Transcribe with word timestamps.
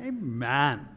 Amen. 0.00 0.88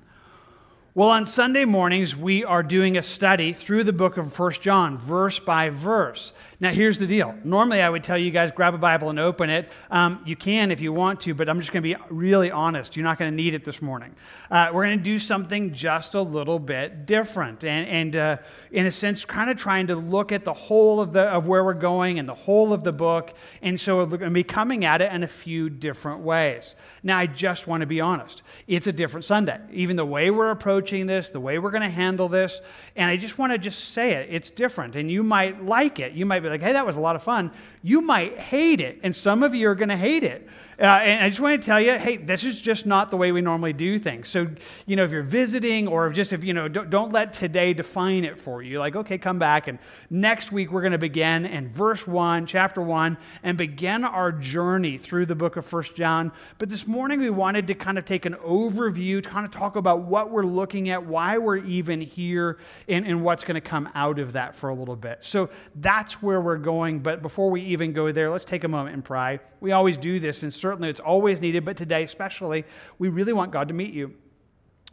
Well, 0.98 1.10
on 1.10 1.28
Sunday 1.28 1.64
mornings, 1.64 2.16
we 2.16 2.44
are 2.44 2.64
doing 2.64 2.98
a 2.98 3.04
study 3.04 3.54
through 3.54 3.84
the 3.84 3.94
book 3.94 4.18
of 4.18 4.34
First 4.34 4.64
John, 4.64 4.98
verse 4.98 5.38
by 5.38 5.70
verse. 5.70 6.34
Now, 6.60 6.72
here's 6.72 6.98
the 6.98 7.06
deal. 7.06 7.36
Normally, 7.44 7.84
I 7.84 7.90
would 7.90 8.04
tell 8.04 8.18
you 8.18 8.32
guys, 8.32 8.52
grab 8.52 8.74
a 8.74 8.80
Bible 8.80 9.12
and 9.12 9.20
open 9.20 9.52
it. 9.52 9.72
Um, 9.92 10.24
you 10.26 10.36
can 10.36 10.72
if 10.72 10.82
you 10.82 10.92
want 10.92 11.22
to, 11.22 11.36
but 11.36 11.50
I'm 11.50 11.60
just 11.60 11.72
going 11.72 11.84
to 11.84 11.88
be 11.88 11.96
really 12.10 12.50
honest. 12.50 12.96
You're 12.96 13.04
not 13.04 13.20
going 13.20 13.30
to 13.30 13.36
need 13.36 13.54
it 13.54 13.64
this 13.64 13.80
morning. 13.80 14.16
Uh, 14.50 14.72
we're 14.74 14.86
going 14.86 14.98
to 14.98 15.04
do 15.04 15.20
something 15.20 15.72
just 15.72 16.16
a 16.16 16.22
little 16.24 16.58
bit 16.58 17.06
different. 17.06 17.64
And, 17.64 17.88
and 17.88 18.16
uh, 18.16 18.38
in 18.72 18.88
a 18.88 18.92
sense, 18.92 19.24
kind 19.24 19.52
of 19.52 19.58
trying 19.58 19.86
to 19.88 19.96
look 19.96 20.32
at 20.32 20.46
the 20.46 20.54
whole 20.54 21.00
of, 21.00 21.14
the, 21.14 21.26
of 21.26 21.46
where 21.46 21.64
we're 21.64 21.76
going 21.76 22.18
and 22.18 22.28
the 22.28 22.34
whole 22.34 22.74
of 22.74 22.84
the 22.84 22.92
book. 22.92 23.36
And 23.62 23.80
so 23.80 23.98
we're 23.98 24.18
going 24.18 24.22
to 24.22 24.30
be 24.32 24.44
coming 24.44 24.84
at 24.84 25.04
it 25.04 25.14
in 25.14 25.22
a 25.22 25.28
few 25.28 25.70
different 25.70 26.22
ways. 26.22 26.74
Now, 27.04 27.20
I 27.20 27.28
just 27.28 27.68
want 27.68 27.82
to 27.82 27.88
be 27.88 28.02
honest. 28.02 28.42
It's 28.66 28.88
a 28.88 28.92
different 28.92 29.26
Sunday. 29.26 29.60
Even 29.72 29.96
the 29.96 30.04
way 30.04 30.32
we're 30.32 30.50
approaching 30.50 30.87
this, 30.88 31.30
the 31.30 31.40
way 31.40 31.60
we're 31.60 31.72
going 31.72 31.84
to 31.84 31.90
handle 31.90 32.30
this. 32.30 32.62
And 32.96 33.10
I 33.10 33.18
just 33.18 33.38
want 33.38 33.52
to 33.52 33.58
just 33.58 33.94
say 33.94 34.14
it. 34.14 34.30
It's 34.32 34.50
different. 34.50 34.96
And 34.96 35.12
you 35.12 35.22
might 35.24 35.64
like 35.64 36.00
it. 36.00 36.14
You 36.14 36.26
might 36.26 36.40
be 36.40 36.50
like, 36.50 36.62
hey, 36.62 36.74
that 36.74 36.86
was 36.86 36.96
a 36.96 37.00
lot 37.00 37.16
of 37.16 37.24
fun. 37.24 37.52
You 37.82 38.02
might 38.02 38.38
hate 38.38 38.82
it, 38.82 39.00
and 39.04 39.16
some 39.16 39.44
of 39.44 39.54
you 39.54 39.70
are 39.70 39.76
going 39.76 39.90
to 39.90 39.98
hate 39.98 40.24
it. 40.24 40.48
Uh, 40.80 40.84
and 40.86 41.24
I 41.24 41.30
just 41.30 41.42
want 41.42 41.60
to 41.60 41.66
tell 41.66 41.82
you, 41.82 41.94
hey, 41.94 42.18
this 42.18 42.44
is 42.44 42.62
just 42.62 42.86
not 42.86 43.10
the 43.10 43.18
way 43.18 43.32
we 43.32 43.42
normally 43.42 43.74
do 43.74 43.98
things. 43.98 44.30
So, 44.30 44.48
you 44.86 44.96
know, 44.96 45.04
if 45.04 45.10
you're 45.10 45.24
visiting 45.24 45.88
or 45.88 46.12
just 46.12 46.34
if, 46.34 46.44
you 46.44 46.54
know, 46.54 46.68
don't, 46.68 46.92
don't 46.92 47.12
let 47.12 47.34
today 47.34 47.74
define 47.74 48.24
it 48.24 48.40
for 48.40 48.62
you. 48.62 48.78
Like, 48.78 48.96
okay, 48.96 49.18
come 49.18 49.40
back. 49.40 49.68
And 49.68 49.80
next 50.12 50.52
week 50.52 50.72
we're 50.72 50.82
going 50.82 50.92
to 50.92 51.00
begin 51.00 51.48
in 51.48 51.70
verse 51.70 52.06
1, 52.06 52.46
chapter 52.46 52.80
1, 52.80 53.18
and 53.42 53.58
begin 53.58 54.04
our 54.04 54.32
journey 54.32 55.00
through 55.00 55.26
the 55.26 55.34
book 55.34 55.58
of 55.58 55.66
First 55.66 55.96
John. 55.96 56.32
But 56.60 56.70
this 56.70 56.86
morning 56.86 57.22
we 57.22 57.32
wanted 57.32 57.66
to 57.68 57.74
kind 57.74 57.98
of 57.98 58.06
take 58.06 58.28
an 58.28 58.36
overview, 58.36 59.24
kind 59.24 59.48
of 59.48 59.52
talk 59.52 59.78
about 59.78 60.02
what 60.02 60.30
we're 60.30 60.46
looking 60.46 60.90
at, 60.90 61.04
why 61.04 61.40
we're 61.40 61.58
even 61.58 62.02
here, 62.02 62.60
and, 62.88 63.08
and 63.08 63.24
what's 63.24 63.44
going 63.44 63.56
to 63.56 63.62
come 63.62 63.90
out 63.96 64.20
of 64.20 64.34
that 64.34 64.56
for 64.56 64.70
a 64.70 64.76
little 64.76 64.96
bit. 64.96 65.24
So 65.24 65.50
that's 65.74 66.22
where 66.22 66.40
we're 66.40 66.58
going. 66.58 67.00
But 67.00 67.24
before 67.24 67.50
we 67.50 67.64
even 67.64 67.77
go 67.78 68.12
there, 68.12 68.30
let's 68.30 68.46
take 68.46 68.64
a 68.64 68.68
moment 68.68 68.94
and 68.94 69.04
pray. 69.04 69.40
We 69.60 69.72
always 69.72 69.98
do 69.98 70.20
this, 70.20 70.44
and 70.44 70.54
certainly 70.54 70.90
it's 70.90 71.00
always 71.00 71.42
needed, 71.42 71.66
but 71.66 71.78
today 71.78 72.04
especially, 72.04 72.66
we 73.00 73.10
really 73.10 73.34
want 73.34 73.52
God 73.52 73.68
to 73.70 73.74
meet 73.74 73.94
you. 73.94 74.14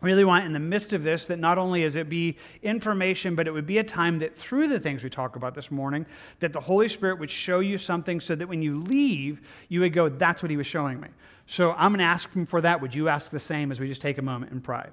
We 0.00 0.10
really 0.10 0.24
want 0.24 0.44
in 0.44 0.52
the 0.52 0.60
midst 0.60 0.92
of 0.92 1.02
this 1.02 1.27
that 1.28 1.38
not 1.38 1.56
only 1.56 1.82
is 1.82 1.96
it 1.96 2.08
be 2.08 2.36
information, 2.62 3.34
but 3.34 3.46
it 3.46 3.52
would 3.52 3.66
be 3.66 3.78
a 3.78 3.84
time 3.84 4.18
that 4.18 4.36
through 4.36 4.68
the 4.68 4.78
things 4.78 5.02
we 5.02 5.08
talk 5.08 5.36
about 5.36 5.55
this 5.55 5.70
morning, 5.70 6.05
that 6.40 6.52
the 6.52 6.60
Holy 6.60 6.88
Spirit 6.88 7.18
would 7.20 7.30
show 7.30 7.60
you 7.60 7.78
something 7.78 8.20
so 8.20 8.34
that 8.34 8.48
when 8.48 8.60
you 8.60 8.77
leave, 8.80 9.40
you 9.68 9.80
would 9.80 9.92
go, 9.92 10.08
that's 10.08 10.42
what 10.42 10.50
he 10.50 10.56
was 10.56 10.66
showing 10.66 11.00
me. 11.00 11.08
So 11.46 11.72
I'm 11.72 11.92
going 11.92 12.00
to 12.00 12.05
ask 12.05 12.32
him 12.34 12.44
for 12.44 12.60
that. 12.60 12.82
Would 12.82 12.94
you 12.94 13.08
ask 13.08 13.30
the 13.30 13.40
same 13.40 13.70
as 13.70 13.80
we 13.80 13.88
just 13.88 14.02
take 14.02 14.18
a 14.18 14.22
moment 14.22 14.52
and 14.52 14.62
pray? 14.62 14.88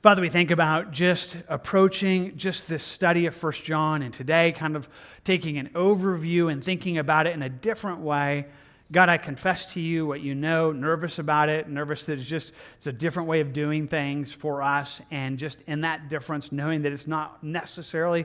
Father, 0.00 0.22
we 0.22 0.28
think 0.28 0.52
about 0.52 0.92
just 0.92 1.36
approaching 1.48 2.36
just 2.36 2.68
this 2.68 2.84
study 2.84 3.26
of 3.26 3.34
First 3.34 3.64
John 3.64 4.02
and 4.02 4.14
today 4.14 4.52
kind 4.52 4.76
of 4.76 4.88
taking 5.24 5.58
an 5.58 5.70
overview 5.74 6.52
and 6.52 6.62
thinking 6.62 6.98
about 6.98 7.26
it 7.26 7.34
in 7.34 7.42
a 7.42 7.48
different 7.48 7.98
way. 7.98 8.46
God, 8.92 9.08
I 9.08 9.18
confess 9.18 9.72
to 9.72 9.80
you 9.80 10.06
what 10.06 10.20
you 10.20 10.36
know, 10.36 10.70
nervous 10.70 11.18
about 11.18 11.48
it, 11.48 11.68
nervous 11.68 12.04
that 12.04 12.20
it's 12.20 12.28
just 12.28 12.52
it's 12.76 12.86
a 12.86 12.92
different 12.92 13.28
way 13.28 13.40
of 13.40 13.52
doing 13.52 13.88
things 13.88 14.32
for 14.32 14.62
us, 14.62 15.02
and 15.10 15.36
just 15.36 15.62
in 15.66 15.80
that 15.80 16.08
difference, 16.08 16.52
knowing 16.52 16.82
that 16.82 16.92
it's 16.92 17.08
not 17.08 17.42
necessarily 17.42 18.24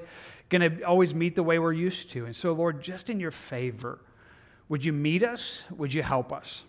going 0.50 0.78
to 0.78 0.84
always 0.84 1.16
meet 1.16 1.34
the 1.34 1.42
way 1.42 1.58
we're 1.58 1.74
used 1.74 2.12
to. 2.12 2.28
And 2.28 2.36
so, 2.36 2.54
Lord, 2.54 2.84
just 2.84 3.10
in 3.10 3.20
your 3.20 3.32
favor, 3.32 3.98
would 4.70 4.86
you 4.86 4.94
meet 4.94 5.24
us? 5.24 5.66
Would 5.72 5.92
you 5.92 6.04
help 6.04 6.32
us? 6.32 6.66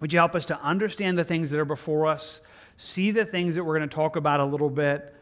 Would 0.00 0.12
you 0.12 0.20
help 0.20 0.36
us 0.36 0.46
to 0.46 0.60
understand 0.60 1.18
the 1.18 1.24
things 1.24 1.50
that 1.50 1.58
are 1.58 1.64
before 1.64 2.06
us, 2.06 2.40
see 2.76 3.10
the 3.10 3.24
things 3.24 3.54
that 3.54 3.64
we're 3.64 3.78
going 3.78 3.88
to 3.88 3.94
talk 3.94 4.16
about 4.16 4.40
a 4.40 4.44
little 4.44 4.70
bit, 4.70 5.14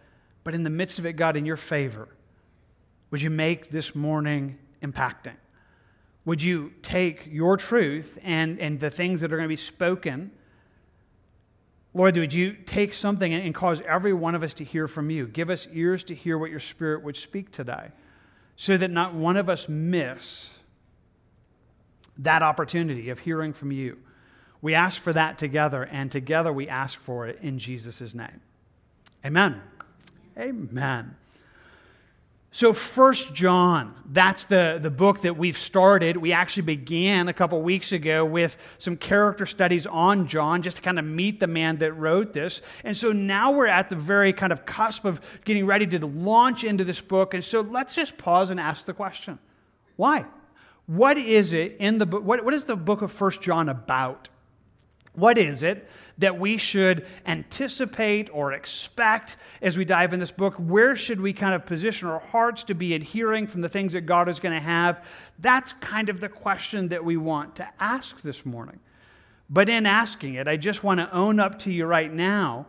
but 0.44 0.54
in 0.54 0.62
the 0.62 0.70
midst 0.70 0.98
of 0.98 1.06
it, 1.06 1.14
God, 1.14 1.36
in 1.36 1.46
your 1.46 1.56
favor, 1.56 2.08
would 3.10 3.22
you 3.22 3.30
make 3.30 3.70
this 3.70 3.94
morning 3.94 4.58
impacting? 4.82 5.36
Would 6.24 6.42
you 6.42 6.72
take 6.82 7.26
your 7.30 7.56
truth 7.56 8.18
and, 8.22 8.60
and 8.60 8.78
the 8.78 8.90
things 8.90 9.20
that 9.20 9.32
are 9.32 9.36
going 9.36 9.48
to 9.48 9.52
be 9.52 9.56
spoken? 9.56 10.30
Lord, 11.94 12.16
would 12.16 12.32
you 12.32 12.54
take 12.54 12.94
something 12.94 13.34
and 13.34 13.54
cause 13.54 13.82
every 13.86 14.12
one 14.12 14.34
of 14.34 14.42
us 14.42 14.54
to 14.54 14.64
hear 14.64 14.88
from 14.88 15.10
you? 15.10 15.26
Give 15.26 15.50
us 15.50 15.66
ears 15.72 16.04
to 16.04 16.14
hear 16.14 16.38
what 16.38 16.50
your 16.50 16.60
Spirit 16.60 17.02
would 17.02 17.16
speak 17.16 17.50
today 17.50 17.88
so 18.56 18.76
that 18.76 18.90
not 18.90 19.14
one 19.14 19.36
of 19.36 19.48
us 19.48 19.68
miss 19.68 20.48
that 22.18 22.42
opportunity 22.42 23.10
of 23.10 23.18
hearing 23.18 23.52
from 23.52 23.72
you. 23.72 23.98
We 24.62 24.74
ask 24.74 25.00
for 25.00 25.12
that 25.12 25.38
together, 25.38 25.82
and 25.82 26.10
together 26.10 26.52
we 26.52 26.68
ask 26.68 26.98
for 27.00 27.26
it 27.26 27.40
in 27.42 27.58
Jesus' 27.58 28.14
name. 28.14 28.40
Amen. 29.26 29.60
Amen. 30.38 31.16
So, 32.54 32.74
First 32.74 33.34
John, 33.34 33.94
that's 34.12 34.44
the, 34.44 34.78
the 34.80 34.90
book 34.90 35.22
that 35.22 35.38
we've 35.38 35.56
started. 35.56 36.18
We 36.18 36.32
actually 36.32 36.64
began 36.64 37.28
a 37.28 37.32
couple 37.32 37.60
weeks 37.62 37.92
ago 37.92 38.26
with 38.26 38.58
some 38.76 38.96
character 38.96 39.46
studies 39.46 39.86
on 39.86 40.28
John, 40.28 40.60
just 40.60 40.76
to 40.76 40.82
kind 40.82 40.98
of 40.98 41.06
meet 41.06 41.40
the 41.40 41.46
man 41.46 41.78
that 41.78 41.94
wrote 41.94 42.34
this. 42.34 42.60
And 42.84 42.94
so 42.94 43.10
now 43.10 43.52
we're 43.52 43.66
at 43.66 43.88
the 43.88 43.96
very 43.96 44.34
kind 44.34 44.52
of 44.52 44.66
cusp 44.66 45.06
of 45.06 45.20
getting 45.46 45.64
ready 45.64 45.86
to 45.86 46.06
launch 46.06 46.62
into 46.62 46.84
this 46.84 47.00
book. 47.00 47.32
And 47.32 47.42
so 47.42 47.62
let's 47.62 47.94
just 47.94 48.18
pause 48.18 48.50
and 48.50 48.60
ask 48.60 48.84
the 48.84 48.94
question 48.94 49.38
why? 49.96 50.26
What 50.86 51.16
is 51.16 51.54
it 51.54 51.76
in 51.78 51.98
the 51.98 52.06
book? 52.06 52.22
What, 52.22 52.44
what 52.44 52.52
is 52.52 52.64
the 52.64 52.76
book 52.76 53.00
of 53.00 53.10
First 53.10 53.40
John 53.40 53.70
about? 53.70 54.28
What 55.14 55.36
is 55.36 55.62
it 55.62 55.88
that 56.18 56.38
we 56.38 56.56
should 56.56 57.06
anticipate 57.26 58.30
or 58.32 58.52
expect 58.52 59.36
as 59.60 59.76
we 59.76 59.84
dive 59.84 60.12
in 60.12 60.20
this 60.20 60.30
book? 60.30 60.54
Where 60.54 60.96
should 60.96 61.20
we 61.20 61.32
kind 61.32 61.54
of 61.54 61.66
position 61.66 62.08
our 62.08 62.20
hearts 62.20 62.64
to 62.64 62.74
be 62.74 62.94
adhering 62.94 63.46
from 63.46 63.60
the 63.60 63.68
things 63.68 63.92
that 63.92 64.02
God 64.02 64.28
is 64.28 64.40
going 64.40 64.54
to 64.54 64.60
have? 64.60 65.06
That's 65.38 65.74
kind 65.74 66.08
of 66.08 66.20
the 66.20 66.28
question 66.28 66.88
that 66.88 67.04
we 67.04 67.16
want 67.16 67.56
to 67.56 67.68
ask 67.78 68.22
this 68.22 68.46
morning. 68.46 68.80
But 69.50 69.68
in 69.68 69.84
asking 69.84 70.34
it, 70.34 70.48
I 70.48 70.56
just 70.56 70.82
want 70.82 71.00
to 71.00 71.14
own 71.14 71.38
up 71.38 71.58
to 71.60 71.72
you 71.72 71.84
right 71.84 72.12
now. 72.12 72.66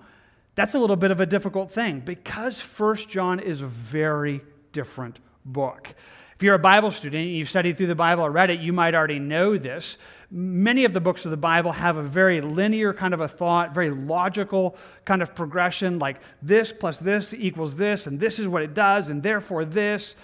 That's 0.56 0.76
a 0.76 0.80
little 0.80 0.98
bit 0.98 1.12
of 1.12 1.22
a 1.22 1.26
difficult 1.26 1.72
thing 1.72 2.02
because 2.02 2.60
First 2.60 3.08
John 3.08 3.40
is 3.40 3.62
a 3.62 3.68
very 3.68 4.42
different 4.74 5.20
book. 5.46 5.96
If 6.36 6.44
you're 6.44 6.56
a 6.56 6.60
Bible 6.60 6.92
student, 6.92 7.24
and 7.24 7.36
you've 7.36 7.50
studied 7.50 7.78
through 7.78 7.88
the 7.88 7.96
Bible 7.96 8.26
or 8.26 8.32
read 8.32 8.50
it, 8.50 8.60
you 8.60 8.74
might 8.74 8.96
already 8.96 9.20
know 9.20 9.58
this. 9.58 9.98
Many 10.36 10.84
of 10.86 10.94
the 10.94 11.00
books 11.00 11.26
of 11.26 11.32
the 11.32 11.38
Bible 11.38 11.72
have 11.74 11.98
a 11.98 12.02
very 12.02 12.42
linear 12.42 12.92
kind 12.92 13.14
of 13.14 13.22
a 13.22 13.28
thought, 13.28 13.72
very 13.72 13.92
logical 13.92 14.76
kind 15.06 15.22
of 15.22 15.36
progression, 15.36 16.00
like 16.00 16.18
this 16.42 16.74
plus 16.74 16.98
this 16.98 17.36
equals 17.36 17.76
this, 17.76 18.08
and 18.08 18.20
this 18.20 18.40
is 18.40 18.48
what 18.48 18.64
it 18.64 18.74
does, 18.74 19.10
and 19.10 19.22
therefore 19.22 19.64
this. 19.64 20.16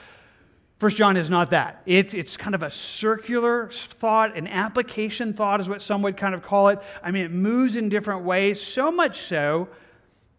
First 0.80 0.98
John 0.98 1.16
is 1.16 1.30
not 1.30 1.52
that. 1.52 1.84
It's, 1.86 2.16
it's 2.16 2.38
kind 2.38 2.56
of 2.56 2.64
a 2.64 2.72
circular 2.72 3.70
thought, 3.70 4.36
an 4.36 4.48
application 4.48 5.34
thought 5.34 5.60
is 5.60 5.70
what 5.70 5.84
some 5.84 6.02
would 6.02 6.18
kind 6.18 6.34
of 6.34 6.42
call 6.42 6.70
it. 6.70 6.80
I 7.04 7.12
mean, 7.12 7.26
it 7.26 7.32
moves 7.32 7.76
in 7.76 7.88
different 7.90 8.24
ways, 8.24 8.60
so 8.60 8.92
much 8.92 9.22
so 9.22 9.70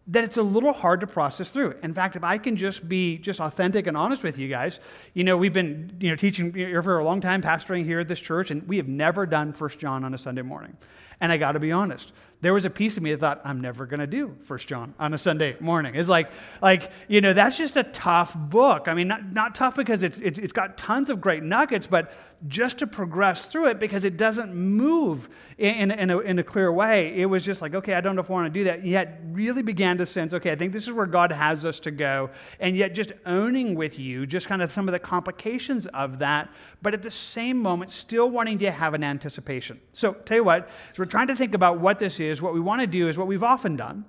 that 0.07 0.23
it's 0.23 0.37
a 0.37 0.43
little 0.43 0.73
hard 0.73 1.01
to 1.01 1.07
process 1.07 1.49
through. 1.49 1.75
In 1.83 1.93
fact, 1.93 2.15
if 2.15 2.23
I 2.23 2.37
can 2.37 2.57
just 2.57 2.87
be 2.89 3.17
just 3.17 3.39
authentic 3.39 3.87
and 3.87 3.95
honest 3.95 4.23
with 4.23 4.37
you 4.37 4.47
guys, 4.47 4.79
you 5.13 5.23
know, 5.23 5.37
we've 5.37 5.53
been, 5.53 5.95
you 5.99 6.09
know, 6.09 6.15
teaching 6.15 6.53
here 6.53 6.81
for 6.81 6.99
a 6.99 7.05
long 7.05 7.21
time, 7.21 7.41
pastoring 7.41 7.85
here 7.85 7.99
at 7.99 8.07
this 8.07 8.19
church, 8.19 8.49
and 8.51 8.67
we 8.67 8.77
have 8.77 8.87
never 8.87 9.25
done 9.25 9.53
First 9.53 9.79
John 9.79 10.03
on 10.03 10.13
a 10.13 10.17
Sunday 10.17 10.41
morning. 10.41 10.75
And 11.21 11.31
I 11.31 11.37
got 11.37 11.53
to 11.53 11.59
be 11.59 11.71
honest, 11.71 12.11
there 12.41 12.53
was 12.55 12.65
a 12.65 12.69
piece 12.71 12.97
of 12.97 13.03
me 13.03 13.11
that 13.11 13.19
thought, 13.19 13.41
I'm 13.43 13.61
never 13.61 13.85
going 13.85 13.99
to 13.99 14.07
do 14.07 14.35
First 14.41 14.67
John 14.67 14.95
on 14.99 15.13
a 15.13 15.17
Sunday 15.17 15.55
morning. 15.59 15.93
It's 15.93 16.09
like, 16.09 16.31
like, 16.59 16.91
you 17.07 17.21
know, 17.21 17.33
that's 17.33 17.55
just 17.55 17.77
a 17.77 17.83
tough 17.83 18.35
book. 18.35 18.87
I 18.87 18.95
mean, 18.95 19.07
not, 19.07 19.31
not 19.31 19.53
tough 19.53 19.75
because 19.75 20.01
it's, 20.01 20.17
it's, 20.17 20.39
it's 20.39 20.51
got 20.51 20.75
tons 20.75 21.11
of 21.11 21.21
great 21.21 21.43
nuggets, 21.43 21.85
but 21.85 22.11
just 22.47 22.79
to 22.79 22.87
progress 22.87 23.45
through 23.45 23.67
it 23.67 23.79
because 23.79 24.05
it 24.05 24.17
doesn't 24.17 24.55
move 24.55 25.29
in, 25.59 25.91
in, 25.91 26.09
a, 26.09 26.19
in 26.19 26.39
a 26.39 26.43
clear 26.43 26.71
way. 26.71 27.13
It 27.13 27.27
was 27.27 27.45
just 27.45 27.61
like, 27.61 27.75
okay, 27.75 27.93
I 27.93 28.01
don't 28.01 28.15
know 28.15 28.21
if 28.21 28.29
I 28.31 28.33
want 28.33 28.51
to 28.51 28.59
do 28.59 28.63
that. 28.63 28.83
Yet 28.83 29.21
really 29.25 29.61
began 29.61 29.99
to 29.99 30.07
sense, 30.07 30.33
okay, 30.33 30.51
I 30.51 30.55
think 30.55 30.73
this 30.73 30.87
is 30.87 30.93
where 30.93 31.05
God 31.05 31.31
has 31.31 31.63
us 31.63 31.79
to 31.81 31.91
go. 31.91 32.31
And 32.59 32.75
yet 32.75 32.95
just 32.95 33.13
owning 33.27 33.75
with 33.75 33.99
you 33.99 34.25
just 34.25 34.47
kind 34.47 34.63
of 34.63 34.71
some 34.71 34.87
of 34.87 34.93
the 34.93 34.99
complications 34.99 35.85
of 35.87 36.17
that, 36.19 36.51
but 36.81 36.95
at 36.95 37.03
the 37.03 37.11
same 37.11 37.61
moment, 37.61 37.91
still 37.91 38.31
wanting 38.31 38.57
to 38.59 38.71
have 38.71 38.95
an 38.95 39.03
anticipation. 39.03 39.79
So, 39.93 40.13
tell 40.13 40.37
you 40.37 40.43
what, 40.43 40.69
so 40.93 41.03
we're 41.03 41.05
trying 41.11 41.27
to 41.27 41.35
think 41.35 41.53
about 41.53 41.77
what 41.77 41.99
this 41.99 42.21
is. 42.21 42.41
What 42.41 42.53
we 42.53 42.61
want 42.61 42.79
to 42.79 42.87
do 42.87 43.09
is 43.09 43.17
what 43.17 43.27
we've 43.27 43.43
often 43.43 43.75
done 43.75 44.05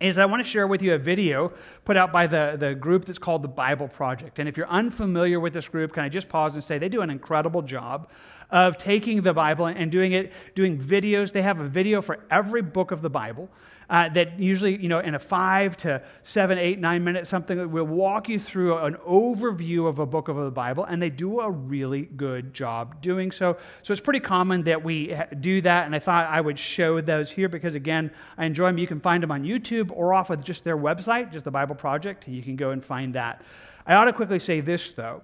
is 0.00 0.18
I 0.18 0.24
want 0.24 0.42
to 0.42 0.48
share 0.48 0.66
with 0.66 0.82
you 0.82 0.94
a 0.94 0.98
video 0.98 1.52
put 1.84 1.96
out 1.96 2.12
by 2.12 2.26
the, 2.26 2.56
the 2.58 2.74
group 2.74 3.04
that's 3.04 3.18
called 3.18 3.42
the 3.42 3.48
Bible 3.48 3.86
Project. 3.86 4.40
And 4.40 4.48
if 4.48 4.56
you're 4.56 4.68
unfamiliar 4.68 5.38
with 5.38 5.52
this 5.52 5.68
group, 5.68 5.92
can 5.92 6.02
I 6.02 6.08
just 6.08 6.28
pause 6.28 6.54
and 6.54 6.64
say 6.64 6.78
they 6.78 6.88
do 6.88 7.00
an 7.00 7.10
incredible 7.10 7.62
job 7.62 8.10
of 8.52 8.76
taking 8.76 9.22
the 9.22 9.32
Bible 9.32 9.66
and 9.66 9.90
doing 9.90 10.12
it, 10.12 10.32
doing 10.54 10.78
videos. 10.78 11.32
They 11.32 11.42
have 11.42 11.58
a 11.58 11.66
video 11.66 12.02
for 12.02 12.18
every 12.30 12.60
book 12.60 12.90
of 12.90 13.00
the 13.00 13.08
Bible 13.08 13.48
uh, 13.88 14.10
that 14.10 14.38
usually, 14.38 14.76
you 14.76 14.88
know, 14.88 15.00
in 15.00 15.14
a 15.14 15.18
five 15.18 15.76
to 15.78 16.02
seven, 16.22 16.58
eight, 16.58 16.78
nine 16.78 17.02
minutes, 17.02 17.30
something 17.30 17.70
will 17.70 17.86
walk 17.86 18.28
you 18.28 18.38
through 18.38 18.76
an 18.76 18.94
overview 18.96 19.88
of 19.88 19.98
a 19.98 20.06
book 20.06 20.28
of 20.28 20.36
the 20.36 20.50
Bible, 20.50 20.84
and 20.84 21.00
they 21.00 21.08
do 21.10 21.40
a 21.40 21.50
really 21.50 22.02
good 22.02 22.52
job 22.52 23.00
doing 23.00 23.32
so. 23.32 23.56
So 23.82 23.92
it's 23.92 24.02
pretty 24.02 24.20
common 24.20 24.62
that 24.64 24.84
we 24.84 25.16
do 25.40 25.62
that, 25.62 25.86
and 25.86 25.94
I 25.94 25.98
thought 25.98 26.26
I 26.26 26.40
would 26.40 26.58
show 26.58 27.00
those 27.00 27.30
here 27.30 27.48
because, 27.48 27.74
again, 27.74 28.10
I 28.36 28.44
enjoy 28.44 28.66
them. 28.66 28.78
You 28.78 28.86
can 28.86 29.00
find 29.00 29.22
them 29.22 29.32
on 29.32 29.44
YouTube 29.44 29.90
or 29.94 30.12
off 30.12 30.28
of 30.28 30.44
just 30.44 30.62
their 30.62 30.76
website, 30.76 31.32
just 31.32 31.46
the 31.46 31.50
Bible 31.50 31.74
Project. 31.74 32.28
You 32.28 32.42
can 32.42 32.56
go 32.56 32.70
and 32.70 32.84
find 32.84 33.14
that. 33.14 33.42
I 33.86 33.94
ought 33.94 34.04
to 34.04 34.12
quickly 34.12 34.38
say 34.38 34.60
this, 34.60 34.92
though 34.92 35.22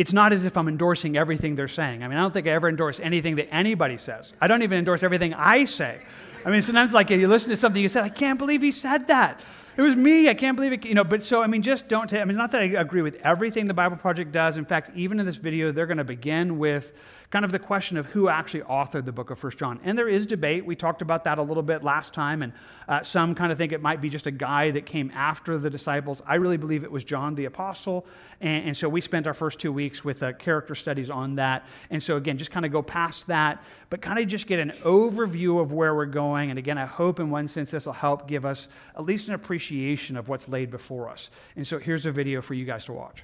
it's 0.00 0.14
not 0.14 0.32
as 0.32 0.46
if 0.46 0.56
I'm 0.56 0.66
endorsing 0.66 1.18
everything 1.18 1.56
they're 1.56 1.68
saying. 1.68 2.02
I 2.02 2.08
mean, 2.08 2.16
I 2.16 2.22
don't 2.22 2.32
think 2.32 2.46
I 2.46 2.52
ever 2.52 2.70
endorse 2.70 3.00
anything 3.00 3.36
that 3.36 3.52
anybody 3.52 3.98
says. 3.98 4.32
I 4.40 4.46
don't 4.46 4.62
even 4.62 4.78
endorse 4.78 5.02
everything 5.02 5.34
I 5.34 5.66
say. 5.66 6.00
I 6.42 6.50
mean, 6.50 6.62
sometimes 6.62 6.94
like 6.94 7.10
you 7.10 7.28
listen 7.28 7.50
to 7.50 7.56
something 7.56 7.82
you 7.82 7.90
said, 7.90 8.04
I 8.04 8.08
can't 8.08 8.38
believe 8.38 8.62
he 8.62 8.72
said 8.72 9.08
that. 9.08 9.42
It 9.76 9.82
was 9.82 9.96
me. 9.96 10.30
I 10.30 10.32
can't 10.32 10.56
believe 10.56 10.72
it. 10.72 10.86
You 10.86 10.94
know, 10.94 11.04
but 11.04 11.22
so, 11.22 11.42
I 11.42 11.48
mean, 11.48 11.60
just 11.60 11.86
don't 11.86 12.08
take, 12.08 12.22
I 12.22 12.24
mean, 12.24 12.30
it's 12.30 12.38
not 12.38 12.50
that 12.52 12.62
I 12.62 12.80
agree 12.80 13.02
with 13.02 13.16
everything 13.16 13.66
the 13.66 13.74
Bible 13.74 13.98
Project 13.98 14.32
does. 14.32 14.56
In 14.56 14.64
fact, 14.64 14.90
even 14.96 15.20
in 15.20 15.26
this 15.26 15.36
video, 15.36 15.70
they're 15.70 15.84
going 15.84 15.98
to 15.98 16.04
begin 16.04 16.58
with 16.58 16.94
kind 17.30 17.44
of 17.44 17.52
the 17.52 17.58
question 17.58 17.96
of 17.96 18.06
who 18.06 18.28
actually 18.28 18.62
authored 18.62 19.04
the 19.04 19.12
book 19.12 19.30
of 19.30 19.38
First 19.38 19.58
John. 19.58 19.78
And 19.84 19.96
there 19.96 20.08
is 20.08 20.26
debate. 20.26 20.66
We 20.66 20.74
talked 20.74 21.00
about 21.00 21.24
that 21.24 21.38
a 21.38 21.42
little 21.42 21.62
bit 21.62 21.84
last 21.84 22.12
time, 22.12 22.42
and 22.42 22.52
uh, 22.88 23.02
some 23.04 23.36
kind 23.36 23.52
of 23.52 23.58
think 23.58 23.72
it 23.72 23.80
might 23.80 24.00
be 24.00 24.08
just 24.08 24.26
a 24.26 24.32
guy 24.32 24.72
that 24.72 24.84
came 24.84 25.12
after 25.14 25.56
the 25.56 25.70
disciples. 25.70 26.20
I 26.26 26.34
really 26.36 26.56
believe 26.56 26.82
it 26.82 26.90
was 26.90 27.04
John 27.04 27.36
the 27.36 27.44
Apostle. 27.44 28.04
And, 28.40 28.66
and 28.66 28.76
so 28.76 28.88
we 28.88 29.00
spent 29.00 29.28
our 29.28 29.34
first 29.34 29.60
two 29.60 29.72
weeks 29.72 30.04
with 30.04 30.22
uh, 30.22 30.32
character 30.32 30.74
studies 30.74 31.08
on 31.08 31.36
that. 31.36 31.64
And 31.90 32.02
so, 32.02 32.16
again, 32.16 32.36
just 32.36 32.50
kind 32.50 32.66
of 32.66 32.72
go 32.72 32.82
past 32.82 33.28
that, 33.28 33.62
but 33.90 34.02
kind 34.02 34.18
of 34.18 34.26
just 34.26 34.48
get 34.48 34.58
an 34.58 34.72
overview 34.82 35.60
of 35.60 35.72
where 35.72 35.94
we're 35.94 36.06
going. 36.06 36.50
And 36.50 36.58
again, 36.58 36.78
I 36.78 36.86
hope 36.86 37.20
in 37.20 37.30
one 37.30 37.46
sense 37.46 37.70
this 37.70 37.86
will 37.86 37.92
help 37.92 38.26
give 38.26 38.44
us 38.44 38.66
at 38.96 39.04
least 39.04 39.28
an 39.28 39.34
appreciation 39.34 40.16
of 40.16 40.28
what's 40.28 40.48
laid 40.48 40.70
before 40.70 41.08
us. 41.08 41.30
And 41.54 41.64
so 41.64 41.78
here's 41.78 42.06
a 42.06 42.12
video 42.12 42.42
for 42.42 42.54
you 42.54 42.64
guys 42.64 42.86
to 42.86 42.92
watch. 42.92 43.22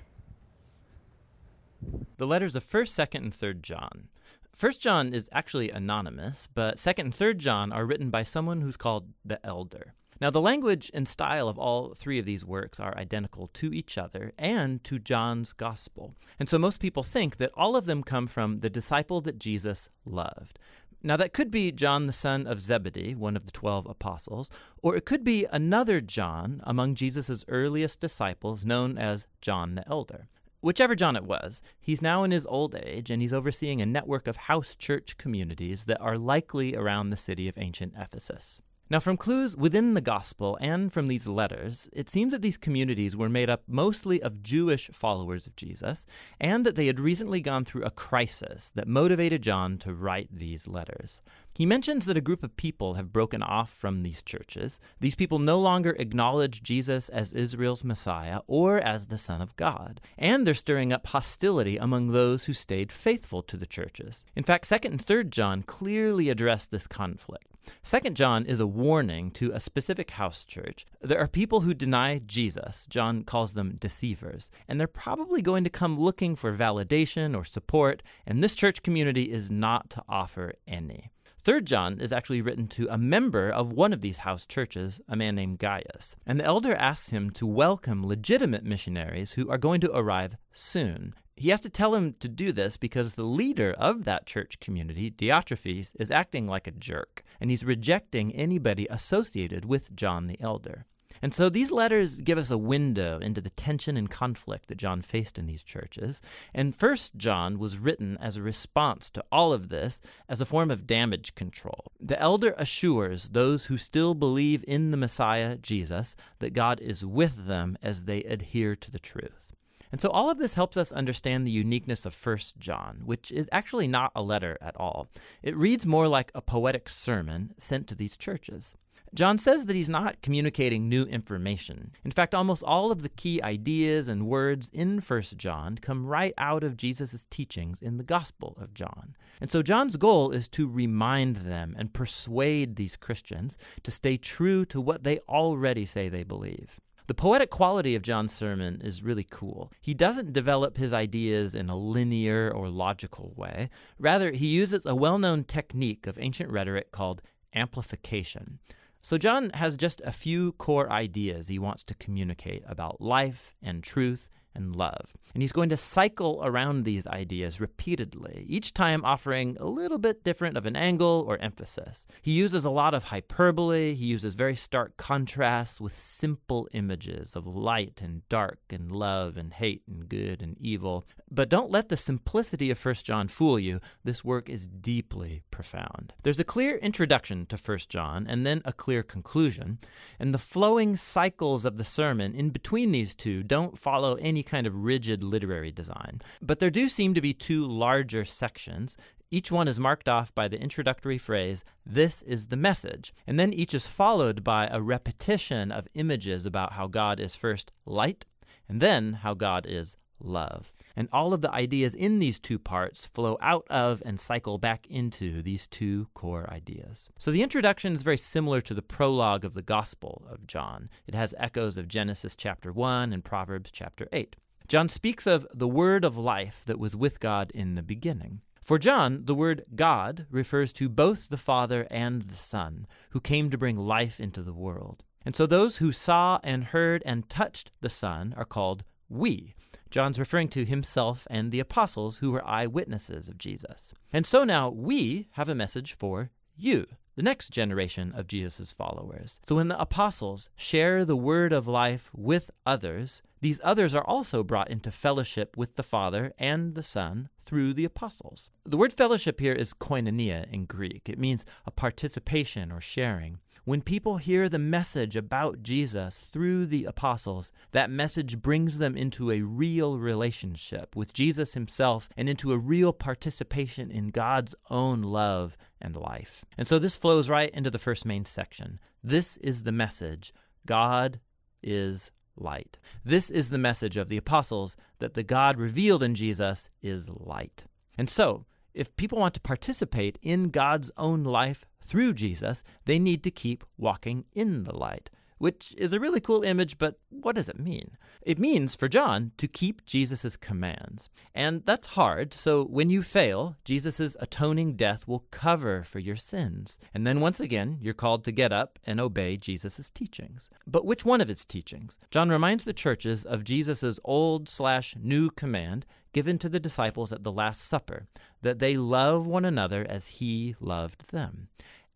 The 2.19 2.27
letters 2.27 2.56
of 2.56 2.65
1st, 2.65 3.09
2nd, 3.09 3.17
and 3.17 3.33
3rd 3.33 3.62
John. 3.62 4.09
1st 4.56 4.81
John 4.81 5.12
is 5.12 5.29
actually 5.33 5.71
anonymous, 5.71 6.49
but 6.55 6.77
2nd 6.77 7.00
and 7.00 7.12
3rd 7.12 7.37
John 7.37 7.73
are 7.73 7.85
written 7.85 8.09
by 8.11 8.23
someone 8.23 8.62
who's 8.62 8.77
called 8.77 9.09
the 9.25 9.44
elder. 9.44 9.93
Now, 10.19 10.31
the 10.31 10.41
language 10.41 10.91
and 10.94 11.06
style 11.06 11.47
of 11.47 11.59
all 11.59 11.93
three 11.93 12.19
of 12.19 12.25
these 12.25 12.43
works 12.43 12.81
are 12.81 12.97
identical 12.97 13.49
to 13.49 13.75
each 13.75 13.99
other 13.99 14.33
and 14.38 14.83
to 14.85 14.99
John's 14.99 15.53
gospel. 15.53 16.15
And 16.38 16.49
so 16.49 16.59
most 16.59 16.81
people 16.81 17.03
think 17.03 17.37
that 17.37 17.53
all 17.55 17.77
of 17.77 17.85
them 17.85 18.03
come 18.03 18.27
from 18.27 18.59
the 18.59 18.71
disciple 18.71 19.21
that 19.23 19.38
Jesus 19.38 19.91
loved. 20.06 20.59
Now, 21.03 21.19
that 21.19 21.35
could 21.35 21.50
be 21.50 21.71
John 21.71 22.06
the 22.06 22.15
son 22.15 22.47
of 22.47 22.61
Zebedee, 22.61 23.15
one 23.15 23.37
of 23.37 23.44
the 23.44 23.53
twelve 23.53 23.87
apostles, 23.87 24.50
or 24.83 24.97
it 24.97 25.05
could 25.05 25.23
be 25.23 25.44
another 25.53 26.00
John 26.00 26.62
among 26.65 26.94
Jesus' 26.94 27.44
earliest 27.49 28.00
disciples 28.00 28.65
known 28.65 28.97
as 28.97 29.27
John 29.43 29.75
the 29.75 29.87
Elder. 29.87 30.29
Whichever 30.67 30.97
John 30.97 31.15
it 31.15 31.23
was, 31.23 31.63
he's 31.79 32.03
now 32.03 32.25
in 32.25 32.33
his 32.33 32.45
old 32.45 32.75
age 32.75 33.13
and 33.13 33.23
he's 33.23 33.33
overseeing 33.33 33.81
a 33.81 33.87
network 33.87 34.27
of 34.27 34.35
house 34.35 34.75
church 34.75 35.17
communities 35.17 35.85
that 35.85 36.01
are 36.01 36.19
likely 36.19 36.75
around 36.75 37.11
the 37.11 37.17
city 37.17 37.47
of 37.47 37.57
ancient 37.57 37.95
Ephesus. 37.97 38.61
Now, 38.88 39.00
from 39.00 39.17
clues 39.17 39.56
within 39.56 39.94
the 39.94 40.00
Gospel 40.00 40.56
and 40.61 40.93
from 40.93 41.09
these 41.09 41.27
letters, 41.27 41.88
it 41.93 42.09
seems 42.09 42.31
that 42.31 42.41
these 42.41 42.56
communities 42.56 43.17
were 43.17 43.29
made 43.29 43.50
up 43.50 43.65
mostly 43.67 44.23
of 44.23 44.44
Jewish 44.44 44.88
followers 44.93 45.49
of 45.49 45.56
Jesus, 45.56 46.06
and 46.38 46.65
that 46.65 46.77
they 46.77 46.87
had 46.87 47.00
recently 47.00 47.41
gone 47.41 47.65
through 47.65 47.83
a 47.83 47.91
crisis 47.91 48.71
that 48.77 48.87
motivated 48.87 49.43
John 49.43 49.77
to 49.79 49.93
write 49.93 50.29
these 50.31 50.69
letters. 50.69 51.21
He 51.53 51.67
mentions 51.67 52.06
that 52.06 52.17
a 52.17 52.21
group 52.21 52.44
of 52.44 52.56
people 52.56 52.94
have 52.94 53.12
broken 53.12 53.43
off 53.43 53.71
from 53.71 54.05
these 54.05 54.23
churches. 54.23 54.79
These 55.00 55.17
people 55.17 55.41
no 55.41 55.59
longer 55.59 55.97
acknowledge 55.99 56.62
Jesus 56.62 57.09
as 57.09 57.33
Israel's 57.33 57.83
Messiah 57.83 58.38
or 58.47 58.79
as 58.79 59.09
the 59.09 59.19
Son 59.19 59.43
of 59.43 59.56
God, 59.56 60.00
and 60.17 60.47
they're 60.47 60.55
stirring 60.55 60.93
up 60.93 61.09
hostility 61.09 61.77
among 61.77 62.12
those 62.12 62.44
who 62.44 62.53
stayed 62.53 62.93
faithful 62.93 63.43
to 63.43 63.56
the 63.56 63.67
churches. 63.67 64.25
In 64.37 64.44
fact, 64.44 64.71
2nd 64.71 64.91
and 64.91 65.05
3rd 65.05 65.31
John 65.31 65.65
clearly 65.65 66.29
address 66.29 66.69
this 66.69 66.87
conflict. 66.87 67.56
Second 67.83 68.17
John 68.17 68.47
is 68.47 68.61
a 68.61 68.67
warning 68.67 69.31
to 69.33 69.53
a 69.53 69.61
specific 69.61 70.11
house 70.11 70.45
church. 70.45 70.87
There 71.01 71.19
are 71.19 71.29
people 71.29 71.61
who 71.61 71.75
deny 71.75 72.21
Jesus. 72.27 72.87
John 72.89 73.25
calls 73.25 73.55
them 73.55 73.77
deceivers. 73.79 74.51
And 74.69 74.79
they're 74.79 74.87
probably 74.87 75.43
going 75.43 75.65
to 75.65 75.71
come 75.71 75.99
looking 75.99 76.37
for 76.37 76.55
validation 76.55 77.37
or 77.37 77.45
support, 77.45 78.03
and 78.27 78.43
this 78.43 78.55
church 78.55 78.83
community 78.83 79.33
is 79.33 79.51
not 79.51 79.91
to 79.91 80.03
offer 80.09 80.55
any. 80.67 81.11
Third 81.47 81.65
John 81.65 82.01
is 82.01 82.13
actually 82.13 82.43
written 82.43 82.67
to 82.71 82.89
a 82.89 82.99
member 82.99 83.49
of 83.49 83.73
one 83.73 83.93
of 83.93 84.01
these 84.01 84.19
house 84.19 84.47
churches, 84.47 85.01
a 85.09 85.15
man 85.15 85.37
named 85.37 85.61
Gaius. 85.61 86.17
And 86.27 86.41
the 86.41 86.45
elder 86.45 86.75
asks 86.75 87.11
him 87.11 87.31
to 87.35 87.47
welcome 87.47 88.05
legitimate 88.05 88.65
missionaries 88.65 89.31
who 89.31 89.49
are 89.49 89.57
going 89.57 89.81
to 89.83 89.97
arrive 89.97 90.37
soon. 90.51 91.15
He 91.37 91.51
has 91.51 91.61
to 91.61 91.71
tell 91.71 91.95
him 91.95 92.17
to 92.19 92.29
do 92.29 92.51
this 92.51 92.77
because 92.77 93.15
the 93.15 93.23
leader 93.23 93.77
of 93.79 94.07
that 94.07 94.27
church 94.27 94.59
community, 94.59 95.09
Diotrephes, 95.09 95.93
is 96.01 96.11
acting 96.11 96.49
like 96.49 96.67
a 96.67 96.73
jerk, 96.73 97.23
and 97.41 97.49
he's 97.49 97.65
rejecting 97.65 98.35
anybody 98.35 98.89
associated 98.91 99.65
with 99.65 99.95
John 99.95 100.27
the 100.27 100.41
Elder. 100.41 100.85
And 101.23 101.33
so 101.33 101.49
these 101.49 101.71
letters 101.71 102.21
give 102.21 102.39
us 102.39 102.51
a 102.51 102.59
window 102.59 103.19
into 103.19 103.41
the 103.41 103.51
tension 103.51 103.97
and 103.97 104.11
conflict 104.11 104.69
that 104.69 104.79
John 104.79 105.03
faced 105.03 105.39
in 105.39 105.47
these 105.47 105.63
churches. 105.63 106.23
And 106.55 106.75
First 106.75 107.17
John 107.17 107.59
was 107.59 107.79
written 107.79 108.17
as 108.21 108.37
a 108.37 108.43
response 108.43 109.11
to 109.11 109.25
all 109.33 109.53
of 109.53 109.69
this 109.69 110.01
as 110.29 110.41
a 110.41 110.47
form 110.47 110.71
of 110.71 110.87
damage 110.87 111.35
control. 111.35 111.93
The 112.01 112.21
elder 112.21 112.55
assures 112.57 113.29
those 113.29 113.67
who 113.67 113.79
still 113.79 114.15
believe 114.15 114.65
in 114.67 114.91
the 114.91 114.97
Messiah, 114.97 115.57
Jesus, 115.57 116.17
that 116.39 116.53
God 116.53 116.81
is 116.81 117.05
with 117.05 117.47
them 117.47 117.79
as 117.83 118.05
they 118.05 118.23
adhere 118.23 118.77
to 118.77 118.91
the 118.91 118.99
truth. 118.99 119.47
And 119.93 120.01
so 120.01 120.11
all 120.11 120.31
of 120.31 120.39
this 120.39 120.55
helps 120.55 120.77
us 120.77 120.93
understand 120.93 121.47
the 121.47 121.53
uniqueness 121.53 122.05
of 122.05 122.12
First 122.12 122.59
John, 122.59 123.03
which 123.05 123.31
is 123.31 123.49
actually 123.53 123.87
not 123.87 124.12
a 124.15 124.23
letter 124.23 124.59
at 124.61 124.77
all. 124.77 125.09
It 125.43 125.57
reads 125.57 125.87
more 125.87 126.09
like 126.09 126.31
a 126.35 126.43
poetic 126.43 126.89
sermon 126.89 127.55
sent 127.57 127.87
to 127.89 127.95
these 127.95 128.17
churches. 128.17 128.75
John 129.14 129.38
says 129.38 129.64
that 129.67 129.76
he's 129.76 129.88
not 129.88 130.20
communicating 130.23 130.88
new 130.88 131.05
information. 131.05 131.93
In 132.05 132.11
fact, 132.11 132.35
almost 132.35 132.62
all 132.64 132.91
of 132.91 133.03
the 133.03 133.08
key 133.08 133.41
ideas 133.43 134.08
and 134.08 134.26
words 134.26 134.69
in 134.73 134.99
1 134.99 135.23
John 135.37 135.79
come 135.79 136.05
right 136.06 136.35
out 136.38 136.64
of 136.64 136.76
Jesus' 136.76 137.26
teachings 137.31 137.82
in 137.82 137.97
the 137.97 138.05
Gospel 138.05 138.56
of 138.61 138.75
John. 138.75 139.17
And 139.41 139.50
so 139.50 139.62
John's 139.62 139.97
goal 139.97 140.32
is 140.32 140.49
to 140.49 140.69
remind 140.69 141.37
them 141.37 141.75
and 141.79 141.93
persuade 141.93 142.76
these 142.76 142.97
Christians 142.97 143.58
to 143.85 143.91
stay 143.91 144.17
true 144.17 144.64
to 144.67 144.81
what 144.81 145.05
they 145.05 145.19
already 145.29 145.87
say 145.87 146.09
they 146.09 146.25
believe. 146.25 146.81
The 147.06 147.14
poetic 147.14 147.50
quality 147.50 147.94
of 147.94 148.02
John's 148.02 148.32
sermon 148.32 148.81
is 148.82 149.05
really 149.05 149.26
cool. 149.31 149.70
He 149.81 149.94
doesn't 149.94 150.32
develop 150.32 150.76
his 150.76 150.93
ideas 150.93 151.55
in 151.55 151.70
a 151.70 151.76
linear 151.76 152.50
or 152.50 152.69
logical 152.69 153.32
way. 153.37 153.70
Rather, 154.00 154.32
he 154.32 154.49
uses 154.49 154.85
a 154.85 154.94
well 154.94 155.19
known 155.19 155.44
technique 155.44 156.09
of 156.09 156.19
ancient 156.19 156.50
rhetoric 156.50 156.91
called 156.91 157.23
amplification. 157.55 158.59
So, 159.06 159.19
John 159.19 159.50
has 159.50 159.76
just 159.76 160.02
a 160.04 160.11
few 160.11 160.50
core 160.54 160.90
ideas 160.90 161.47
he 161.47 161.61
wants 161.61 161.85
to 161.85 161.95
communicate 161.95 162.64
about 162.66 163.00
life 163.00 163.54
and 163.62 163.81
truth 163.81 164.28
and 164.57 164.75
love. 164.75 165.17
And 165.35 165.43
he's 165.43 165.53
going 165.53 165.69
to 165.69 165.77
cycle 165.77 166.41
around 166.43 166.85
these 166.85 167.07
ideas 167.07 167.61
repeatedly, 167.61 168.45
each 168.49 168.73
time 168.73 169.05
offering 169.05 169.57
a 169.61 169.67
little 169.67 169.99
bit 169.99 170.25
different 170.25 170.57
of 170.57 170.65
an 170.65 170.77
angle 170.77 171.25
or 171.29 171.39
emphasis. 171.39 172.07
He 172.23 172.33
uses 172.33 172.65
a 172.65 172.71
lot 172.71 172.95
of 172.95 173.05
hyperbole, 173.05 173.95
he 173.95 174.07
uses 174.07 174.35
very 174.35 174.57
stark 174.57 174.97
contrasts 174.97 175.81
with 175.81 175.93
simple 175.93 176.69
images 176.73 177.37
of 177.37 177.47
light 177.47 178.01
and 178.03 178.27
dark 178.31 178.61
and 178.71 178.91
love 178.91 179.37
and 179.37 179.53
hate 179.53 179.83
and 179.87 180.09
good 180.09 180.41
and 180.43 180.57
evil. 180.59 181.05
But 181.31 181.51
don't 181.51 181.71
let 181.71 181.91
the 181.91 181.97
simplicity 181.97 182.71
of 182.71 182.83
1 182.83 182.95
John 183.05 183.29
fool 183.29 183.59
you. 183.59 183.81
This 184.05 184.25
work 184.25 184.49
is 184.49 184.67
deeply 184.67 185.43
profound. 185.51 186.15
There's 186.23 186.41
a 186.41 186.45
clear 186.45 186.77
introduction 186.77 187.45
to 187.47 187.57
1 187.57 187.79
John 187.89 188.27
and 188.27 188.47
then 188.47 188.63
a 188.65 188.73
clear 188.73 189.03
conclusion, 189.03 189.79
and 190.19 190.33
the 190.33 190.39
flowing 190.39 190.97
cycles 190.97 191.65
of 191.65 191.77
the 191.77 191.85
sermon 191.85 192.35
in 192.35 192.51
between 192.51 192.93
these 192.93 193.15
two 193.15 193.43
don't 193.43 193.77
follow 193.77 194.15
any 194.15 194.43
kind 194.47 194.67
of 194.67 194.85
rigid 194.85 195.23
literary 195.23 195.73
design. 195.73 196.21
But 196.41 196.61
there 196.61 196.71
do 196.71 196.88
seem 196.88 197.15
to 197.15 197.21
be 197.21 197.33
two 197.33 197.67
larger 197.67 198.25
sections. 198.25 198.97
Each 199.31 199.50
one 199.50 199.69
is 199.69 199.81
marked 199.81 200.09
off 200.09 200.35
by 200.35 200.49
the 200.49 200.61
introductory 200.61 201.19
phrase, 201.19 201.65
This 201.85 202.23
is 202.23 202.47
the 202.47 202.57
message. 202.57 203.12
And 203.26 203.38
then 203.38 203.53
each 203.53 203.75
is 203.75 203.87
followed 203.87 204.45
by 204.45 204.69
a 204.69 204.81
repetition 204.81 205.73
of 205.73 205.88
images 205.95 206.47
about 206.47 206.75
how 206.75 206.87
God 206.87 207.19
is 207.19 207.35
first 207.35 207.73
light, 207.85 208.25
and 208.69 208.81
then 208.81 209.15
how 209.15 209.35
God 209.35 209.67
is 209.67 209.97
love. 210.21 210.73
And 210.97 211.09
all 211.12 211.35
of 211.35 211.43
the 211.43 211.53
ideas 211.53 211.95
in 211.95 212.19
these 212.19 212.38
two 212.38 212.59
parts 212.59 213.05
flow 213.05 213.37
out 213.43 213.67
of 213.69 214.03
and 214.07 214.19
cycle 214.19 214.57
back 214.57 214.87
into 214.88 215.43
these 215.43 215.67
two 215.67 216.09
core 216.15 216.49
ideas. 216.50 217.11
So 217.19 217.31
the 217.31 217.43
introduction 217.43 217.95
is 217.95 218.03
very 218.03 218.17
similar 218.17 218.62
to 218.62 218.73
the 218.73 218.83
prologue 218.83 219.45
of 219.45 219.53
the 219.53 219.62
Gospel 219.62 220.26
of 220.31 220.47
John. 220.47 220.88
It 221.07 221.15
has 221.15 221.35
echoes 221.37 221.76
of 221.76 221.87
Genesis 221.87 222.35
chapter 222.35 222.73
1 222.73 223.12
and 223.12 223.23
Proverbs 223.23 223.71
chapter 223.71 224.09
8. 224.12 224.37
John 224.69 224.88
speaks 224.88 225.26
of 225.26 225.47
the 225.55 225.69
word 225.69 226.05
of 226.05 226.17
life 226.17 226.62
that 226.67 226.81
was 226.81 226.97
with 226.97 227.21
God 227.21 227.53
in 227.55 227.75
the 227.75 227.83
beginning. 227.83 228.41
For 228.61 228.81
John, 228.81 229.26
the 229.26 229.35
word 229.35 229.65
God 229.76 230.26
refers 230.29 230.73
to 230.73 230.88
both 230.88 231.29
the 231.29 231.37
Father 231.37 231.87
and 231.88 232.23
the 232.23 232.35
Son, 232.35 232.88
who 233.11 233.21
came 233.21 233.49
to 233.50 233.59
bring 233.59 233.79
life 233.79 234.19
into 234.19 234.43
the 234.43 234.53
world. 234.53 235.05
And 235.25 235.37
so 235.37 235.47
those 235.47 235.76
who 235.76 235.93
saw 235.93 236.41
and 236.43 236.65
heard 236.65 237.03
and 237.07 237.29
touched 237.29 237.71
the 237.81 237.88
Son 237.88 238.35
are 238.37 238.45
called 238.45 238.83
we. 239.09 239.55
John's 239.90 240.19
referring 240.19 240.49
to 240.49 240.64
himself 240.64 241.26
and 241.31 241.50
the 241.50 241.61
apostles 241.61 242.19
who 242.19 242.31
were 242.31 242.47
eyewitnesses 242.47 243.28
of 243.28 243.38
Jesus. 243.38 243.93
And 244.12 244.26
so 244.26 244.45
now 244.45 244.69
we 244.69 245.28
have 245.33 245.49
a 245.49 245.55
message 245.55 245.95
for 245.95 246.31
you, 246.57 246.87
the 247.14 247.23
next 247.23 247.50
generation 247.50 248.12
of 248.14 248.26
Jesus' 248.26 248.73
followers. 248.73 249.40
So 249.45 249.57
when 249.57 249.69
the 249.69 249.81
apostles 249.81 250.50
share 250.57 251.05
the 251.05 251.16
word 251.16 251.52
of 251.52 251.69
life 251.69 252.11
with 252.14 252.50
others, 252.64 253.23
these 253.40 253.61
others 253.62 253.95
are 253.95 254.05
also 254.05 254.43
brought 254.43 254.71
into 254.71 254.90
fellowship 254.90 255.57
with 255.57 255.76
the 255.76 255.83
Father 255.83 256.33
and 256.38 256.75
the 256.75 256.83
Son 256.83 257.28
through 257.47 257.73
the 257.73 257.85
apostles. 257.85 258.50
The 258.65 258.76
word 258.76 258.93
fellowship 258.93 259.41
here 259.41 259.53
is 259.53 259.73
koinonia 259.73 260.53
in 260.53 260.67
Greek. 260.67 261.09
It 261.09 261.19
means 261.19 261.47
a 261.65 261.71
participation 261.71 262.71
or 262.71 262.81
sharing. 262.81 263.38
When 263.65 263.83
people 263.83 264.19
hear 264.19 264.49
the 264.49 264.61
message 264.61 265.17
about 265.17 265.62
Jesus 265.62 266.19
through 266.19 266.67
the 266.67 266.85
apostles, 266.85 267.50
that 267.73 267.91
message 267.91 268.41
brings 268.41 268.79
them 268.79 268.97
into 268.97 269.33
a 269.33 269.41
real 269.41 269.99
relationship 269.99 270.95
with 270.95 271.12
Jesus 271.12 271.55
himself 271.55 272.09
and 272.17 272.29
into 272.29 272.53
a 272.53 272.59
real 272.59 272.93
participation 272.93 273.91
in 273.91 274.11
God's 274.11 274.55
own 274.71 275.03
love 275.03 275.57
and 275.81 275.97
life. 275.97 276.45
And 276.57 276.69
so 276.69 276.79
this 276.79 276.95
flows 276.95 277.29
right 277.29 277.50
into 277.50 277.71
the 277.71 277.79
first 277.81 278.07
main 278.07 278.25
section. 278.25 278.79
This 279.03 279.37
is 279.38 279.65
the 279.65 279.73
message 279.73 280.33
God 280.65 281.19
is 281.61 282.12
light. 282.37 282.78
This 283.05 283.31
is 283.31 283.50
the 283.50 283.59
message 283.59 283.97
of 283.97 284.09
the 284.09 284.16
apostles 284.16 284.76
that 284.99 285.14
the 285.14 285.23
God 285.23 285.59
revealed 285.59 286.02
in 286.02 286.14
Jesus 286.14 286.69
is 286.83 287.11
light. 287.11 287.64
And 287.99 288.09
so, 288.09 288.45
if 288.75 288.95
people 288.97 289.19
want 289.19 289.35
to 289.35 289.40
participate 289.40 290.19
in 290.21 290.50
God's 290.50 290.90
own 290.99 291.25
life 291.25 291.64
through 291.81 292.12
Jesus, 292.14 292.62
they 292.85 292.99
need 292.99 293.23
to 293.25 293.31
keep 293.31 293.64
walking 293.78 294.26
in 294.35 294.64
the 294.64 294.76
light 294.76 295.09
which 295.38 295.75
is 295.76 295.93
a 295.93 296.00
really 296.00 296.21
cool 296.21 296.43
image, 296.43 296.78
but 296.78 296.99
what 297.11 297.35
does 297.35 297.49
it 297.49 297.59
mean? 297.59 297.97
It 298.23 298.38
means 298.38 298.75
for 298.75 298.88
John 298.88 299.33
to 299.37 299.47
keep 299.47 299.85
Jesus' 299.85 300.37
commands. 300.37 301.09
And 301.35 301.64
that's 301.64 301.88
hard, 301.88 302.33
so 302.33 302.64
when 302.64 302.90
you 302.90 303.02
fail, 303.02 303.57
Jesus' 303.64 304.16
atoning 304.21 304.76
death 304.76 305.07
will 305.07 305.26
cover 305.31 305.83
for 305.83 305.99
your 305.99 306.16
sins. 306.16 306.78
And 306.95 307.07
then 307.07 307.21
once 307.21 307.40
again, 307.40 307.78
you're 307.81 307.95
called 307.95 308.25
to 308.25 308.33
get 308.33 308.52
up 308.52 308.78
and 308.85 309.00
obey 309.00 309.37
Jesus' 309.37 309.90
teachings. 309.90 310.50
But 310.66 310.87
which 310.87 311.05
one 311.05 311.21
of 311.21 311.28
his 311.28 311.45
teachings? 311.45 311.99
John 312.11 312.31
reminds 312.31 312.64
the 312.64 312.73
churches 312.73 313.25
of 313.25 313.45
Jesus' 313.45 314.00
old 314.05 314.49
slash 314.49 314.97
new 315.00 315.31
command 315.31 315.87
given 316.12 316.38
to 316.38 316.49
the 316.49 316.61
disciples 316.61 317.12
at 317.12 317.23
the 317.23 317.33
Last 317.33 317.62
Supper 317.62 318.07
that 318.40 318.59
they 318.59 318.76
love 318.76 319.26
one 319.26 319.45
another 319.45 319.87
as 319.88 320.07
he 320.07 320.55
loved 320.61 321.11
them. 321.11 321.49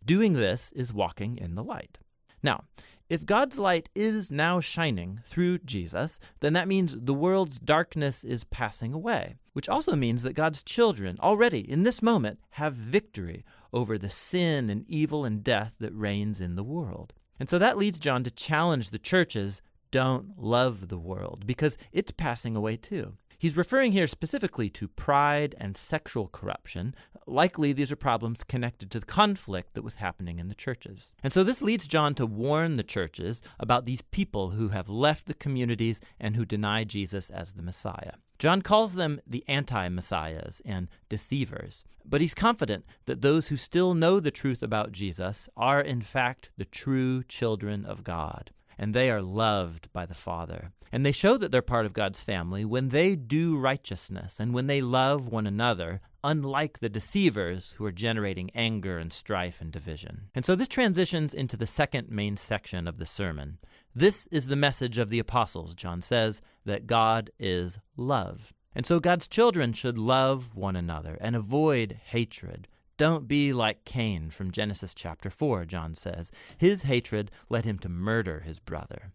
Doing 0.05 0.35
this 0.35 0.73
is 0.73 0.93
walking 0.93 1.39
in 1.39 1.55
the 1.55 1.65
light. 1.65 1.99
Now, 2.43 2.65
if 3.11 3.27
God's 3.27 3.59
light 3.59 3.89
is 3.93 4.31
now 4.31 4.61
shining 4.61 5.19
through 5.25 5.59
Jesus, 5.59 6.21
then 6.39 6.53
that 6.53 6.69
means 6.69 6.95
the 6.97 7.13
world's 7.13 7.59
darkness 7.59 8.23
is 8.23 8.45
passing 8.45 8.95
away, 8.95 9.35
which 9.53 9.69
also 9.69 9.97
means 9.97 10.23
that 10.23 10.35
God's 10.35 10.63
children 10.63 11.19
already 11.21 11.69
in 11.69 11.83
this 11.83 12.03
moment 12.03 12.39
have 12.51 12.73
victory 12.73 13.45
over 13.73 13.99
the 13.99 14.09
sin 14.09 14.71
and 14.71 14.85
evil 14.89 15.25
and 15.25 15.43
death 15.43 15.75
that 15.81 15.93
reigns 15.93 16.41
in 16.41 16.55
the 16.55 16.63
world. 16.63 17.13
And 17.41 17.51
so 17.51 17.59
that 17.59 17.77
leads 17.77 17.99
John 17.99 18.23
to 18.23 18.31
challenge 18.31 18.91
the 18.91 18.99
churches 18.99 19.61
don't 19.91 20.39
love 20.39 20.87
the 20.87 20.99
world 20.99 21.45
because 21.47 21.77
it's 21.91 22.13
passing 22.13 22.55
away 22.55 22.77
too. 22.77 23.17
He's 23.41 23.57
referring 23.57 23.93
here 23.93 24.07
specifically 24.07 24.69
to 24.69 24.87
pride 24.87 25.55
and 25.57 25.75
sexual 25.75 26.29
corruption. 26.29 26.95
Likely, 27.27 27.73
these 27.73 27.91
are 27.91 27.97
problems 27.97 28.45
connected 28.45 28.91
to 28.91 29.01
the 29.01 29.07
conflict 29.07 29.73
that 29.73 29.83
was 29.83 29.95
happening 29.95 30.39
in 30.39 30.49
the 30.49 30.55
churches. 30.55 31.15
And 31.23 31.33
so, 31.33 31.43
this 31.43 31.63
leads 31.63 31.87
John 31.87 32.15
to 32.17 32.27
warn 32.27 32.75
the 32.75 32.83
churches 32.83 33.43
about 33.59 33.87
these 33.87 34.03
people 34.03 34.51
who 34.51 34.69
have 34.69 34.91
left 34.91 35.25
the 35.25 35.33
communities 35.33 36.03
and 36.21 36.37
who 36.37 36.45
deny 36.45 36.85
Jesus 36.85 37.31
as 37.31 37.55
the 37.55 37.63
Messiah. 37.63 38.13
John 38.39 38.61
calls 38.61 38.95
them 38.95 39.23
the 39.27 39.43
anti 39.49 39.89
messiahs 39.89 40.61
and 40.67 40.89
deceivers, 41.09 41.83
but 42.05 42.21
he's 42.21 42.35
confident 42.35 42.85
that 43.07 43.23
those 43.23 43.49
who 43.49 43.57
still 43.57 43.95
know 43.95 44.21
the 44.21 44.31
truth 44.31 44.63
about 44.63 44.93
Jesus 44.93 45.49
are, 45.57 45.81
in 45.81 46.03
fact, 46.03 46.51
the 46.59 46.67
true 46.67 47.23
children 47.23 47.87
of 47.87 48.05
God 48.05 48.51
and 48.81 48.95
they 48.95 49.11
are 49.11 49.21
loved 49.21 49.93
by 49.93 50.07
the 50.07 50.15
Father. 50.15 50.73
And 50.91 51.05
they 51.05 51.13
show 51.13 51.37
that 51.37 51.53
they're 51.53 51.61
part 51.61 51.85
of 51.85 51.93
God's 51.93 52.23
family 52.23 52.65
when 52.65 52.89
they 52.89 53.15
do 53.15 53.59
righteousness 53.59 54.41
and 54.41 54.55
when 54.55 54.69
they 54.69 54.81
love 54.81 55.29
one 55.29 55.47
another, 55.47 56.01
unlike 56.25 56.79
the 56.79 56.89
deceivers 56.89 57.75
who 57.77 57.85
are 57.85 57.93
generating 57.93 58.51
anger 58.55 58.97
and 58.97 59.13
strife 59.13 59.61
and 59.61 59.71
division. 59.71 60.23
And 60.35 60.47
so 60.47 60.57
this 60.57 60.67
transitions 60.67 61.35
into 61.35 61.59
the 61.59 61.67
second 61.67 62.09
main 62.09 62.39
section 62.39 62.89
of 62.89 62.97
the 62.97 63.05
sermon. 63.05 63.59
This 63.95 64.27
is 64.29 64.49
the 64.49 64.57
message 64.57 64.97
of 64.97 65.11
the 65.11 65.19
apostles, 65.19 65.75
John 65.75 66.01
says, 66.01 66.41
that 66.65 66.87
God 66.87 67.31
is 67.39 67.79
love. 67.99 68.55
And 68.75 68.87
so 68.87 68.99
God's 68.99 69.29
children 69.29 69.75
should 69.75 69.99
love 69.99 70.57
one 70.57 70.75
another 70.75 71.19
and 71.21 71.37
avoid 71.37 72.01
hatred. 72.07 72.67
Don't 73.01 73.27
be 73.27 73.55
like 73.55 73.87
Cain 73.87 74.29
from 74.29 74.51
Genesis 74.51 74.93
chapter 74.93 75.31
4, 75.31 75.65
John 75.65 75.95
says. 75.95 76.31
His 76.59 76.83
hatred 76.83 77.31
led 77.49 77.65
him 77.65 77.79
to 77.79 77.89
murder 77.89 78.41
his 78.41 78.59
brother. 78.59 79.13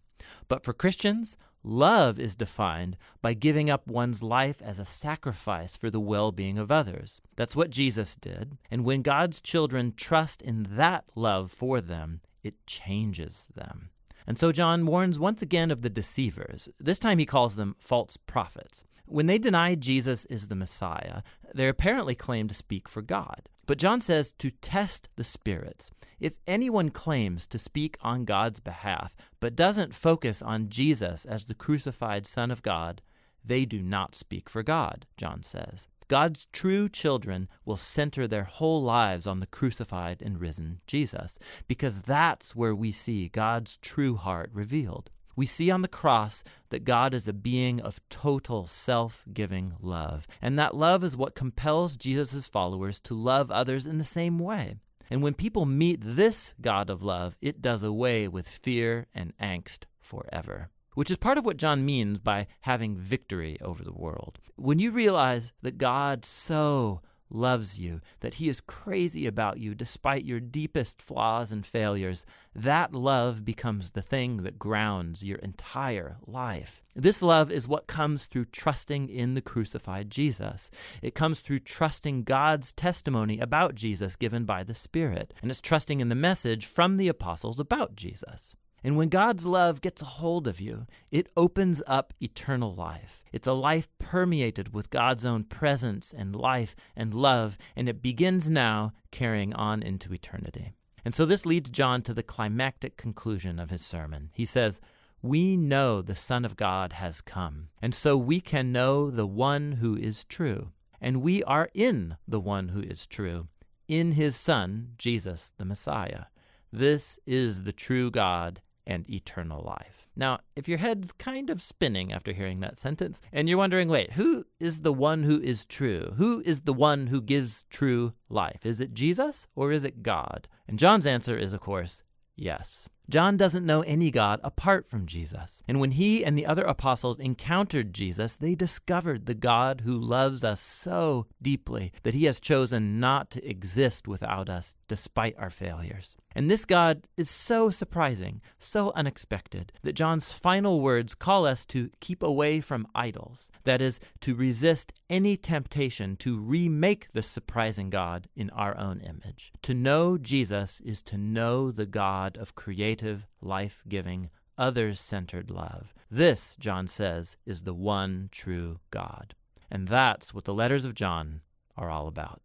But 0.48 0.64
for 0.64 0.72
Christians, 0.72 1.36
love 1.62 2.18
is 2.18 2.34
defined 2.34 2.96
by 3.22 3.34
giving 3.34 3.70
up 3.70 3.86
one's 3.86 4.24
life 4.24 4.60
as 4.60 4.80
a 4.80 4.84
sacrifice 4.84 5.76
for 5.76 5.88
the 5.88 6.00
well 6.00 6.32
being 6.32 6.58
of 6.58 6.72
others. 6.72 7.20
That's 7.36 7.54
what 7.54 7.70
Jesus 7.70 8.16
did. 8.16 8.58
And 8.72 8.84
when 8.84 9.02
God's 9.02 9.40
children 9.40 9.94
trust 9.96 10.42
in 10.42 10.66
that 10.70 11.04
love 11.14 11.52
for 11.52 11.80
them, 11.80 12.22
it 12.42 12.66
changes 12.66 13.46
them. 13.54 13.90
And 14.26 14.36
so 14.36 14.50
John 14.50 14.84
warns 14.84 15.20
once 15.20 15.42
again 15.42 15.70
of 15.70 15.82
the 15.82 15.90
deceivers. 15.90 16.68
This 16.80 16.98
time 16.98 17.18
he 17.18 17.24
calls 17.24 17.54
them 17.54 17.76
false 17.78 18.16
prophets. 18.16 18.82
When 19.04 19.26
they 19.26 19.38
deny 19.38 19.76
Jesus 19.76 20.24
is 20.24 20.48
the 20.48 20.56
Messiah, 20.56 21.22
they 21.54 21.68
apparently 21.68 22.16
claim 22.16 22.48
to 22.48 22.54
speak 22.54 22.88
for 22.88 23.00
God. 23.00 23.48
But 23.66 23.78
John 23.78 24.00
says 24.00 24.32
to 24.38 24.50
test 24.50 25.08
the 25.16 25.24
spirits. 25.24 25.90
If 26.20 26.38
anyone 26.46 26.90
claims 26.90 27.46
to 27.48 27.58
speak 27.58 27.98
on 28.00 28.24
God's 28.24 28.60
behalf, 28.60 29.14
but 29.40 29.56
doesn't 29.56 29.94
focus 29.94 30.40
on 30.40 30.70
Jesus 30.70 31.24
as 31.24 31.46
the 31.46 31.54
crucified 31.54 32.26
Son 32.26 32.50
of 32.50 32.62
God, 32.62 33.02
they 33.44 33.64
do 33.64 33.82
not 33.82 34.14
speak 34.14 34.48
for 34.48 34.62
God, 34.62 35.06
John 35.16 35.42
says. 35.42 35.88
God's 36.08 36.46
true 36.52 36.88
children 36.88 37.48
will 37.64 37.76
center 37.76 38.28
their 38.28 38.44
whole 38.44 38.82
lives 38.82 39.26
on 39.26 39.40
the 39.40 39.46
crucified 39.46 40.22
and 40.22 40.40
risen 40.40 40.80
Jesus, 40.86 41.38
because 41.66 42.02
that's 42.02 42.54
where 42.54 42.74
we 42.74 42.92
see 42.92 43.28
God's 43.28 43.76
true 43.78 44.14
heart 44.14 44.50
revealed. 44.52 45.10
We 45.36 45.44
see 45.46 45.70
on 45.70 45.82
the 45.82 45.88
cross 45.88 46.42
that 46.70 46.84
God 46.84 47.12
is 47.12 47.28
a 47.28 47.32
being 47.34 47.80
of 47.80 48.00
total 48.08 48.66
self 48.66 49.22
giving 49.32 49.74
love. 49.80 50.26
And 50.40 50.58
that 50.58 50.74
love 50.74 51.04
is 51.04 51.16
what 51.16 51.34
compels 51.34 51.94
Jesus' 51.96 52.48
followers 52.48 53.00
to 53.02 53.14
love 53.14 53.50
others 53.50 53.84
in 53.86 53.98
the 53.98 54.04
same 54.04 54.38
way. 54.38 54.76
And 55.10 55.22
when 55.22 55.34
people 55.34 55.66
meet 55.66 56.00
this 56.02 56.54
God 56.60 56.90
of 56.90 57.02
love, 57.02 57.36
it 57.40 57.62
does 57.62 57.82
away 57.82 58.26
with 58.26 58.48
fear 58.48 59.06
and 59.14 59.36
angst 59.38 59.84
forever. 60.00 60.70
Which 60.94 61.10
is 61.10 61.18
part 61.18 61.36
of 61.36 61.44
what 61.44 61.58
John 61.58 61.84
means 61.84 62.18
by 62.18 62.46
having 62.62 62.96
victory 62.96 63.58
over 63.60 63.84
the 63.84 63.92
world. 63.92 64.38
When 64.56 64.78
you 64.78 64.90
realize 64.90 65.52
that 65.60 65.76
God 65.76 66.24
so 66.24 67.02
loves 67.30 67.78
you, 67.78 68.00
that 68.20 68.34
He 68.34 68.48
is 68.48 68.60
crazy 68.60 69.26
about 69.26 69.58
you 69.58 69.74
despite 69.74 70.24
your 70.24 70.40
deepest 70.40 71.02
flaws 71.02 71.52
and 71.52 71.64
failures, 71.64 72.26
that 72.54 72.94
love 72.94 73.44
becomes 73.44 73.90
the 73.90 74.02
thing 74.02 74.38
that 74.38 74.58
grounds 74.58 75.22
your 75.22 75.38
entire 75.38 76.16
life. 76.26 76.82
This 76.94 77.22
love 77.22 77.50
is 77.50 77.68
what 77.68 77.86
comes 77.86 78.26
through 78.26 78.46
trusting 78.46 79.08
in 79.08 79.34
the 79.34 79.42
crucified 79.42 80.10
Jesus. 80.10 80.70
It 81.02 81.14
comes 81.14 81.40
through 81.40 81.60
trusting 81.60 82.24
God's 82.24 82.72
testimony 82.72 83.38
about 83.38 83.74
Jesus 83.74 84.16
given 84.16 84.44
by 84.44 84.64
the 84.64 84.74
Spirit, 84.74 85.34
and 85.42 85.50
it's 85.50 85.60
trusting 85.60 86.00
in 86.00 86.08
the 86.08 86.14
message 86.14 86.66
from 86.66 86.96
the 86.96 87.08
apostles 87.08 87.60
about 87.60 87.96
Jesus. 87.96 88.56
And 88.84 88.96
when 88.96 89.08
God's 89.08 89.46
love 89.46 89.80
gets 89.80 90.02
a 90.02 90.04
hold 90.04 90.46
of 90.46 90.60
you, 90.60 90.86
it 91.10 91.28
opens 91.36 91.82
up 91.86 92.14
eternal 92.20 92.74
life. 92.74 93.24
It's 93.32 93.48
a 93.48 93.52
life 93.52 93.88
permeated 93.98 94.72
with 94.72 94.90
God's 94.90 95.24
own 95.24 95.44
presence 95.44 96.14
and 96.16 96.36
life 96.36 96.76
and 96.94 97.12
love, 97.12 97.58
and 97.74 97.88
it 97.88 98.02
begins 98.02 98.48
now 98.48 98.92
carrying 99.10 99.52
on 99.54 99.82
into 99.82 100.12
eternity. 100.12 100.72
And 101.04 101.14
so 101.14 101.24
this 101.24 101.46
leads 101.46 101.70
John 101.70 102.02
to 102.02 102.14
the 102.14 102.22
climactic 102.22 102.96
conclusion 102.96 103.58
of 103.58 103.70
his 103.70 103.84
sermon. 103.84 104.30
He 104.32 104.44
says, 104.44 104.80
We 105.22 105.56
know 105.56 106.02
the 106.02 106.14
Son 106.14 106.44
of 106.44 106.56
God 106.56 106.92
has 106.92 107.20
come, 107.20 107.68
and 107.80 107.94
so 107.94 108.16
we 108.16 108.40
can 108.40 108.72
know 108.72 109.10
the 109.10 109.26
one 109.26 109.72
who 109.72 109.96
is 109.96 110.24
true. 110.24 110.72
And 111.00 111.22
we 111.22 111.42
are 111.44 111.68
in 111.74 112.16
the 112.26 112.40
one 112.40 112.68
who 112.68 112.80
is 112.80 113.06
true, 113.06 113.48
in 113.88 114.12
his 114.12 114.36
Son, 114.36 114.92
Jesus 114.98 115.52
the 115.56 115.64
Messiah. 115.64 116.24
This 116.72 117.18
is 117.26 117.62
the 117.62 117.72
true 117.72 118.10
God 118.10 118.60
and 118.86 119.08
eternal 119.10 119.62
life. 119.62 120.08
Now, 120.16 120.38
if 120.54 120.68
your 120.68 120.78
head's 120.78 121.12
kind 121.12 121.50
of 121.50 121.60
spinning 121.60 122.12
after 122.12 122.32
hearing 122.32 122.60
that 122.60 122.78
sentence, 122.78 123.20
and 123.32 123.48
you're 123.48 123.58
wondering, 123.58 123.88
wait, 123.88 124.12
who 124.12 124.44
is 124.60 124.80
the 124.80 124.92
one 124.92 125.22
who 125.22 125.40
is 125.40 125.66
true? 125.66 126.14
Who 126.16 126.42
is 126.44 126.62
the 126.62 126.72
one 126.72 127.06
who 127.06 127.20
gives 127.20 127.64
true 127.68 128.14
life? 128.30 128.64
Is 128.64 128.80
it 128.80 128.94
Jesus 128.94 129.46
or 129.54 129.72
is 129.72 129.84
it 129.84 130.02
God? 130.02 130.48
And 130.68 130.78
John's 130.78 131.06
answer 131.06 131.36
is, 131.36 131.52
of 131.52 131.60
course, 131.60 132.02
yes. 132.34 132.88
John 133.08 133.36
doesn't 133.36 133.64
know 133.64 133.82
any 133.82 134.10
God 134.10 134.40
apart 134.42 134.88
from 134.88 135.06
Jesus. 135.06 135.62
And 135.68 135.78
when 135.78 135.92
he 135.92 136.24
and 136.24 136.36
the 136.36 136.46
other 136.46 136.64
apostles 136.64 137.20
encountered 137.20 137.94
Jesus, 137.94 138.34
they 138.34 138.56
discovered 138.56 139.26
the 139.26 139.34
God 139.34 139.82
who 139.82 139.96
loves 139.96 140.42
us 140.42 140.60
so 140.60 141.26
deeply 141.40 141.92
that 142.02 142.14
he 142.14 142.24
has 142.24 142.40
chosen 142.40 142.98
not 142.98 143.30
to 143.30 143.48
exist 143.48 144.08
without 144.08 144.48
us 144.48 144.74
despite 144.88 145.36
our 145.38 145.50
failures. 145.50 146.16
And 146.34 146.50
this 146.50 146.66
God 146.66 147.08
is 147.16 147.30
so 147.30 147.70
surprising, 147.70 148.42
so 148.58 148.92
unexpected, 148.94 149.72
that 149.82 149.94
John's 149.94 150.32
final 150.32 150.80
words 150.82 151.14
call 151.14 151.46
us 151.46 151.64
to 151.66 151.90
keep 152.00 152.22
away 152.22 152.60
from 152.60 152.86
idols. 152.94 153.48
That 153.64 153.80
is, 153.80 154.00
to 154.20 154.34
resist 154.34 154.92
any 155.08 155.36
temptation 155.36 156.16
to 156.16 156.38
remake 156.38 157.08
this 157.12 157.26
surprising 157.26 157.88
God 157.88 158.28
in 158.36 158.50
our 158.50 158.76
own 158.76 159.00
image. 159.00 159.52
To 159.62 159.72
know 159.72 160.18
Jesus 160.18 160.80
is 160.80 161.00
to 161.02 161.16
know 161.16 161.70
the 161.70 161.86
God 161.86 162.36
of 162.36 162.54
creative, 162.96 163.26
life 163.42 163.82
giving, 163.88 164.30
others 164.56 164.98
centered 165.00 165.50
love. 165.50 165.92
This, 166.10 166.56
John 166.58 166.86
says, 166.86 167.36
is 167.44 167.62
the 167.62 167.74
one 167.74 168.28
true 168.32 168.78
God. 168.90 169.34
And 169.70 169.88
that's 169.88 170.32
what 170.32 170.44
the 170.44 170.54
letters 170.54 170.84
of 170.84 170.94
John 170.94 171.42
are 171.76 171.90
all 171.90 172.08
about. 172.08 172.40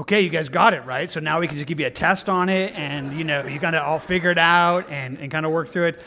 okay, 0.00 0.20
you 0.20 0.30
guys 0.30 0.48
got 0.48 0.74
it, 0.74 0.84
right? 0.84 1.08
So 1.08 1.20
now 1.20 1.38
we 1.38 1.46
can 1.46 1.56
just 1.56 1.68
give 1.68 1.78
you 1.78 1.86
a 1.86 1.90
test 1.90 2.28
on 2.28 2.48
it 2.48 2.72
and, 2.74 3.16
you 3.16 3.22
know, 3.22 3.46
you 3.46 3.60
kind 3.60 3.76
of 3.76 3.84
all 3.84 4.00
figure 4.00 4.30
it 4.30 4.38
out 4.38 4.90
and, 4.90 5.16
and 5.18 5.30
kind 5.30 5.46
of 5.46 5.52
work 5.52 5.68
through 5.68 5.88
it. 5.88 6.00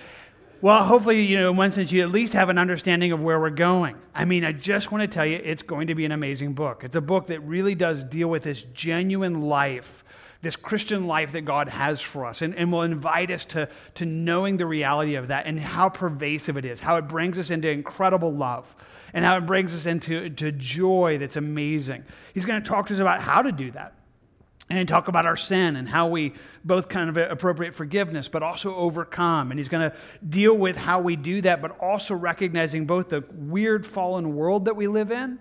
Well, 0.62 0.84
hopefully, 0.84 1.22
you 1.22 1.38
know, 1.38 1.52
in 1.52 1.58
one 1.58 1.72
sense, 1.72 1.92
you 1.92 2.02
at 2.02 2.10
least 2.12 2.34
have 2.34 2.50
an 2.50 2.58
understanding 2.58 3.12
of 3.12 3.22
where 3.22 3.40
we're 3.40 3.52
going. 3.52 3.96
I 4.14 4.26
mean, 4.26 4.44
I 4.44 4.52
just 4.52 4.92
want 4.92 5.04
to 5.04 5.08
tell 5.08 5.26
you, 5.26 5.40
it's 5.42 5.62
going 5.62 5.88
to 5.88 5.96
be 5.96 6.06
an 6.06 6.12
amazing 6.12 6.54
book. 6.54 6.84
It's 6.84 6.96
a 6.96 7.02
book 7.02 7.28
that 7.28 7.40
really 7.42 7.76
does 7.76 8.04
deal 8.04 8.28
with 8.28 8.44
this 8.44 8.64
genuine 8.74 9.42
life, 9.42 10.04
this 10.46 10.56
Christian 10.56 11.08
life 11.08 11.32
that 11.32 11.42
God 11.42 11.70
has 11.70 12.00
for 12.00 12.24
us, 12.24 12.44
and, 12.44 12.56
and 12.56 12.72
will 12.72 12.84
invite 12.84 13.32
us 13.32 13.46
to, 13.46 13.68
to 13.96 14.06
knowing 14.06 14.58
the 14.58 14.68
reality 14.68 15.16
of 15.16 15.30
that 15.30 15.48
and 15.48 15.60
how 15.60 15.90
pervasive 15.90 16.56
it 16.56 16.66
is, 16.66 16.80
how 16.80 16.98
it 16.98 17.08
brings 17.08 17.40
us 17.40 17.50
into 17.50 17.68
incredible 17.68 18.32
love 18.32 18.76
and 19.12 19.26
how 19.26 19.38
it 19.38 19.48
brings 19.48 19.74
us 19.74 19.88
into 19.88 20.30
to 20.30 20.52
joy 20.52 21.18
that's 21.18 21.36
amazing. 21.36 22.04
He's 22.36 22.46
going 22.46 22.62
to 22.62 22.70
talk 22.70 22.86
to 22.88 22.94
us 22.94 23.00
about 23.00 23.22
how 23.22 23.42
to 23.42 23.52
do 23.52 23.72
that 23.72 23.96
and 24.70 24.88
talk 24.88 25.08
about 25.08 25.26
our 25.26 25.36
sin 25.36 25.76
and 25.76 25.90
how 25.90 26.10
we 26.10 26.34
both 26.64 26.90
kind 26.90 27.10
of 27.10 27.18
appropriate 27.18 27.74
forgiveness 27.74 28.28
but 28.28 28.44
also 28.44 28.76
overcome 28.76 29.50
and 29.50 29.60
he's 29.60 29.70
going 29.70 29.90
to 29.90 29.98
deal 30.28 30.56
with 30.56 30.78
how 30.78 31.02
we 31.02 31.16
do 31.16 31.42
that 31.42 31.62
but 31.62 31.80
also 31.80 32.14
recognizing 32.14 32.86
both 32.86 33.10
the 33.10 33.24
weird 33.34 33.86
fallen 33.86 34.36
world 34.36 34.66
that 34.66 34.76
we 34.76 34.88
live 34.88 35.12
in 35.12 35.40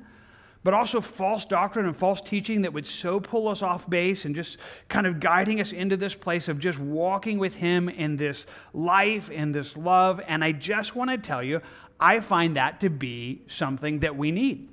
but 0.64 0.74
also 0.74 1.00
false 1.00 1.44
doctrine 1.44 1.86
and 1.86 1.96
false 1.96 2.20
teaching 2.20 2.62
that 2.62 2.72
would 2.72 2.86
so 2.86 3.20
pull 3.20 3.46
us 3.46 3.62
off 3.62 3.88
base 3.88 4.24
and 4.24 4.34
just 4.34 4.58
kind 4.88 5.06
of 5.06 5.20
guiding 5.20 5.60
us 5.60 5.72
into 5.72 5.96
this 5.96 6.14
place 6.14 6.48
of 6.48 6.58
just 6.58 6.78
walking 6.78 7.38
with 7.38 7.54
him 7.54 7.88
in 7.88 8.16
this 8.16 8.46
life 8.72 9.30
in 9.30 9.52
this 9.52 9.76
love 9.76 10.20
and 10.26 10.42
i 10.42 10.50
just 10.50 10.96
want 10.96 11.10
to 11.10 11.18
tell 11.18 11.42
you 11.42 11.60
I 12.00 12.20
find 12.20 12.56
that 12.56 12.80
to 12.80 12.90
be 12.90 13.42
something 13.46 14.00
that 14.00 14.16
we 14.16 14.30
need. 14.30 14.68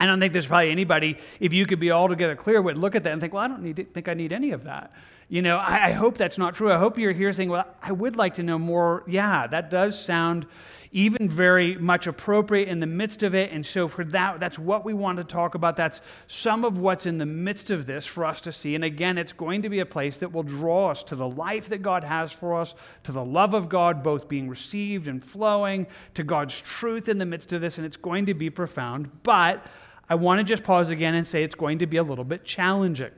I 0.00 0.06
don't 0.06 0.20
think 0.20 0.32
there's 0.32 0.46
probably 0.46 0.70
anybody, 0.70 1.18
if 1.40 1.52
you 1.52 1.66
could 1.66 1.80
be 1.80 1.90
altogether 1.90 2.36
clear, 2.36 2.60
would 2.60 2.78
look 2.78 2.94
at 2.94 3.04
that 3.04 3.12
and 3.12 3.20
think, 3.20 3.32
well, 3.32 3.44
I 3.44 3.48
don't 3.48 3.62
need 3.62 3.76
to, 3.76 3.84
think 3.84 4.08
I 4.08 4.14
need 4.14 4.32
any 4.32 4.50
of 4.50 4.64
that. 4.64 4.92
You 5.28 5.40
know, 5.40 5.56
I, 5.56 5.86
I 5.86 5.90
hope 5.92 6.18
that's 6.18 6.36
not 6.36 6.54
true. 6.54 6.72
I 6.72 6.78
hope 6.78 6.98
you're 6.98 7.12
here 7.12 7.32
saying, 7.32 7.48
well, 7.48 7.66
I 7.82 7.92
would 7.92 8.16
like 8.16 8.34
to 8.34 8.42
know 8.42 8.58
more. 8.58 9.04
Yeah, 9.06 9.46
that 9.46 9.70
does 9.70 9.98
sound 9.98 10.46
even 10.94 11.28
very 11.28 11.74
much 11.74 12.06
appropriate 12.06 12.68
in 12.68 12.78
the 12.78 12.86
midst 12.86 13.24
of 13.24 13.34
it. 13.34 13.50
And 13.50 13.66
so, 13.66 13.88
for 13.88 14.04
that, 14.04 14.38
that's 14.38 14.60
what 14.60 14.84
we 14.84 14.94
want 14.94 15.18
to 15.18 15.24
talk 15.24 15.56
about. 15.56 15.74
That's 15.74 16.00
some 16.28 16.64
of 16.64 16.78
what's 16.78 17.04
in 17.04 17.18
the 17.18 17.26
midst 17.26 17.72
of 17.72 17.84
this 17.84 18.06
for 18.06 18.24
us 18.24 18.40
to 18.42 18.52
see. 18.52 18.76
And 18.76 18.84
again, 18.84 19.18
it's 19.18 19.32
going 19.32 19.62
to 19.62 19.68
be 19.68 19.80
a 19.80 19.86
place 19.86 20.18
that 20.18 20.32
will 20.32 20.44
draw 20.44 20.92
us 20.92 21.02
to 21.04 21.16
the 21.16 21.28
life 21.28 21.68
that 21.70 21.82
God 21.82 22.04
has 22.04 22.30
for 22.30 22.54
us, 22.54 22.76
to 23.02 23.10
the 23.10 23.24
love 23.24 23.54
of 23.54 23.68
God, 23.68 24.04
both 24.04 24.28
being 24.28 24.48
received 24.48 25.08
and 25.08 25.22
flowing, 25.22 25.88
to 26.14 26.22
God's 26.22 26.60
truth 26.60 27.08
in 27.08 27.18
the 27.18 27.26
midst 27.26 27.52
of 27.52 27.60
this. 27.60 27.76
And 27.76 27.84
it's 27.84 27.96
going 27.96 28.26
to 28.26 28.34
be 28.34 28.48
profound. 28.48 29.10
But 29.24 29.66
I 30.08 30.14
want 30.14 30.38
to 30.38 30.44
just 30.44 30.62
pause 30.62 30.90
again 30.90 31.16
and 31.16 31.26
say 31.26 31.42
it's 31.42 31.56
going 31.56 31.80
to 31.80 31.88
be 31.88 31.96
a 31.96 32.04
little 32.04 32.24
bit 32.24 32.44
challenging 32.44 33.10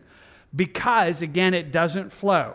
because, 0.54 1.20
again, 1.20 1.52
it 1.52 1.72
doesn't 1.72 2.10
flow 2.10 2.54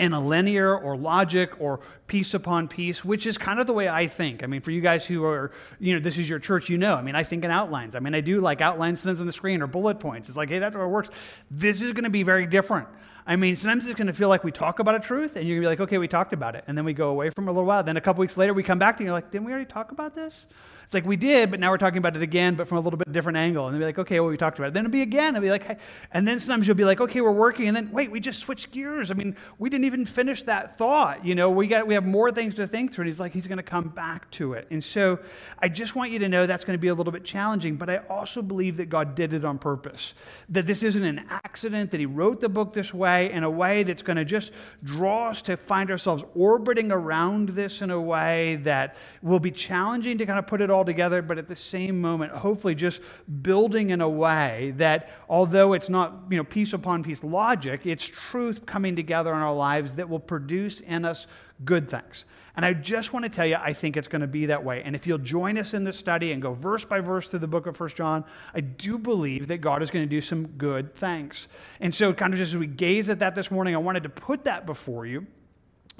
in 0.00 0.14
a 0.14 0.20
linear 0.20 0.74
or 0.76 0.96
logic 0.96 1.60
or 1.60 1.80
piece 2.06 2.32
upon 2.32 2.66
piece, 2.68 3.04
which 3.04 3.26
is 3.26 3.36
kind 3.36 3.60
of 3.60 3.66
the 3.66 3.72
way 3.74 3.86
I 3.88 4.06
think. 4.06 4.42
I 4.42 4.46
mean, 4.46 4.62
for 4.62 4.70
you 4.70 4.80
guys 4.80 5.04
who 5.04 5.24
are, 5.24 5.52
you 5.78 5.94
know, 5.94 6.00
this 6.00 6.16
is 6.16 6.28
your 6.28 6.38
church, 6.38 6.70
you 6.70 6.78
know. 6.78 6.94
I 6.94 7.02
mean, 7.02 7.14
I 7.14 7.22
think 7.22 7.44
in 7.44 7.50
outlines. 7.50 7.94
I 7.94 8.00
mean, 8.00 8.14
I 8.14 8.22
do 8.22 8.40
like 8.40 8.62
outlines 8.62 9.06
on 9.06 9.14
the 9.14 9.32
screen 9.32 9.60
or 9.60 9.66
bullet 9.66 10.00
points. 10.00 10.28
It's 10.28 10.38
like, 10.38 10.48
hey, 10.48 10.58
that's 10.58 10.74
it 10.74 10.78
works. 10.78 11.10
This 11.50 11.82
is 11.82 11.92
going 11.92 12.04
to 12.04 12.10
be 12.10 12.22
very 12.22 12.46
different. 12.46 12.88
I 13.30 13.36
mean, 13.36 13.54
sometimes 13.54 13.86
it's 13.86 13.96
going 13.96 14.08
to 14.08 14.12
feel 14.12 14.28
like 14.28 14.42
we 14.42 14.50
talk 14.50 14.80
about 14.80 14.96
a 14.96 14.98
truth, 14.98 15.36
and 15.36 15.46
you're 15.46 15.60
going 15.60 15.62
to 15.62 15.66
be 15.66 15.82
like, 15.82 15.88
okay, 15.88 15.98
we 15.98 16.08
talked 16.08 16.32
about 16.32 16.56
it. 16.56 16.64
And 16.66 16.76
then 16.76 16.84
we 16.84 16.92
go 16.92 17.10
away 17.10 17.30
from 17.30 17.46
a 17.46 17.52
little 17.52 17.64
while. 17.64 17.84
Then 17.84 17.96
a 17.96 18.00
couple 18.00 18.22
weeks 18.22 18.36
later, 18.36 18.52
we 18.52 18.64
come 18.64 18.80
back 18.80 18.98
and 18.98 19.06
you're 19.06 19.12
like, 19.12 19.30
didn't 19.30 19.44
we 19.44 19.52
already 19.52 19.66
talk 19.66 19.92
about 19.92 20.16
this? 20.16 20.46
It's 20.84 20.94
like 20.94 21.06
we 21.06 21.16
did, 21.16 21.52
but 21.52 21.60
now 21.60 21.70
we're 21.70 21.78
talking 21.78 21.98
about 21.98 22.16
it 22.16 22.22
again, 22.22 22.56
but 22.56 22.66
from 22.66 22.78
a 22.78 22.80
little 22.80 22.96
bit 22.96 23.12
different 23.12 23.38
angle. 23.38 23.68
And 23.68 23.74
they'll 23.74 23.82
be 23.82 23.84
like, 23.84 24.00
okay, 24.00 24.18
well, 24.18 24.30
we 24.30 24.36
talked 24.36 24.58
about 24.58 24.66
it. 24.66 24.74
Then 24.74 24.84
it'll 24.84 24.92
be 24.92 25.02
again. 25.02 25.36
It'll 25.36 25.44
be 25.44 25.50
like, 25.50 25.62
hey. 25.62 25.76
and 26.10 26.26
then 26.26 26.40
sometimes 26.40 26.66
you'll 26.66 26.76
be 26.76 26.84
like, 26.84 27.00
okay, 27.00 27.20
we're 27.20 27.30
working. 27.30 27.68
And 27.68 27.76
then, 27.76 27.92
wait, 27.92 28.10
we 28.10 28.18
just 28.18 28.40
switched 28.40 28.72
gears. 28.72 29.12
I 29.12 29.14
mean, 29.14 29.36
we 29.60 29.70
didn't 29.70 29.84
even 29.84 30.04
finish 30.04 30.42
that 30.42 30.76
thought. 30.76 31.24
You 31.24 31.36
know, 31.36 31.48
we, 31.48 31.68
got, 31.68 31.86
we 31.86 31.94
have 31.94 32.04
more 32.04 32.32
things 32.32 32.56
to 32.56 32.66
think 32.66 32.92
through. 32.92 33.02
And 33.02 33.08
he's 33.10 33.20
like, 33.20 33.32
he's 33.32 33.46
going 33.46 33.58
to 33.58 33.62
come 33.62 33.90
back 33.90 34.28
to 34.32 34.54
it. 34.54 34.66
And 34.72 34.82
so 34.82 35.20
I 35.60 35.68
just 35.68 35.94
want 35.94 36.10
you 36.10 36.18
to 36.18 36.28
know 36.28 36.48
that's 36.48 36.64
going 36.64 36.76
to 36.76 36.82
be 36.82 36.88
a 36.88 36.94
little 36.94 37.12
bit 37.12 37.22
challenging, 37.22 37.76
but 37.76 37.88
I 37.88 37.98
also 38.10 38.42
believe 38.42 38.78
that 38.78 38.86
God 38.86 39.14
did 39.14 39.32
it 39.32 39.44
on 39.44 39.58
purpose. 39.58 40.14
That 40.48 40.66
this 40.66 40.82
isn't 40.82 41.04
an 41.04 41.24
accident, 41.30 41.92
that 41.92 42.00
he 42.00 42.06
wrote 42.06 42.40
the 42.40 42.48
book 42.48 42.72
this 42.72 42.92
way 42.92 43.19
in 43.28 43.44
a 43.44 43.50
way 43.50 43.82
that's 43.82 44.02
going 44.02 44.16
to 44.16 44.24
just 44.24 44.52
draw 44.82 45.30
us 45.30 45.42
to 45.42 45.56
find 45.56 45.90
ourselves 45.90 46.24
orbiting 46.34 46.90
around 46.90 47.50
this 47.50 47.82
in 47.82 47.90
a 47.90 48.00
way 48.00 48.56
that 48.62 48.96
will 49.22 49.40
be 49.40 49.50
challenging 49.50 50.18
to 50.18 50.26
kind 50.26 50.38
of 50.38 50.46
put 50.46 50.60
it 50.60 50.70
all 50.70 50.84
together, 50.84 51.22
but 51.22 51.38
at 51.38 51.48
the 51.48 51.56
same 51.56 52.00
moment, 52.00 52.32
hopefully 52.32 52.74
just 52.74 53.00
building 53.42 53.90
in 53.90 54.00
a 54.00 54.08
way 54.08 54.72
that 54.76 55.10
although 55.28 55.72
it's 55.72 55.88
not, 55.88 56.22
you 56.30 56.36
know, 56.36 56.44
piece 56.44 56.72
upon 56.72 57.02
piece 57.02 57.22
logic, 57.22 57.86
it's 57.86 58.04
truth 58.04 58.64
coming 58.66 58.96
together 58.96 59.32
in 59.32 59.38
our 59.38 59.54
lives 59.54 59.96
that 59.96 60.08
will 60.08 60.20
produce 60.20 60.80
in 60.80 61.04
us 61.04 61.26
good 61.64 61.88
things. 61.88 62.24
And 62.56 62.64
I 62.64 62.72
just 62.72 63.12
want 63.12 63.24
to 63.24 63.28
tell 63.28 63.46
you, 63.46 63.56
I 63.56 63.72
think 63.72 63.96
it's 63.96 64.08
going 64.08 64.22
to 64.22 64.26
be 64.26 64.46
that 64.46 64.64
way. 64.64 64.82
And 64.84 64.94
if 64.96 65.06
you'll 65.06 65.18
join 65.18 65.56
us 65.56 65.72
in 65.72 65.84
this 65.84 65.96
study 65.96 66.32
and 66.32 66.42
go 66.42 66.52
verse 66.52 66.84
by 66.84 67.00
verse 67.00 67.28
through 67.28 67.38
the 67.38 67.46
book 67.46 67.66
of 67.66 67.76
First 67.76 67.96
John, 67.96 68.24
I 68.54 68.60
do 68.60 68.98
believe 68.98 69.48
that 69.48 69.58
God 69.58 69.82
is 69.82 69.90
going 69.90 70.04
to 70.04 70.10
do 70.10 70.20
some 70.20 70.46
good 70.46 70.94
things. 70.94 71.48
And 71.80 71.94
so, 71.94 72.12
kind 72.12 72.34
of 72.34 72.38
just 72.38 72.54
as 72.54 72.58
we 72.58 72.66
gaze 72.66 73.08
at 73.08 73.20
that 73.20 73.34
this 73.34 73.50
morning, 73.50 73.74
I 73.74 73.78
wanted 73.78 74.02
to 74.02 74.08
put 74.08 74.44
that 74.44 74.66
before 74.66 75.06
you. 75.06 75.26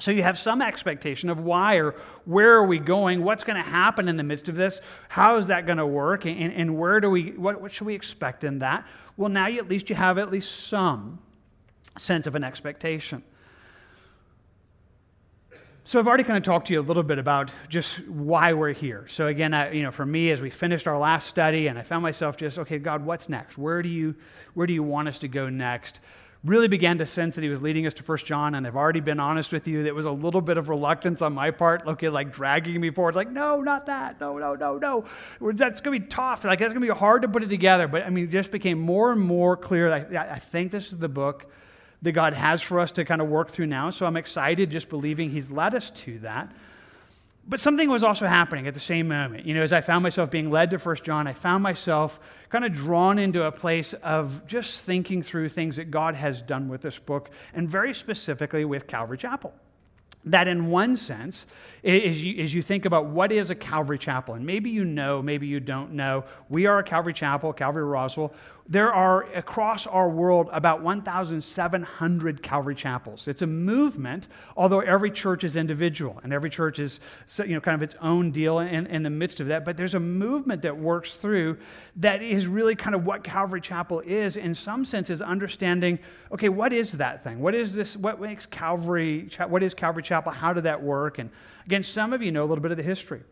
So 0.00 0.10
you 0.10 0.22
have 0.22 0.38
some 0.38 0.62
expectation 0.62 1.28
of 1.28 1.40
why 1.40 1.76
or 1.76 1.94
where 2.24 2.54
are 2.54 2.64
we 2.64 2.78
going? 2.78 3.22
What's 3.22 3.44
going 3.44 3.62
to 3.62 3.68
happen 3.68 4.08
in 4.08 4.16
the 4.16 4.22
midst 4.22 4.48
of 4.48 4.56
this? 4.56 4.80
How 5.08 5.36
is 5.36 5.48
that 5.48 5.66
going 5.66 5.78
to 5.78 5.86
work? 5.86 6.24
And, 6.24 6.52
and 6.52 6.78
where 6.78 7.00
do 7.00 7.10
we, 7.10 7.32
what, 7.32 7.60
what 7.60 7.70
should 7.70 7.86
we 7.86 7.94
expect 7.94 8.42
in 8.42 8.60
that? 8.60 8.86
Well, 9.16 9.28
now 9.28 9.46
you, 9.46 9.58
at 9.58 9.68
least 9.68 9.90
you 9.90 9.96
have 9.96 10.16
at 10.16 10.30
least 10.30 10.68
some 10.68 11.18
sense 11.98 12.26
of 12.26 12.34
an 12.34 12.44
expectation. 12.44 13.22
So 15.90 15.98
I've 15.98 16.06
already 16.06 16.22
kind 16.22 16.36
of 16.36 16.44
talked 16.44 16.68
to 16.68 16.72
you 16.72 16.78
a 16.78 16.82
little 16.82 17.02
bit 17.02 17.18
about 17.18 17.50
just 17.68 18.06
why 18.06 18.52
we're 18.52 18.72
here. 18.72 19.06
So 19.08 19.26
again, 19.26 19.52
I, 19.52 19.72
you 19.72 19.82
know, 19.82 19.90
for 19.90 20.06
me, 20.06 20.30
as 20.30 20.40
we 20.40 20.48
finished 20.48 20.86
our 20.86 20.96
last 20.96 21.26
study, 21.26 21.66
and 21.66 21.76
I 21.76 21.82
found 21.82 22.04
myself 22.04 22.36
just, 22.36 22.58
okay, 22.58 22.78
God, 22.78 23.04
what's 23.04 23.28
next? 23.28 23.58
Where 23.58 23.82
do 23.82 23.88
you, 23.88 24.14
where 24.54 24.68
do 24.68 24.72
you 24.72 24.84
want 24.84 25.08
us 25.08 25.18
to 25.18 25.26
go 25.26 25.48
next? 25.48 25.98
really 26.44 26.68
began 26.68 26.96
to 26.96 27.04
sense 27.04 27.34
that 27.34 27.42
he 27.42 27.50
was 27.50 27.60
leading 27.60 27.86
us 27.86 27.92
to 27.92 28.02
First 28.02 28.24
John, 28.24 28.54
and 28.54 28.66
I've 28.66 28.76
already 28.76 29.00
been 29.00 29.20
honest 29.20 29.52
with 29.52 29.68
you. 29.68 29.82
There 29.82 29.92
was 29.92 30.06
a 30.06 30.10
little 30.10 30.40
bit 30.40 30.56
of 30.56 30.70
reluctance 30.70 31.20
on 31.20 31.34
my 31.34 31.50
part, 31.50 31.86
okay, 31.86 32.08
like 32.08 32.32
dragging 32.32 32.80
me 32.80 32.88
forward, 32.88 33.14
like, 33.14 33.30
no, 33.30 33.60
not 33.60 33.84
that, 33.86 34.18
no, 34.20 34.38
no, 34.38 34.54
no, 34.54 34.78
no. 34.78 35.04
That's 35.40 35.82
going 35.82 36.00
to 36.00 36.06
be 36.06 36.10
tough. 36.10 36.44
Like, 36.44 36.60
that's 36.60 36.72
going 36.72 36.86
to 36.86 36.94
be 36.94 36.98
hard 36.98 37.22
to 37.22 37.28
put 37.28 37.42
it 37.42 37.50
together. 37.50 37.88
But 37.88 38.06
I 38.06 38.10
mean, 38.10 38.24
it 38.24 38.30
just 38.30 38.52
became 38.52 38.78
more 38.78 39.12
and 39.12 39.20
more 39.20 39.54
clear. 39.54 39.92
I, 39.92 40.34
I 40.34 40.38
think 40.38 40.70
this 40.70 40.92
is 40.92 40.98
the 40.98 41.10
book 41.10 41.50
that 42.02 42.12
God 42.12 42.32
has 42.32 42.62
for 42.62 42.80
us 42.80 42.92
to 42.92 43.04
kind 43.04 43.20
of 43.20 43.28
work 43.28 43.50
through 43.50 43.66
now. 43.66 43.90
So 43.90 44.06
I'm 44.06 44.16
excited 44.16 44.70
just 44.70 44.88
believing 44.88 45.30
he's 45.30 45.50
led 45.50 45.74
us 45.74 45.90
to 45.90 46.18
that. 46.20 46.50
But 47.46 47.58
something 47.58 47.90
was 47.90 48.04
also 48.04 48.26
happening 48.26 48.68
at 48.68 48.74
the 48.74 48.80
same 48.80 49.08
moment. 49.08 49.44
You 49.44 49.54
know, 49.54 49.62
as 49.62 49.72
I 49.72 49.80
found 49.80 50.02
myself 50.02 50.30
being 50.30 50.50
led 50.50 50.70
to 50.70 50.78
First 50.78 51.02
John, 51.04 51.26
I 51.26 51.32
found 51.32 51.62
myself 51.62 52.20
kind 52.48 52.64
of 52.64 52.72
drawn 52.72 53.18
into 53.18 53.44
a 53.44 53.50
place 53.50 53.92
of 53.92 54.46
just 54.46 54.84
thinking 54.84 55.22
through 55.22 55.48
things 55.48 55.76
that 55.76 55.90
God 55.90 56.14
has 56.14 56.42
done 56.42 56.68
with 56.68 56.82
this 56.82 56.98
book, 56.98 57.30
and 57.52 57.68
very 57.68 57.92
specifically 57.92 58.64
with 58.64 58.86
Calvary 58.86 59.18
Chapel. 59.18 59.52
That, 60.26 60.48
in 60.48 60.66
one 60.66 60.98
sense, 60.98 61.46
as 61.82 62.22
you, 62.22 62.42
as 62.42 62.52
you 62.52 62.60
think 62.60 62.84
about 62.84 63.06
what 63.06 63.32
is 63.32 63.48
a 63.48 63.54
Calvary 63.54 63.98
Chapel, 63.98 64.34
and 64.34 64.44
maybe 64.44 64.68
you 64.68 64.84
know, 64.84 65.22
maybe 65.22 65.46
you 65.46 65.60
don't 65.60 65.92
know, 65.94 66.24
we 66.50 66.66
are 66.66 66.78
a 66.78 66.84
Calvary 66.84 67.14
Chapel, 67.14 67.52
Calvary 67.54 67.84
Roswell. 67.84 68.34
There 68.70 68.92
are 68.92 69.24
across 69.34 69.84
our 69.88 70.08
world 70.08 70.48
about 70.52 70.80
1,700 70.80 72.40
Calvary 72.40 72.76
chapels. 72.76 73.26
It's 73.26 73.42
a 73.42 73.46
movement, 73.46 74.28
although 74.56 74.78
every 74.78 75.10
church 75.10 75.42
is 75.42 75.56
individual 75.56 76.20
and 76.22 76.32
every 76.32 76.50
church 76.50 76.78
is 76.78 77.00
you 77.38 77.48
know, 77.48 77.60
kind 77.60 77.74
of 77.74 77.82
its 77.82 77.96
own 78.00 78.30
deal 78.30 78.60
in, 78.60 78.86
in 78.86 79.02
the 79.02 79.10
midst 79.10 79.40
of 79.40 79.48
that. 79.48 79.64
But 79.64 79.76
there's 79.76 79.94
a 79.94 80.00
movement 80.00 80.62
that 80.62 80.78
works 80.78 81.14
through 81.14 81.58
that 81.96 82.22
is 82.22 82.46
really 82.46 82.76
kind 82.76 82.94
of 82.94 83.04
what 83.04 83.24
Calvary 83.24 83.60
Chapel 83.60 84.00
is, 84.00 84.36
in 84.36 84.54
some 84.54 84.84
senses, 84.84 85.20
understanding 85.20 85.98
okay, 86.30 86.48
what 86.48 86.72
is 86.72 86.92
that 86.92 87.24
thing? 87.24 87.40
What 87.40 87.56
is 87.56 87.74
this? 87.74 87.96
What 87.96 88.20
makes 88.20 88.46
Calvary? 88.46 89.28
What 89.48 89.64
is 89.64 89.74
Calvary 89.74 90.04
Chapel? 90.04 90.30
How 90.30 90.52
did 90.52 90.62
that 90.62 90.80
work? 90.80 91.18
And 91.18 91.30
again, 91.66 91.82
some 91.82 92.12
of 92.12 92.22
you 92.22 92.30
know 92.30 92.44
a 92.44 92.46
little 92.46 92.62
bit 92.62 92.70
of 92.70 92.76
the 92.76 92.84
history. 92.84 93.22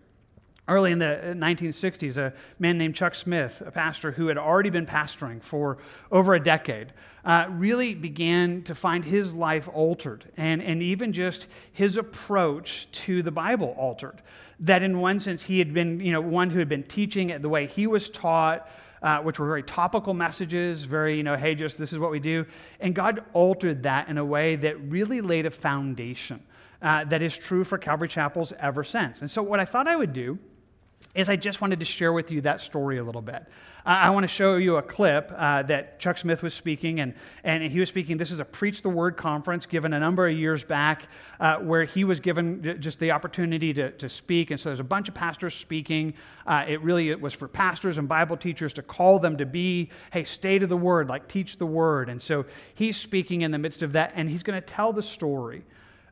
Early 0.69 0.93
in 0.93 0.99
the 0.99 1.35
1960s, 1.35 2.19
a 2.19 2.35
man 2.59 2.77
named 2.77 2.95
Chuck 2.95 3.15
Smith, 3.15 3.63
a 3.65 3.71
pastor 3.71 4.13
who 4.13 4.27
had 4.27 4.37
already 4.37 4.69
been 4.69 4.85
pastoring 4.85 5.43
for 5.43 5.79
over 6.13 6.35
a 6.35 6.41
decade, 6.41 6.93
uh, 7.25 7.47
really 7.51 7.95
began 7.95 8.63
to 8.65 8.75
find 8.75 9.03
his 9.03 9.33
life 9.33 9.67
altered 9.73 10.31
and, 10.37 10.63
and 10.63 10.83
even 10.83 11.15
just 11.15 11.49
his 11.73 11.97
approach 11.97 12.87
to 12.93 13.23
the 13.23 13.31
Bible 13.31 13.75
altered. 13.79 14.21
That, 14.61 14.83
in 14.83 15.01
one 15.01 15.21
sense, 15.21 15.43
he 15.43 15.59
had 15.59 15.73
been 15.73 16.01
you 16.01 16.13
know, 16.13 16.21
one 16.21 16.51
who 16.51 16.59
had 16.59 16.69
been 16.69 16.83
teaching 16.83 17.31
it 17.31 17.41
the 17.41 17.49
way 17.49 17.67
he 17.67 17.87
was 17.87 18.11
taught. 18.11 18.69
Uh, 19.01 19.21
which 19.23 19.39
were 19.39 19.47
very 19.47 19.63
topical 19.63 20.13
messages, 20.13 20.83
very, 20.83 21.17
you 21.17 21.23
know, 21.23 21.37
hey, 21.37 21.55
just 21.55 21.79
this 21.79 21.93
is 21.93 22.01
what 22.01 22.11
we 22.11 22.19
do. 22.19 22.45
And 22.81 22.97
God 22.97 23.23
altered 23.33 23.85
that 23.85 24.09
in 24.09 24.19
a 24.19 24.25
way 24.25 24.57
that 24.57 24.77
really 24.91 25.21
laid 25.21 25.47
a 25.47 25.53
foundation 25.53 26.43
uh, 26.83 27.05
that 27.05 27.23
is 27.23 27.39
true 27.39 27.63
for 27.63 27.79
Calvary 27.79 28.09
Chapels 28.09 28.53
ever 28.59 28.83
since. 28.83 29.21
And 29.21 29.31
so, 29.31 29.41
what 29.41 29.61
I 29.61 29.65
thought 29.67 29.87
I 29.87 29.95
would 29.95 30.13
do 30.13 30.37
is 31.19 31.29
I 31.29 31.35
just 31.35 31.61
wanted 31.61 31.81
to 31.81 31.85
share 31.85 32.13
with 32.13 32.31
you 32.31 32.43
that 32.43 32.61
story 32.61 32.99
a 32.99 33.03
little 33.03 33.21
bit. 33.21 33.45
Uh, 33.85 33.89
I 33.89 34.11
want 34.11 34.23
to 34.23 34.29
show 34.29 34.57
you 34.57 34.77
a 34.77 34.83
clip 34.83 35.33
uh, 35.35 35.65
that 35.65 35.99
Chuck 35.99 36.17
Smith 36.17 36.45
was 36.45 36.55
speaking, 36.55 37.01
and, 37.01 37.13
and 37.43 37.61
he 37.65 37.81
was 37.81 37.89
speaking. 37.89 38.19
This 38.19 38.31
is 38.31 38.39
a 38.39 38.45
Preach 38.45 38.83
the 38.83 38.89
Word 38.89 39.17
conference 39.17 39.67
given 39.67 39.93
a 39.95 39.99
number 39.99 40.29
of 40.29 40.37
years 40.37 40.63
back 40.63 41.09
uh, 41.41 41.57
where 41.57 41.83
he 41.83 42.05
was 42.05 42.21
given 42.21 42.79
just 42.79 43.01
the 43.01 43.11
opportunity 43.11 43.75
to, 43.75 43.91
to 43.91 44.09
speak. 44.09 44.53
And 44.53 44.61
so 44.61 44.69
there's 44.69 44.79
a 44.79 44.85
bunch 44.85 45.09
of 45.09 45.15
pastors 45.17 45.55
speaking. 45.55 46.15
Uh, 46.47 46.65
it 46.69 46.81
really 46.83 47.11
it 47.11 47.21
was 47.21 47.35
for 47.35 47.49
pastors 47.49 47.99
and 47.99 48.09
Bible 48.09 48.37
teachers 48.37 48.73
to 48.75 48.83
call 48.83 49.19
them 49.19 49.39
to 49.39 49.47
be, 49.47 49.91
hey, 50.13 50.23
stay 50.23 50.61
to 50.61 50.69
the 50.69 50.77
Word, 50.77 51.09
like 51.09 51.27
teach 51.27 51.59
the 51.59 51.67
Word. 51.67 52.09
And 52.09 52.23
so 52.23 52.47
he's 52.75 52.97
speaking 52.97 53.43
in 53.43 53.51
the 53.51 53.59
midst 53.59 53.83
of 53.83 53.95
that, 53.95 54.13
and 54.15 54.31
he's 54.31 54.45
going 54.45 54.61
to 54.61 54.65
tell 54.65 54.93
the 54.93 55.03
story 55.03 55.65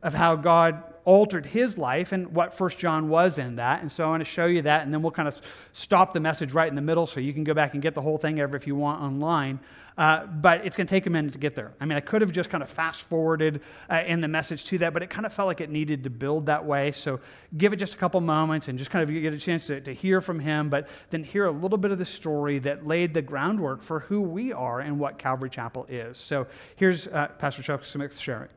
of 0.02 0.14
how 0.14 0.34
God 0.34 0.82
altered 1.06 1.46
his 1.46 1.78
life 1.78 2.12
and 2.12 2.34
what 2.34 2.52
First 2.52 2.78
John 2.78 3.08
was 3.08 3.38
in 3.38 3.56
that. 3.56 3.80
And 3.80 3.90
so 3.90 4.04
I 4.04 4.08
want 4.08 4.20
to 4.20 4.28
show 4.28 4.46
you 4.46 4.62
that, 4.62 4.82
and 4.82 4.92
then 4.92 5.02
we'll 5.02 5.12
kind 5.12 5.28
of 5.28 5.40
stop 5.72 6.12
the 6.12 6.20
message 6.20 6.52
right 6.52 6.68
in 6.68 6.74
the 6.74 6.82
middle 6.82 7.06
so 7.06 7.20
you 7.20 7.32
can 7.32 7.44
go 7.44 7.54
back 7.54 7.72
and 7.72 7.82
get 7.82 7.94
the 7.94 8.02
whole 8.02 8.18
thing 8.18 8.40
ever 8.40 8.56
if 8.56 8.66
you 8.66 8.74
want 8.74 9.00
online. 9.00 9.60
Uh, 9.96 10.26
but 10.26 10.66
it's 10.66 10.76
going 10.76 10.86
to 10.86 10.90
take 10.90 11.06
a 11.06 11.10
minute 11.10 11.32
to 11.32 11.38
get 11.38 11.54
there. 11.54 11.72
I 11.80 11.86
mean, 11.86 11.96
I 11.96 12.00
could 12.00 12.20
have 12.20 12.32
just 12.32 12.50
kind 12.50 12.62
of 12.62 12.68
fast 12.68 13.02
forwarded 13.02 13.62
uh, 13.88 14.02
in 14.06 14.20
the 14.20 14.28
message 14.28 14.64
to 14.66 14.78
that, 14.78 14.92
but 14.92 15.02
it 15.02 15.08
kind 15.08 15.24
of 15.24 15.32
felt 15.32 15.46
like 15.46 15.62
it 15.62 15.70
needed 15.70 16.04
to 16.04 16.10
build 16.10 16.46
that 16.46 16.66
way. 16.66 16.92
So 16.92 17.20
give 17.56 17.72
it 17.72 17.76
just 17.76 17.94
a 17.94 17.96
couple 17.96 18.20
moments 18.20 18.68
and 18.68 18.78
just 18.78 18.90
kind 18.90 19.08
of 19.08 19.22
get 19.22 19.32
a 19.32 19.38
chance 19.38 19.66
to, 19.68 19.80
to 19.80 19.94
hear 19.94 20.20
from 20.20 20.40
him, 20.40 20.68
but 20.68 20.88
then 21.10 21.22
hear 21.24 21.46
a 21.46 21.50
little 21.52 21.78
bit 21.78 21.92
of 21.92 21.98
the 21.98 22.04
story 22.04 22.58
that 22.58 22.86
laid 22.86 23.14
the 23.14 23.22
groundwork 23.22 23.82
for 23.82 24.00
who 24.00 24.20
we 24.20 24.52
are 24.52 24.80
and 24.80 24.98
what 24.98 25.18
Calvary 25.18 25.50
Chapel 25.50 25.86
is. 25.88 26.18
So 26.18 26.46
here's 26.74 27.06
uh, 27.06 27.28
Pastor 27.38 27.62
Chuck 27.62 27.84
Smith 27.84 28.18
sharing. 28.18 28.48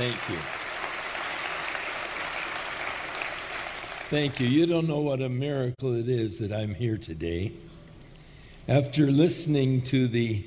Thank 0.00 0.16
you. 0.30 0.38
Thank 4.08 4.40
you. 4.40 4.46
You 4.46 4.64
don't 4.64 4.88
know 4.88 5.00
what 5.00 5.20
a 5.20 5.28
miracle 5.28 5.94
it 5.94 6.08
is 6.08 6.38
that 6.38 6.52
I'm 6.52 6.74
here 6.74 6.96
today. 6.96 7.52
After 8.66 9.10
listening 9.10 9.82
to 9.82 10.08
the 10.08 10.42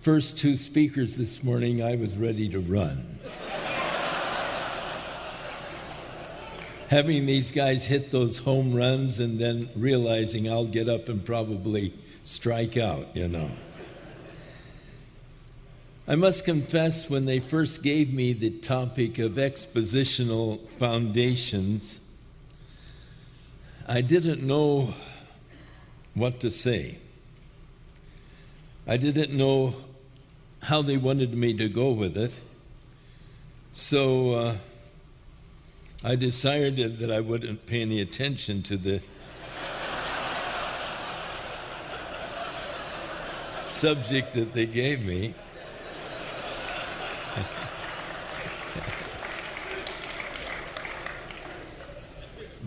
first 0.00 0.38
two 0.38 0.56
speakers 0.56 1.16
this 1.16 1.44
morning, 1.44 1.82
I 1.82 1.96
was 1.96 2.16
ready 2.16 2.48
to 2.48 2.60
run. 2.60 3.18
Having 6.88 7.26
these 7.26 7.50
guys 7.50 7.84
hit 7.84 8.10
those 8.10 8.38
home 8.38 8.74
runs 8.74 9.20
and 9.20 9.38
then 9.38 9.68
realizing 9.76 10.50
I'll 10.50 10.64
get 10.64 10.88
up 10.88 11.10
and 11.10 11.22
probably 11.22 11.92
strike 12.24 12.78
out, 12.78 13.14
you 13.14 13.28
know. 13.28 13.50
I 16.10 16.14
must 16.14 16.46
confess, 16.46 17.10
when 17.10 17.26
they 17.26 17.38
first 17.38 17.82
gave 17.82 18.14
me 18.14 18.32
the 18.32 18.48
topic 18.48 19.18
of 19.18 19.32
expositional 19.32 20.66
foundations, 20.66 22.00
I 23.86 24.00
didn't 24.00 24.42
know 24.42 24.94
what 26.14 26.40
to 26.40 26.50
say. 26.50 26.96
I 28.86 28.96
didn't 28.96 29.36
know 29.36 29.74
how 30.62 30.80
they 30.80 30.96
wanted 30.96 31.34
me 31.34 31.52
to 31.52 31.68
go 31.68 31.92
with 31.92 32.16
it. 32.16 32.40
So 33.72 34.32
uh, 34.32 34.56
I 36.02 36.16
decided 36.16 37.00
that 37.00 37.12
I 37.12 37.20
wouldn't 37.20 37.66
pay 37.66 37.82
any 37.82 38.00
attention 38.00 38.62
to 38.62 38.78
the 38.78 38.96
subject 43.66 44.32
that 44.32 44.54
they 44.54 44.64
gave 44.64 45.04
me. 45.04 45.34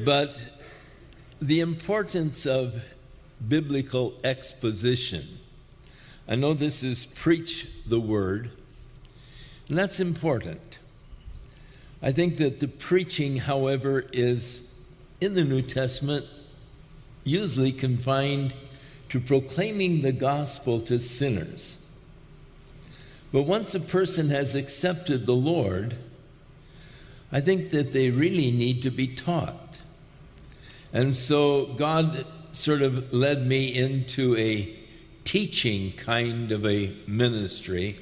But 0.05 0.39
the 1.41 1.59
importance 1.59 2.45
of 2.45 2.81
biblical 3.47 4.13
exposition. 4.23 5.39
I 6.27 6.35
know 6.35 6.53
this 6.53 6.83
is 6.83 7.05
preach 7.05 7.67
the 7.87 7.99
word, 7.99 8.51
and 9.67 9.77
that's 9.77 9.99
important. 9.99 10.79
I 12.01 12.11
think 12.11 12.37
that 12.37 12.59
the 12.59 12.67
preaching, 12.67 13.37
however, 13.37 14.05
is 14.11 14.71
in 15.19 15.33
the 15.33 15.43
New 15.43 15.61
Testament 15.61 16.25
usually 17.23 17.71
confined 17.71 18.55
to 19.09 19.19
proclaiming 19.19 20.01
the 20.01 20.11
gospel 20.11 20.79
to 20.81 20.99
sinners. 20.99 21.77
But 23.31 23.43
once 23.43 23.75
a 23.75 23.79
person 23.79 24.29
has 24.29 24.55
accepted 24.55 25.25
the 25.25 25.35
Lord, 25.35 25.95
I 27.31 27.39
think 27.39 27.69
that 27.69 27.93
they 27.93 28.09
really 28.09 28.51
need 28.51 28.81
to 28.81 28.89
be 28.89 29.07
taught. 29.07 29.80
And 30.93 31.15
so 31.15 31.67
God 31.77 32.25
sort 32.51 32.81
of 32.81 33.13
led 33.13 33.45
me 33.47 33.73
into 33.73 34.35
a 34.37 34.77
teaching 35.23 35.93
kind 35.93 36.51
of 36.51 36.65
a 36.65 36.95
ministry. 37.07 37.97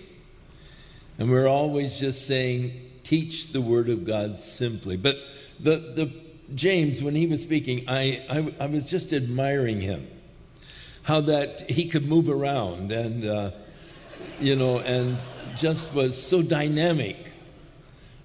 And 1.18 1.30
we're 1.30 1.48
always 1.48 2.00
just 2.00 2.26
saying, 2.26 2.90
teach 3.04 3.52
the 3.52 3.62
word 3.62 3.90
of 3.90 4.06
God 4.06 4.40
simply. 4.40 4.98
But 4.98 5.18
the, 5.60 5.78
the 5.78 6.12
James, 6.56 7.04
when 7.04 7.16
he 7.16 7.28
was 7.28 7.44
speaking, 7.44 7.86
I, 7.88 8.26
I, 8.30 8.54
I 8.64 8.66
was 8.68 8.86
just 8.86 9.14
admiring 9.14 9.82
him. 9.82 10.08
How 11.04 11.22
that 11.22 11.70
he 11.70 11.88
could 11.88 12.08
move 12.08 12.30
around 12.30 12.92
and, 12.92 13.26
uh, 13.26 13.52
you 14.40 14.56
know, 14.56 14.80
and 14.80 15.18
just 15.56 15.94
was 15.94 16.22
so 16.22 16.42
dynamic. 16.42 17.29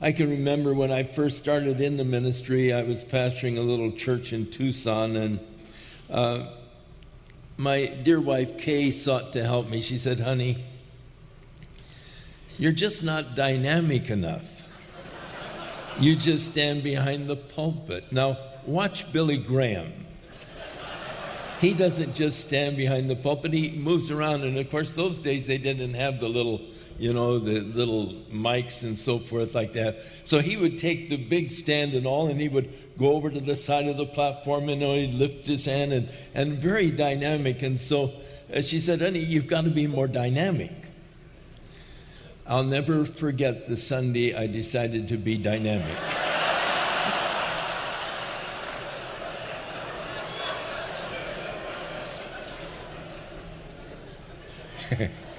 I 0.04 0.12
can 0.12 0.28
remember 0.28 0.74
when 0.74 0.92
I 0.92 1.02
first 1.02 1.38
started 1.38 1.80
in 1.80 1.96
the 1.96 2.04
ministry, 2.04 2.74
I 2.74 2.82
was 2.82 3.02
pastoring 3.02 3.56
a 3.56 3.62
little 3.62 3.90
church 3.90 4.34
in 4.34 4.50
Tucson, 4.50 5.16
and 5.16 5.40
uh, 6.10 6.48
my 7.56 7.86
dear 7.86 8.20
wife 8.20 8.58
Kay 8.58 8.90
sought 8.90 9.32
to 9.32 9.42
help 9.42 9.70
me. 9.70 9.80
She 9.80 9.96
said, 9.96 10.20
Honey, 10.20 10.62
you're 12.58 12.70
just 12.70 13.02
not 13.02 13.34
dynamic 13.34 14.10
enough. 14.10 14.62
You 15.98 16.16
just 16.16 16.52
stand 16.52 16.82
behind 16.82 17.26
the 17.26 17.36
pulpit. 17.36 18.12
Now, 18.12 18.36
watch 18.66 19.10
Billy 19.10 19.38
Graham. 19.38 19.90
He 21.62 21.72
doesn't 21.72 22.14
just 22.14 22.40
stand 22.40 22.76
behind 22.76 23.08
the 23.08 23.16
pulpit, 23.16 23.54
he 23.54 23.70
moves 23.70 24.10
around. 24.10 24.42
And 24.42 24.58
of 24.58 24.70
course, 24.70 24.92
those 24.92 25.18
days 25.18 25.46
they 25.46 25.56
didn't 25.56 25.94
have 25.94 26.20
the 26.20 26.28
little 26.28 26.60
you 26.98 27.12
know, 27.12 27.38
the 27.38 27.60
little 27.60 28.14
mics 28.30 28.84
and 28.84 28.96
so 28.98 29.18
forth 29.18 29.54
like 29.54 29.72
that. 29.72 29.98
So 30.22 30.38
he 30.40 30.56
would 30.56 30.78
take 30.78 31.08
the 31.08 31.16
big 31.16 31.50
stand 31.50 31.94
and 31.94 32.06
all, 32.06 32.28
and 32.28 32.40
he 32.40 32.48
would 32.48 32.72
go 32.96 33.12
over 33.14 33.30
to 33.30 33.40
the 33.40 33.56
side 33.56 33.86
of 33.86 33.96
the 33.96 34.06
platform 34.06 34.68
and 34.68 34.80
you 34.80 34.86
know, 34.86 34.94
he'd 34.94 35.14
lift 35.14 35.46
his 35.46 35.64
hand 35.64 35.92
and, 35.92 36.10
and 36.34 36.58
very 36.58 36.90
dynamic. 36.90 37.62
And 37.62 37.78
so 37.78 38.12
uh, 38.54 38.60
she 38.62 38.80
said, 38.80 39.00
honey, 39.00 39.18
you've 39.18 39.48
got 39.48 39.64
to 39.64 39.70
be 39.70 39.86
more 39.86 40.06
dynamic. 40.06 40.72
I'll 42.46 42.64
never 42.64 43.04
forget 43.04 43.68
the 43.68 43.76
Sunday 43.76 44.34
I 44.34 44.46
decided 44.46 45.08
to 45.08 45.16
be 45.16 45.38
dynamic. 45.38 45.96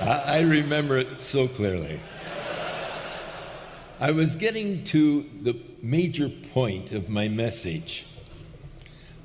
I, 0.00 0.22
I 0.26 0.40
remember 0.40 0.98
it 0.98 1.18
so 1.18 1.48
clearly. 1.48 2.00
I 3.98 4.10
was 4.10 4.36
getting 4.36 4.84
to 4.84 5.22
the 5.40 5.56
major 5.82 6.28
point 6.28 6.92
of 6.92 7.08
my 7.08 7.28
message. 7.28 8.04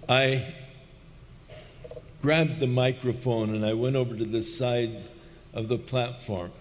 I 0.07 0.53
grabbed 2.21 2.59
the 2.59 2.67
microphone 2.67 3.53
and 3.53 3.65
I 3.65 3.73
went 3.73 3.97
over 3.97 4.15
to 4.15 4.23
the 4.23 4.41
side 4.41 5.03
of 5.53 5.67
the 5.67 5.77
platform. 5.77 6.51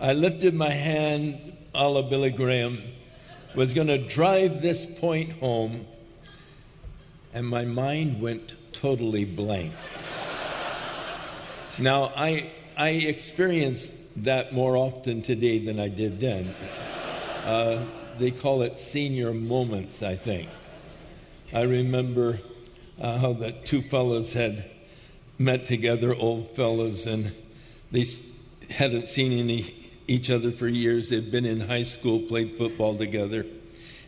I 0.00 0.12
lifted 0.12 0.54
my 0.54 0.70
hand, 0.70 1.56
a 1.72 2.02
Billy 2.02 2.30
Graham, 2.30 2.82
was 3.54 3.74
going 3.74 3.86
to 3.86 3.98
drive 3.98 4.60
this 4.60 4.84
point 4.84 5.32
home, 5.34 5.86
and 7.32 7.46
my 7.46 7.64
mind 7.64 8.20
went 8.20 8.54
totally 8.72 9.24
blank. 9.24 9.72
now, 11.78 12.12
I, 12.16 12.50
I 12.76 12.88
experienced 12.88 13.92
that 14.24 14.52
more 14.52 14.76
often 14.76 15.22
today 15.22 15.60
than 15.60 15.78
I 15.78 15.86
did 15.86 16.18
then. 16.18 16.52
Uh, 17.44 17.84
they 18.18 18.32
call 18.32 18.62
it 18.62 18.76
senior 18.76 19.32
moments, 19.32 20.02
I 20.02 20.16
think. 20.16 20.48
I 21.52 21.62
remember 21.62 22.40
uh, 23.00 23.18
how 23.18 23.32
the 23.32 23.52
two 23.52 23.80
fellows 23.80 24.32
had 24.32 24.64
met 25.38 25.66
together, 25.66 26.16
old 26.16 26.48
fellows, 26.48 27.06
and 27.06 27.32
they 27.92 28.06
hadn't 28.70 29.06
seen 29.06 29.38
any, 29.38 29.92
each 30.08 30.28
other 30.28 30.50
for 30.50 30.66
years. 30.66 31.10
They'd 31.10 31.30
been 31.30 31.44
in 31.44 31.60
high 31.60 31.84
school, 31.84 32.20
played 32.20 32.52
football 32.54 32.96
together. 32.96 33.46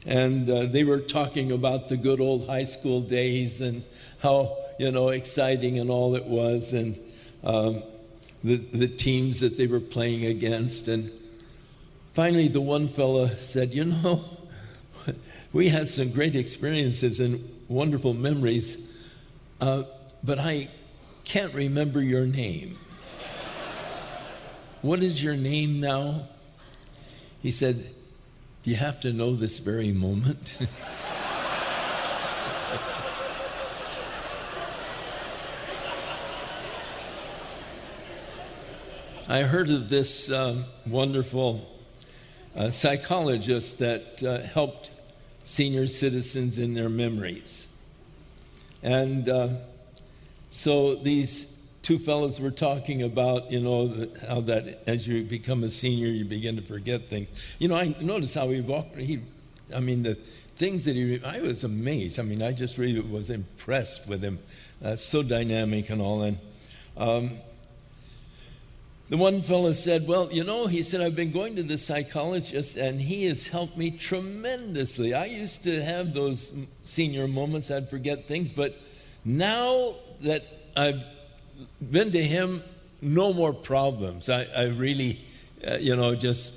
And 0.04 0.50
uh, 0.50 0.66
they 0.66 0.82
were 0.82 1.00
talking 1.00 1.52
about 1.52 1.88
the 1.88 1.96
good 1.96 2.20
old 2.20 2.48
high 2.48 2.64
school 2.64 3.00
days 3.00 3.60
and 3.60 3.84
how, 4.22 4.56
you 4.80 4.90
know, 4.90 5.10
exciting 5.10 5.78
and 5.78 5.88
all 5.88 6.16
it 6.16 6.24
was, 6.24 6.72
and 6.72 6.98
um, 7.44 7.82
the, 8.44 8.56
the 8.56 8.88
teams 8.88 9.40
that 9.40 9.56
they 9.56 9.66
were 9.66 9.80
playing 9.80 10.24
against. 10.26 10.88
And 10.88 11.10
finally, 12.14 12.48
the 12.48 12.60
one 12.60 12.88
fella 12.88 13.36
said, 13.36 13.74
You 13.74 13.84
know, 13.84 14.24
we 15.52 15.68
had 15.68 15.88
some 15.88 16.10
great 16.10 16.36
experiences 16.36 17.20
and 17.20 17.42
wonderful 17.68 18.14
memories, 18.14 18.78
uh, 19.60 19.84
but 20.22 20.38
I 20.38 20.68
can't 21.24 21.52
remember 21.54 22.02
your 22.02 22.26
name. 22.26 22.76
what 24.82 25.02
is 25.02 25.22
your 25.22 25.36
name 25.36 25.80
now? 25.80 26.22
He 27.42 27.50
said, 27.50 27.84
Do 28.62 28.70
you 28.70 28.76
have 28.76 29.00
to 29.00 29.12
know 29.12 29.34
this 29.34 29.58
very 29.58 29.92
moment? 29.92 30.58
I 39.28 39.42
heard 39.42 39.70
of 39.70 39.88
this 39.88 40.30
um, 40.30 40.66
wonderful 40.86 41.68
uh, 42.54 42.70
psychologist 42.70 43.80
that 43.80 44.22
uh, 44.22 44.42
helped 44.42 44.92
senior 45.42 45.88
citizens 45.88 46.60
in 46.60 46.74
their 46.74 46.88
memories. 46.88 47.66
And 48.84 49.28
uh, 49.28 49.48
so 50.50 50.94
these 50.94 51.52
two 51.82 51.98
fellows 51.98 52.38
were 52.38 52.52
talking 52.52 53.02
about, 53.02 53.50
you 53.50 53.58
know, 53.58 53.88
the, 53.88 54.26
how 54.28 54.42
that 54.42 54.84
as 54.86 55.08
you 55.08 55.24
become 55.24 55.64
a 55.64 55.70
senior, 55.70 56.06
you 56.06 56.24
begin 56.24 56.54
to 56.54 56.62
forget 56.62 57.08
things. 57.08 57.28
You 57.58 57.66
know, 57.66 57.74
I 57.74 57.96
noticed 58.00 58.36
how 58.36 58.48
he 58.50 58.60
walked. 58.60 58.94
He, 58.96 59.22
I 59.74 59.80
mean, 59.80 60.04
the 60.04 60.14
things 60.54 60.84
that 60.84 60.94
he, 60.94 61.20
I 61.24 61.40
was 61.40 61.64
amazed. 61.64 62.20
I 62.20 62.22
mean, 62.22 62.44
I 62.44 62.52
just 62.52 62.78
really 62.78 63.00
was 63.00 63.30
impressed 63.30 64.06
with 64.06 64.22
him. 64.22 64.38
Uh, 64.84 64.94
so 64.94 65.24
dynamic 65.24 65.90
and 65.90 66.00
all. 66.00 66.22
And 66.22 66.38
um, 66.96 67.30
the 69.08 69.16
one 69.16 69.40
fellow 69.40 69.72
said, 69.72 70.06
Well, 70.06 70.30
you 70.32 70.42
know, 70.42 70.66
he 70.66 70.82
said, 70.82 71.00
I've 71.00 71.14
been 71.14 71.30
going 71.30 71.56
to 71.56 71.62
the 71.62 71.78
psychologist 71.78 72.76
and 72.76 73.00
he 73.00 73.24
has 73.26 73.46
helped 73.46 73.76
me 73.76 73.90
tremendously. 73.90 75.14
I 75.14 75.26
used 75.26 75.62
to 75.64 75.82
have 75.82 76.12
those 76.12 76.52
senior 76.82 77.28
moments, 77.28 77.70
I'd 77.70 77.88
forget 77.88 78.26
things, 78.26 78.52
but 78.52 78.76
now 79.24 79.94
that 80.22 80.44
I've 80.76 81.04
been 81.90 82.10
to 82.12 82.22
him, 82.22 82.62
no 83.00 83.32
more 83.32 83.52
problems. 83.52 84.28
I, 84.28 84.46
I 84.56 84.64
really, 84.64 85.20
uh, 85.66 85.74
you 85.74 85.94
know, 85.94 86.14
just 86.14 86.54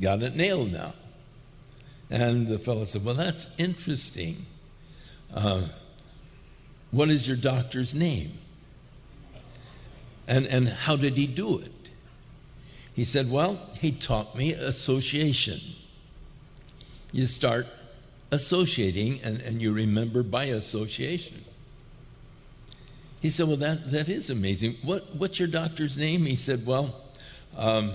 got 0.00 0.22
it 0.22 0.36
nailed 0.36 0.72
now. 0.72 0.94
And 2.10 2.46
the 2.46 2.58
fellow 2.58 2.84
said, 2.84 3.04
Well, 3.04 3.14
that's 3.14 3.46
interesting. 3.58 4.46
Uh, 5.34 5.64
what 6.90 7.10
is 7.10 7.28
your 7.28 7.36
doctor's 7.36 7.94
name? 7.94 8.32
And, 10.28 10.46
and 10.46 10.68
how 10.68 10.94
did 10.94 11.16
he 11.16 11.26
do 11.26 11.58
it? 11.58 11.72
He 12.94 13.02
said, 13.02 13.30
Well, 13.30 13.58
he 13.80 13.90
taught 13.90 14.36
me 14.36 14.52
association. 14.52 15.58
You 17.12 17.24
start 17.24 17.66
associating, 18.30 19.20
and, 19.24 19.40
and 19.40 19.62
you 19.62 19.72
remember 19.72 20.22
by 20.22 20.44
association. 20.44 21.44
He 23.20 23.30
said, 23.30 23.48
Well, 23.48 23.56
that, 23.56 23.90
that 23.90 24.10
is 24.10 24.28
amazing. 24.28 24.76
What, 24.82 25.16
what's 25.16 25.38
your 25.38 25.48
doctor's 25.48 25.96
name? 25.96 26.26
He 26.26 26.36
said, 26.36 26.66
Well, 26.66 26.94
um, 27.56 27.92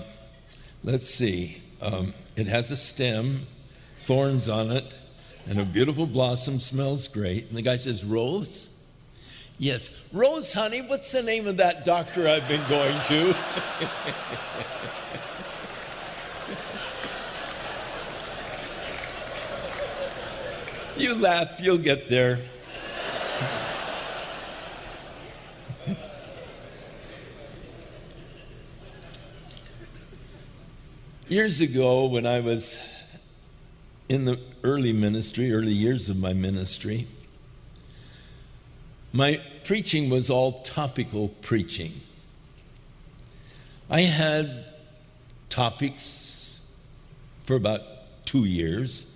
let's 0.82 1.08
see. 1.08 1.62
Um, 1.80 2.14
it 2.36 2.48
has 2.48 2.72
a 2.72 2.76
stem, 2.76 3.46
thorns 4.00 4.48
on 4.48 4.72
it, 4.72 4.98
and 5.46 5.60
a 5.60 5.64
beautiful 5.64 6.06
blossom, 6.06 6.58
smells 6.58 7.06
great. 7.06 7.48
And 7.48 7.56
the 7.56 7.62
guy 7.62 7.76
says, 7.76 8.04
Rose? 8.04 8.70
Yes. 9.58 9.90
Rose, 10.12 10.52
honey, 10.52 10.82
what's 10.82 11.12
the 11.12 11.22
name 11.22 11.46
of 11.46 11.58
that 11.58 11.84
doctor 11.84 12.28
I've 12.28 12.48
been 12.48 12.68
going 12.68 13.00
to? 13.02 13.36
you 20.96 21.14
laugh, 21.20 21.60
you'll 21.60 21.78
get 21.78 22.08
there. 22.08 22.40
Years 31.28 31.60
ago, 31.60 32.06
when 32.06 32.26
I 32.26 32.40
was 32.40 32.78
in 34.08 34.24
the 34.24 34.38
early 34.62 34.92
ministry, 34.92 35.52
early 35.52 35.72
years 35.72 36.08
of 36.08 36.18
my 36.18 36.32
ministry, 36.32 37.06
my 39.14 39.40
preaching 39.62 40.10
was 40.10 40.28
all 40.28 40.60
topical 40.62 41.28
preaching. 41.40 42.00
I 43.88 44.00
had 44.00 44.64
topics 45.48 46.60
for 47.44 47.54
about 47.54 47.80
two 48.24 48.44
years. 48.44 49.06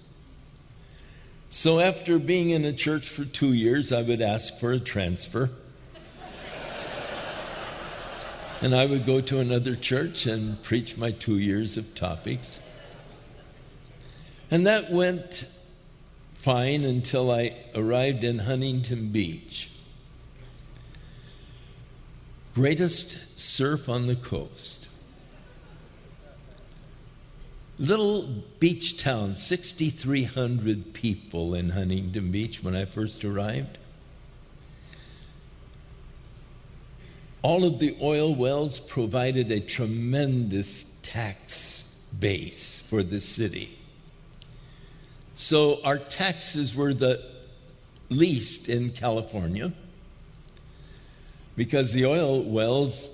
So 1.51 1.81
after 1.81 2.21
being 2.21 2.51
in 2.51 2.65
a 2.65 2.73
church 2.73 3.09
for 3.09 3.25
two 3.25 3.53
years, 3.53 3.93
I 3.93 4.03
would 4.03 4.21
ask 4.21 4.57
for 4.61 4.71
a 4.71 4.79
transfer. 4.79 5.51
and 8.63 8.77
I 8.77 8.87
would 8.87 9.05
go 9.05 9.21
to 9.21 9.41
another 9.41 9.75
church 9.75 10.27
and 10.27 10.63
preach 10.63 10.97
my 10.97 11.11
two 11.11 11.39
years 11.39 11.77
of 11.77 11.97
topics. 11.97 12.61
And 14.49 14.65
that 14.65 14.93
went 14.93 15.45
fine 16.35 16.85
until 16.85 17.33
I 17.33 17.57
arrived 17.75 18.23
in 18.23 18.39
Huntington 18.39 19.09
Beach 19.09 19.71
greatest 22.59 23.39
surf 23.39 23.89
on 23.89 24.09
the 24.09 24.17
coast. 24.17 24.89
Little 27.79 28.27
beach 28.59 29.01
town, 29.01 29.37
6,300 29.37 30.93
people 30.93 31.55
in 31.55 31.71
Huntington 31.71 32.33
Beach 32.33 32.61
when 32.61 32.75
I 32.75 32.85
first 32.85 33.25
arrived. 33.25 33.79
All 37.43 37.63
of 37.63 37.79
the 37.79 37.97
oil 38.03 38.35
wells 38.35 38.81
provided 38.81 39.53
a 39.53 39.61
tremendous 39.61 40.99
tax 41.03 42.05
base 42.19 42.81
for 42.81 43.05
the 43.05 43.21
city. 43.21 43.79
So 45.35 45.81
our 45.85 45.99
taxes 45.99 46.75
were 46.75 46.93
the 46.93 47.25
least 48.11 48.69
in 48.69 48.91
California 48.91 49.73
because 51.59 51.93
the 51.93 52.07
oil 52.07 52.41
wells 52.45 53.09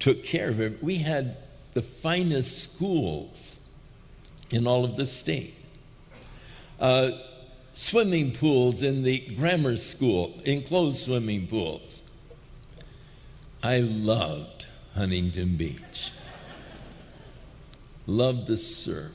took 0.00 0.24
care 0.24 0.50
of 0.50 0.60
it. 0.60 0.82
We 0.82 0.96
had 0.96 1.36
the 1.72 1.82
finest 1.82 2.64
schools 2.64 3.60
in 4.50 4.66
all 4.66 4.84
of 4.84 4.96
the 4.96 5.06
state. 5.06 5.54
Uh, 6.80 7.12
swimming 7.72 8.32
pools 8.32 8.82
in 8.82 9.04
the 9.04 9.20
grammar 9.36 9.76
school, 9.76 10.34
enclosed 10.44 10.98
swimming 10.98 11.46
pools. 11.46 12.02
I 13.62 13.78
loved 13.78 14.66
Huntington 14.96 15.56
Beach. 15.56 16.10
loved 18.08 18.48
the 18.48 18.56
surf. 18.56 19.12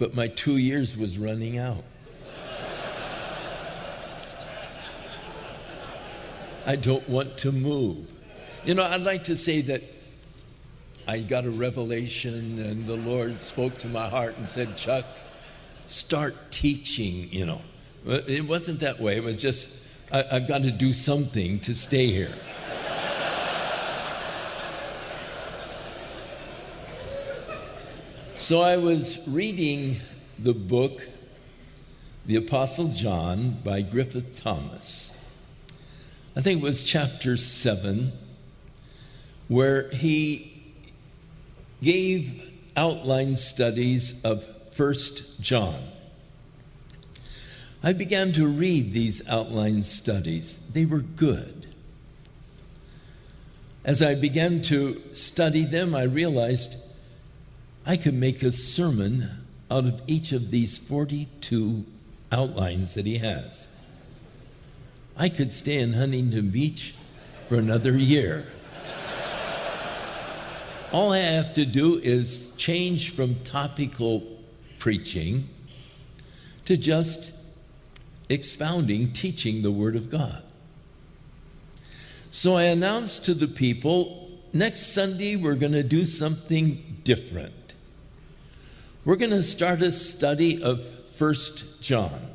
But 0.00 0.16
my 0.16 0.26
two 0.26 0.56
years 0.56 0.96
was 0.96 1.16
running 1.16 1.58
out. 1.58 1.84
I 6.66 6.76
don't 6.76 7.06
want 7.08 7.36
to 7.38 7.52
move. 7.52 8.10
You 8.64 8.74
know, 8.74 8.84
I'd 8.84 9.02
like 9.02 9.24
to 9.24 9.36
say 9.36 9.60
that 9.62 9.82
I 11.06 11.20
got 11.20 11.44
a 11.44 11.50
revelation, 11.50 12.58
and 12.58 12.86
the 12.86 12.96
Lord 12.96 13.38
spoke 13.38 13.76
to 13.78 13.88
my 13.88 14.08
heart 14.08 14.38
and 14.38 14.48
said, 14.48 14.74
Chuck, 14.76 15.04
start 15.86 16.34
teaching, 16.50 17.28
you 17.30 17.44
know. 17.44 17.60
It 18.06 18.46
wasn't 18.46 18.80
that 18.80 18.98
way. 19.00 19.16
It 19.16 19.22
was 19.22 19.36
just, 19.36 19.82
I, 20.10 20.22
have 20.30 20.48
got 20.48 20.62
to 20.62 20.70
do 20.70 20.94
something 20.94 21.60
to 21.60 21.74
stay 21.74 22.06
here. 22.06 22.34
so 28.34 28.62
I 28.62 28.78
was 28.78 29.26
reading 29.28 29.96
the 30.38 30.54
book, 30.54 31.06
The 32.24 32.36
Apostle 32.36 32.88
John 32.88 33.58
by 33.62 33.82
Griffith 33.82 34.42
Thomas. 34.42 35.13
I 36.36 36.40
think 36.40 36.60
it 36.60 36.64
was 36.64 36.82
chapter 36.82 37.36
7, 37.36 38.12
where 39.46 39.88
he 39.90 40.62
gave 41.80 42.52
outline 42.76 43.36
studies 43.36 44.20
of 44.24 44.44
First 44.72 45.40
John. 45.40 45.80
I 47.84 47.92
began 47.92 48.32
to 48.32 48.48
read 48.48 48.92
these 48.92 49.26
outline 49.28 49.82
studies. 49.82 50.58
They 50.72 50.86
were 50.86 51.02
good. 51.02 51.66
As 53.84 54.02
I 54.02 54.14
began 54.14 54.62
to 54.62 55.00
study 55.12 55.64
them, 55.64 55.94
I 55.94 56.04
realized 56.04 56.76
I 57.86 57.96
could 57.96 58.14
make 58.14 58.42
a 58.42 58.50
sermon 58.50 59.30
out 59.70 59.84
of 59.84 60.02
each 60.06 60.32
of 60.32 60.50
these 60.50 60.78
42 60.78 61.84
outlines 62.32 62.94
that 62.94 63.06
he 63.06 63.18
has. 63.18 63.68
I 65.16 65.28
could 65.28 65.52
stay 65.52 65.78
in 65.78 65.92
Huntington 65.92 66.50
Beach 66.50 66.94
for 67.48 67.56
another 67.56 67.96
year. 67.96 68.46
All 70.90 71.12
I 71.12 71.18
have 71.18 71.54
to 71.54 71.64
do 71.64 71.98
is 71.98 72.52
change 72.56 73.14
from 73.14 73.36
topical 73.44 74.24
preaching 74.78 75.48
to 76.64 76.76
just 76.76 77.32
expounding, 78.28 79.12
teaching 79.12 79.62
the 79.62 79.70
Word 79.70 79.96
of 79.96 80.10
God. 80.10 80.42
So 82.30 82.56
I 82.56 82.64
announced 82.64 83.24
to 83.26 83.34
the 83.34 83.46
people 83.46 84.28
next 84.52 84.92
Sunday 84.94 85.36
we're 85.36 85.54
going 85.54 85.72
to 85.72 85.84
do 85.84 86.04
something 86.06 87.00
different. 87.04 87.74
We're 89.04 89.16
going 89.16 89.30
to 89.30 89.42
start 89.42 89.82
a 89.82 89.92
study 89.92 90.62
of 90.62 90.88
First 91.16 91.80
John. 91.82 92.33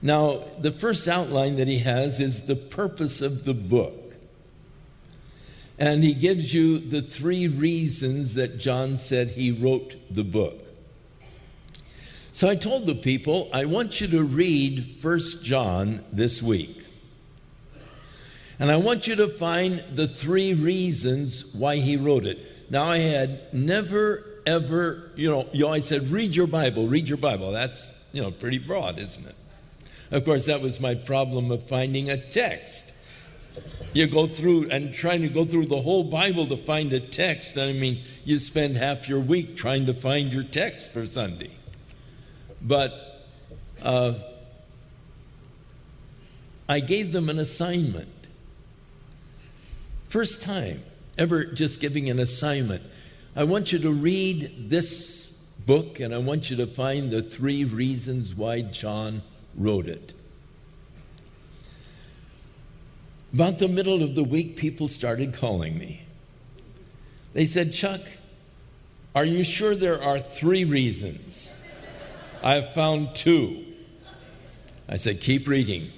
Now, 0.00 0.44
the 0.60 0.72
first 0.72 1.08
outline 1.08 1.56
that 1.56 1.66
he 1.66 1.78
has 1.78 2.20
is 2.20 2.46
the 2.46 2.56
purpose 2.56 3.20
of 3.20 3.44
the 3.44 3.54
book. 3.54 4.14
And 5.78 6.02
he 6.02 6.12
gives 6.12 6.52
you 6.52 6.78
the 6.78 7.02
three 7.02 7.46
reasons 7.46 8.34
that 8.34 8.58
John 8.58 8.96
said 8.96 9.30
he 9.30 9.50
wrote 9.52 9.96
the 10.10 10.24
book. 10.24 10.64
So 12.32 12.48
I 12.48 12.56
told 12.56 12.86
the 12.86 12.94
people, 12.94 13.48
I 13.52 13.64
want 13.64 14.00
you 14.00 14.06
to 14.08 14.22
read 14.22 14.96
First 15.00 15.44
John 15.44 16.04
this 16.12 16.42
week. 16.42 16.84
And 18.60 18.72
I 18.72 18.76
want 18.76 19.06
you 19.06 19.16
to 19.16 19.28
find 19.28 19.82
the 19.90 20.08
three 20.08 20.52
reasons 20.54 21.54
why 21.54 21.76
he 21.76 21.96
wrote 21.96 22.26
it. 22.26 22.44
Now, 22.70 22.84
I 22.84 22.98
had 22.98 23.54
never, 23.54 24.24
ever, 24.46 25.12
you 25.14 25.30
know, 25.30 25.48
you 25.52 25.66
always 25.66 25.84
said, 25.84 26.08
read 26.10 26.34
your 26.34 26.48
Bible, 26.48 26.88
read 26.88 27.08
your 27.08 27.18
Bible. 27.18 27.52
That's, 27.52 27.94
you 28.12 28.20
know, 28.20 28.32
pretty 28.32 28.58
broad, 28.58 28.98
isn't 28.98 29.26
it? 29.26 29.34
Of 30.10 30.24
course, 30.24 30.46
that 30.46 30.62
was 30.62 30.80
my 30.80 30.94
problem 30.94 31.50
of 31.50 31.68
finding 31.68 32.08
a 32.10 32.16
text. 32.16 32.92
You 33.92 34.06
go 34.06 34.26
through 34.26 34.70
and 34.70 34.92
trying 34.94 35.22
to 35.22 35.28
go 35.28 35.44
through 35.44 35.66
the 35.66 35.80
whole 35.80 36.04
Bible 36.04 36.46
to 36.46 36.56
find 36.56 36.92
a 36.92 37.00
text. 37.00 37.58
I 37.58 37.72
mean, 37.72 38.00
you 38.24 38.38
spend 38.38 38.76
half 38.76 39.08
your 39.08 39.20
week 39.20 39.56
trying 39.56 39.86
to 39.86 39.94
find 39.94 40.32
your 40.32 40.44
text 40.44 40.92
for 40.92 41.06
Sunday. 41.06 41.52
But 42.60 43.26
uh, 43.82 44.14
I 46.68 46.80
gave 46.80 47.12
them 47.12 47.28
an 47.28 47.38
assignment. 47.38 48.08
First 50.08 50.42
time 50.42 50.82
ever 51.16 51.44
just 51.44 51.80
giving 51.80 52.08
an 52.08 52.18
assignment. 52.18 52.82
I 53.34 53.44
want 53.44 53.72
you 53.72 53.78
to 53.80 53.90
read 53.90 54.70
this 54.70 55.26
book 55.66 56.00
and 56.00 56.14
I 56.14 56.18
want 56.18 56.50
you 56.50 56.56
to 56.56 56.66
find 56.66 57.10
the 57.10 57.22
three 57.22 57.64
reasons 57.64 58.34
why 58.34 58.62
John 58.62 59.22
wrote 59.56 59.86
it. 59.86 60.14
About 63.32 63.58
the 63.58 63.68
middle 63.68 64.02
of 64.02 64.14
the 64.14 64.24
week, 64.24 64.56
people 64.56 64.88
started 64.88 65.34
calling 65.34 65.78
me. 65.78 66.02
They 67.34 67.46
said, 67.46 67.72
Chuck, 67.72 68.00
are 69.14 69.24
you 69.24 69.44
sure 69.44 69.74
there 69.74 70.02
are 70.02 70.18
three 70.18 70.64
reasons? 70.64 71.52
I've 72.42 72.72
found 72.72 73.14
two. 73.14 73.64
I 74.88 74.96
said, 74.96 75.20
Keep 75.20 75.46
reading. 75.46 75.90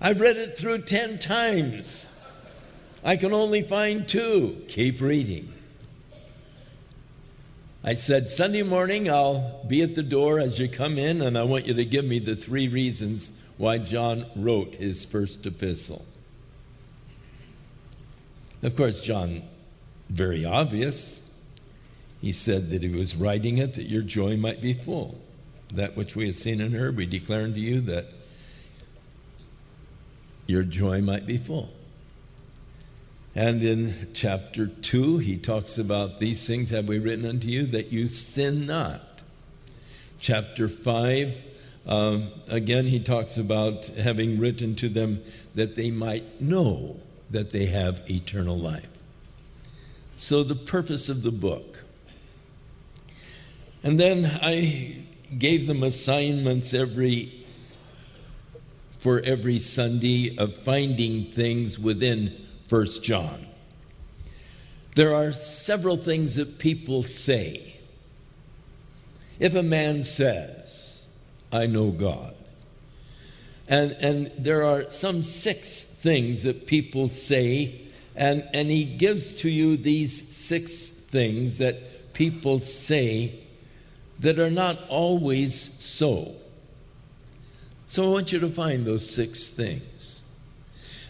I've 0.00 0.20
read 0.20 0.36
it 0.36 0.56
through 0.56 0.82
10 0.82 1.18
times. 1.18 2.06
I 3.02 3.16
can 3.16 3.32
only 3.32 3.62
find 3.62 4.06
two. 4.06 4.62
Keep 4.68 5.00
reading. 5.00 5.53
I 7.86 7.92
said, 7.92 8.30
Sunday 8.30 8.62
morning, 8.62 9.10
I'll 9.10 9.62
be 9.68 9.82
at 9.82 9.94
the 9.94 10.02
door 10.02 10.40
as 10.40 10.58
you 10.58 10.68
come 10.68 10.96
in, 10.98 11.20
and 11.20 11.36
I 11.36 11.42
want 11.42 11.66
you 11.66 11.74
to 11.74 11.84
give 11.84 12.06
me 12.06 12.18
the 12.18 12.34
three 12.34 12.66
reasons 12.66 13.30
why 13.58 13.76
John 13.76 14.24
wrote 14.34 14.74
his 14.76 15.04
first 15.04 15.44
epistle. 15.44 16.02
Of 18.62 18.74
course, 18.74 19.02
John, 19.02 19.42
very 20.08 20.46
obvious, 20.46 21.20
he 22.22 22.32
said 22.32 22.70
that 22.70 22.82
he 22.82 22.88
was 22.88 23.16
writing 23.16 23.58
it 23.58 23.74
that 23.74 23.84
your 23.84 24.00
joy 24.00 24.38
might 24.38 24.62
be 24.62 24.72
full. 24.72 25.20
That 25.74 25.94
which 25.94 26.16
we 26.16 26.26
have 26.28 26.36
seen 26.36 26.62
and 26.62 26.72
heard, 26.72 26.96
we 26.96 27.04
declare 27.04 27.42
unto 27.42 27.60
you 27.60 27.82
that 27.82 28.06
your 30.46 30.62
joy 30.62 31.02
might 31.02 31.26
be 31.26 31.36
full. 31.36 31.70
And 33.34 33.62
in 33.62 34.10
chapter 34.14 34.66
2, 34.66 35.18
he 35.18 35.36
talks 35.36 35.76
about 35.78 36.20
these 36.20 36.46
things 36.46 36.70
have 36.70 36.86
we 36.86 36.98
written 36.98 37.26
unto 37.26 37.48
you 37.48 37.66
that 37.66 37.90
you 37.90 38.08
sin 38.08 38.66
not. 38.66 39.22
Chapter 40.20 40.68
5, 40.68 41.34
um, 41.86 42.30
again, 42.48 42.86
he 42.86 43.00
talks 43.00 43.36
about 43.36 43.86
having 43.86 44.38
written 44.38 44.74
to 44.76 44.88
them 44.88 45.20
that 45.54 45.76
they 45.76 45.90
might 45.90 46.40
know 46.40 47.00
that 47.30 47.50
they 47.50 47.66
have 47.66 48.08
eternal 48.08 48.56
life. 48.56 48.88
So, 50.16 50.44
the 50.44 50.54
purpose 50.54 51.08
of 51.08 51.22
the 51.22 51.32
book 51.32 51.84
and 53.84 54.00
then 54.00 54.24
I 54.40 55.04
gave 55.36 55.66
them 55.66 55.82
assignments 55.82 56.72
every 56.72 57.44
for 58.98 59.20
every 59.20 59.58
Sunday 59.58 60.34
of 60.38 60.56
finding 60.56 61.26
things 61.26 61.78
within 61.78 62.43
First 62.74 63.04
John. 63.04 63.46
There 64.96 65.14
are 65.14 65.30
several 65.30 65.96
things 65.96 66.34
that 66.34 66.58
people 66.58 67.04
say. 67.04 67.78
If 69.38 69.54
a 69.54 69.62
man 69.62 70.02
says, 70.02 71.06
I 71.52 71.66
know 71.66 71.92
God, 71.92 72.34
and, 73.68 73.92
and 73.92 74.32
there 74.36 74.64
are 74.64 74.90
some 74.90 75.22
six 75.22 75.84
things 75.84 76.42
that 76.42 76.66
people 76.66 77.06
say, 77.06 77.80
and, 78.16 78.44
and 78.52 78.68
he 78.68 78.84
gives 78.84 79.34
to 79.34 79.48
you 79.48 79.76
these 79.76 80.34
six 80.34 80.90
things 80.90 81.58
that 81.58 82.12
people 82.12 82.58
say 82.58 83.38
that 84.18 84.40
are 84.40 84.50
not 84.50 84.80
always 84.88 85.54
so. 85.78 86.34
So 87.86 88.02
I 88.04 88.08
want 88.08 88.32
you 88.32 88.40
to 88.40 88.48
find 88.48 88.84
those 88.84 89.08
six 89.08 89.48
things. 89.48 89.93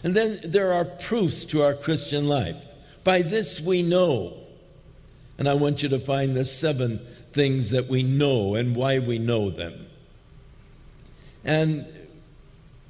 And 0.05 0.13
then 0.13 0.37
there 0.43 0.71
are 0.71 0.85
proofs 0.85 1.45
to 1.45 1.63
our 1.63 1.73
Christian 1.73 2.27
life. 2.27 2.63
By 3.03 3.23
this 3.23 3.59
we 3.59 3.81
know. 3.81 4.37
And 5.39 5.49
I 5.49 5.55
want 5.55 5.81
you 5.81 5.89
to 5.89 5.99
find 5.99 6.37
the 6.37 6.45
seven 6.45 6.99
things 7.33 7.71
that 7.71 7.87
we 7.87 8.03
know 8.03 8.53
and 8.53 8.75
why 8.75 8.99
we 8.99 9.17
know 9.17 9.49
them. 9.49 9.87
And 11.43 11.87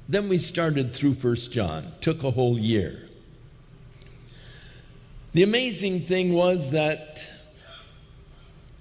then 0.06 0.28
we 0.28 0.36
started 0.36 0.92
through 0.92 1.14
First 1.14 1.50
John. 1.52 1.90
Took 2.02 2.22
a 2.22 2.32
whole 2.32 2.58
year. 2.58 3.08
The 5.32 5.42
amazing 5.42 6.02
thing 6.02 6.34
was 6.34 6.72
that 6.72 7.26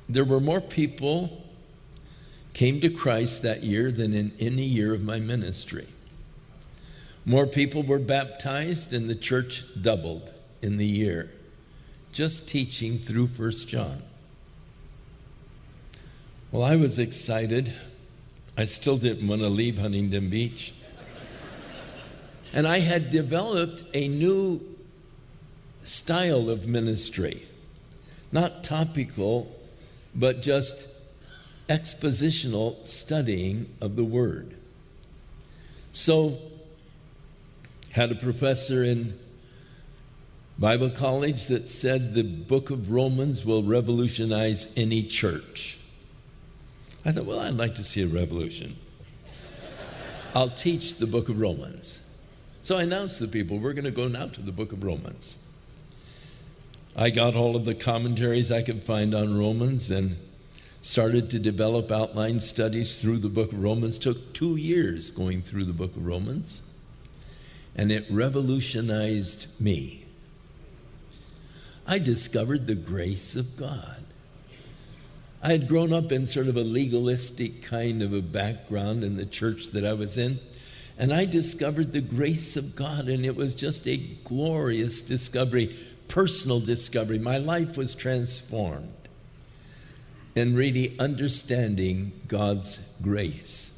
there 0.09 0.25
were 0.25 0.41
more 0.41 0.59
people 0.59 1.41
came 2.53 2.81
to 2.81 2.89
Christ 2.89 3.43
that 3.43 3.63
year 3.63 3.93
than 3.93 4.13
in 4.13 4.33
any 4.41 4.63
year 4.63 4.93
of 4.93 5.01
my 5.01 5.21
ministry. 5.21 5.87
More 7.25 7.47
people 7.47 7.81
were 7.83 7.99
baptized 7.99 8.93
and 8.93 9.09
the 9.09 9.15
church 9.15 9.65
doubled 9.81 10.31
in 10.61 10.77
the 10.77 10.85
year 10.85 11.31
just 12.15 12.47
teaching 12.47 12.97
through 12.97 13.27
First 13.27 13.67
John. 13.67 14.01
Well, 16.49 16.63
I 16.63 16.77
was 16.77 16.97
excited. 16.97 17.73
I 18.57 18.63
still 18.63 18.95
didn't 18.95 19.27
want 19.27 19.41
to 19.41 19.49
leave 19.49 19.77
Huntington 19.77 20.29
Beach. 20.29 20.73
And 22.53 22.65
I 22.65 22.79
had 22.79 23.09
developed 23.09 23.83
a 23.93 24.07
new 24.07 24.61
style 25.83 26.49
of 26.49 26.65
ministry. 26.65 27.45
Not 28.31 28.63
topical, 28.63 29.53
but 30.15 30.41
just 30.41 30.87
expositional 31.67 32.87
studying 32.87 33.69
of 33.81 33.97
the 33.97 34.05
Word. 34.05 34.55
So, 35.91 36.37
had 37.95 38.11
a 38.11 38.15
professor 38.15 38.83
in 38.83 39.17
Bible 40.59 40.89
college 40.89 41.45
that 41.45 41.69
said 41.69 42.13
the 42.13 42.23
book 42.23 42.69
of 42.69 42.91
Romans 42.91 43.45
will 43.45 43.63
revolutionize 43.63 44.73
any 44.75 45.01
church. 45.01 45.77
I 47.05 47.13
thought, 47.13 47.23
well, 47.23 47.39
I'd 47.39 47.53
like 47.53 47.75
to 47.75 47.85
see 47.85 48.03
a 48.03 48.07
revolution. 48.07 48.75
I'll 50.35 50.49
teach 50.49 50.95
the 50.95 51.07
book 51.07 51.29
of 51.29 51.39
Romans. 51.39 52.01
So 52.63 52.75
I 52.75 52.83
announced 52.83 53.19
to 53.19 53.27
the 53.27 53.31
people, 53.31 53.59
we're 53.59 53.71
going 53.71 53.85
to 53.85 53.91
go 53.91 54.09
now 54.09 54.27
to 54.27 54.41
the 54.41 54.51
book 54.51 54.73
of 54.73 54.83
Romans. 54.83 55.37
I 56.97 57.11
got 57.11 57.33
all 57.33 57.55
of 57.55 57.63
the 57.63 57.75
commentaries 57.75 58.51
I 58.51 58.61
could 58.61 58.83
find 58.83 59.15
on 59.15 59.39
Romans 59.39 59.89
and 59.89 60.17
started 60.81 61.29
to 61.29 61.39
develop 61.39 61.93
outline 61.93 62.41
studies 62.41 63.01
through 63.01 63.19
the 63.19 63.29
book 63.29 63.53
of 63.53 63.63
Romans. 63.63 63.97
Took 63.97 64.33
two 64.33 64.57
years 64.57 65.11
going 65.11 65.41
through 65.41 65.63
the 65.63 65.71
book 65.71 65.95
of 65.95 66.05
Romans, 66.05 66.61
and 67.75 67.91
it 67.91 68.05
revolutionized 68.09 69.47
me. 69.59 70.05
I 71.87 71.99
discovered 71.99 72.67
the 72.67 72.75
grace 72.75 73.35
of 73.35 73.57
God. 73.57 74.03
I 75.43 75.49
had 75.49 75.67
grown 75.67 75.93
up 75.93 76.11
in 76.11 76.25
sort 76.25 76.47
of 76.47 76.57
a 76.57 76.63
legalistic 76.63 77.61
kind 77.61 78.01
of 78.01 78.13
a 78.13 78.21
background 78.21 79.03
in 79.03 79.17
the 79.17 79.25
church 79.25 79.67
that 79.67 79.85
I 79.85 79.93
was 79.93 80.17
in, 80.17 80.39
and 80.97 81.13
I 81.13 81.25
discovered 81.25 81.93
the 81.93 82.01
grace 82.01 82.57
of 82.57 82.75
God, 82.75 83.07
and 83.07 83.25
it 83.25 83.35
was 83.35 83.53
just 83.53 83.87
a 83.87 83.97
glorious 83.97 85.01
discovery, 85.01 85.75
personal 86.07 86.59
discovery. 86.59 87.19
My 87.19 87.37
life 87.37 87.77
was 87.77 87.93
transformed 87.93 88.89
in 90.33 90.55
really 90.55 90.97
understanding 90.99 92.13
God's 92.27 92.81
grace. 93.01 93.74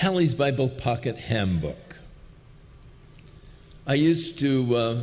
Halley's 0.00 0.34
Bible 0.34 0.68
Pocket 0.68 1.16
Handbook. 1.16 1.96
I 3.86 3.94
used 3.94 4.38
to. 4.40 4.76
Uh, 4.76 5.00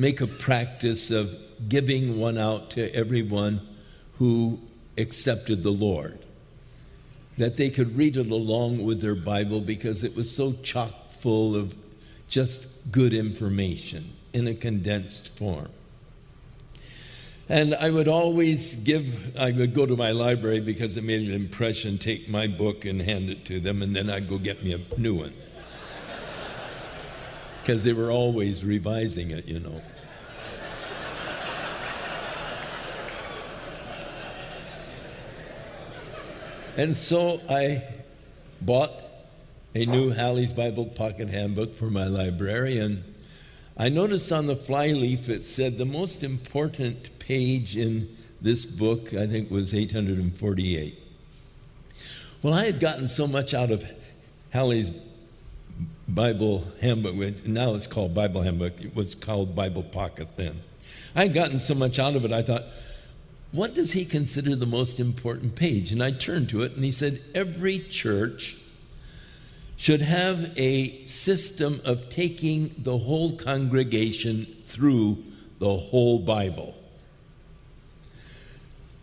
make 0.00 0.22
a 0.22 0.26
practice 0.26 1.10
of 1.10 1.30
giving 1.68 2.18
one 2.18 2.38
out 2.38 2.70
to 2.70 2.94
everyone 2.94 3.60
who 4.16 4.58
accepted 4.96 5.62
the 5.62 5.70
Lord. 5.70 6.18
That 7.36 7.56
they 7.56 7.68
could 7.68 7.96
read 7.98 8.16
it 8.16 8.30
along 8.30 8.82
with 8.84 9.02
their 9.02 9.14
Bible 9.14 9.60
because 9.60 10.02
it 10.02 10.16
was 10.16 10.34
so 10.34 10.54
chock 10.62 11.10
full 11.10 11.54
of 11.54 11.74
just 12.28 12.90
good 12.90 13.12
information 13.12 14.12
in 14.32 14.46
a 14.46 14.54
condensed 14.54 15.36
form. 15.36 15.70
And 17.50 17.74
I 17.74 17.90
would 17.90 18.06
always 18.06 18.76
give, 18.76 19.36
I 19.36 19.50
would 19.50 19.74
go 19.74 19.84
to 19.84 19.96
my 19.96 20.12
library 20.12 20.60
because 20.60 20.96
it 20.96 21.02
made 21.02 21.28
an 21.28 21.34
impression, 21.34 21.98
take 21.98 22.28
my 22.28 22.46
book 22.46 22.84
and 22.84 23.02
hand 23.02 23.28
it 23.28 23.44
to 23.46 23.58
them, 23.58 23.82
and 23.82 23.94
then 23.94 24.08
I'd 24.08 24.28
go 24.28 24.38
get 24.38 24.62
me 24.62 24.72
a 24.72 24.78
new 24.96 25.14
one 25.14 25.32
because 27.60 27.82
they 27.82 27.92
were 27.92 28.12
always 28.12 28.64
revising 28.64 29.32
it, 29.32 29.48
you 29.48 29.58
know. 29.58 29.82
and 36.76 36.94
so 36.94 37.40
I 37.50 37.82
bought 38.60 38.92
a 39.74 39.84
new 39.86 40.10
Halley's 40.10 40.52
Bible 40.52 40.86
Pocket 40.86 41.28
Handbook 41.30 41.74
for 41.74 41.90
my 41.90 42.06
librarian. 42.06 43.02
I 43.76 43.88
noticed 43.88 44.30
on 44.30 44.46
the 44.46 44.54
flyleaf 44.54 45.28
it 45.28 45.42
said 45.42 45.78
the 45.78 45.84
most 45.84 46.22
important 46.22 47.10
page 47.30 47.76
in 47.76 48.08
this 48.40 48.64
book, 48.64 49.14
I 49.14 49.24
think, 49.24 49.52
was 49.52 49.72
848. 49.72 50.98
Well, 52.42 52.52
I 52.52 52.64
had 52.64 52.80
gotten 52.80 53.06
so 53.06 53.28
much 53.28 53.54
out 53.54 53.70
of 53.70 53.88
Halley's 54.52 54.90
Bible 56.08 56.64
handbook, 56.80 57.14
which 57.14 57.46
now 57.46 57.74
it's 57.74 57.86
called 57.86 58.16
Bible 58.16 58.42
handbook. 58.42 58.80
It 58.80 58.96
was 58.96 59.14
called 59.14 59.54
Bible 59.54 59.84
Pocket 59.84 60.26
then. 60.34 60.60
I 61.14 61.22
had 61.22 61.32
gotten 61.32 61.60
so 61.60 61.72
much 61.72 62.00
out 62.00 62.16
of 62.16 62.24
it, 62.24 62.32
I 62.32 62.42
thought, 62.42 62.64
what 63.52 63.76
does 63.76 63.92
he 63.92 64.04
consider 64.04 64.56
the 64.56 64.66
most 64.66 64.98
important 64.98 65.54
page? 65.54 65.92
And 65.92 66.02
I 66.02 66.10
turned 66.10 66.48
to 66.48 66.62
it 66.62 66.72
and 66.72 66.84
he 66.84 66.90
said, 66.90 67.20
every 67.32 67.78
church 67.78 68.56
should 69.76 70.02
have 70.02 70.50
a 70.56 71.06
system 71.06 71.80
of 71.84 72.08
taking 72.08 72.74
the 72.76 72.98
whole 72.98 73.36
congregation 73.36 74.48
through 74.66 75.22
the 75.60 75.76
whole 75.76 76.18
Bible. 76.18 76.74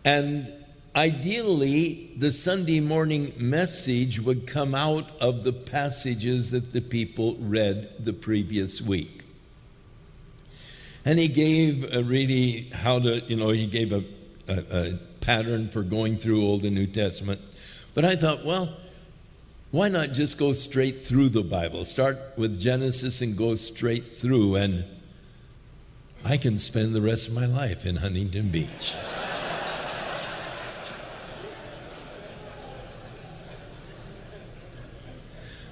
And 0.08 0.58
Ideally, 0.98 2.10
the 2.16 2.32
Sunday 2.32 2.80
morning 2.80 3.32
message 3.38 4.18
would 4.18 4.48
come 4.48 4.74
out 4.74 5.08
of 5.20 5.44
the 5.44 5.52
passages 5.52 6.50
that 6.50 6.72
the 6.72 6.80
people 6.80 7.36
read 7.38 8.04
the 8.04 8.12
previous 8.12 8.82
week. 8.82 9.22
And 11.04 11.20
he 11.20 11.28
gave 11.28 11.94
a 11.94 12.02
really 12.02 12.62
how 12.72 12.98
to, 12.98 13.20
you 13.28 13.36
know, 13.36 13.50
he 13.50 13.66
gave 13.66 13.92
a, 13.92 14.02
a, 14.48 14.64
a 14.72 14.98
pattern 15.20 15.68
for 15.68 15.84
going 15.84 16.16
through 16.16 16.42
Old 16.42 16.64
and 16.64 16.74
New 16.74 16.88
Testament. 16.88 17.40
But 17.94 18.04
I 18.04 18.16
thought, 18.16 18.44
well, 18.44 18.74
why 19.70 19.88
not 19.88 20.10
just 20.10 20.36
go 20.36 20.52
straight 20.52 21.02
through 21.02 21.28
the 21.28 21.44
Bible? 21.44 21.84
Start 21.84 22.18
with 22.36 22.58
Genesis 22.58 23.22
and 23.22 23.36
go 23.36 23.54
straight 23.54 24.18
through, 24.18 24.56
and 24.56 24.84
I 26.24 26.38
can 26.38 26.58
spend 26.58 26.92
the 26.92 27.02
rest 27.02 27.28
of 27.28 27.34
my 27.34 27.46
life 27.46 27.86
in 27.86 27.94
Huntington 27.94 28.48
Beach. 28.48 28.96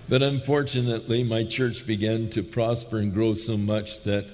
But 0.09 0.23
unfortunately, 0.23 1.25
my 1.25 1.43
church 1.43 1.85
began 1.85 2.31
to 2.31 2.43
prosper 2.45 2.99
and 2.99 3.13
grow 3.13 3.35
so 3.35 3.57
much 3.57 4.03
that 4.05 4.27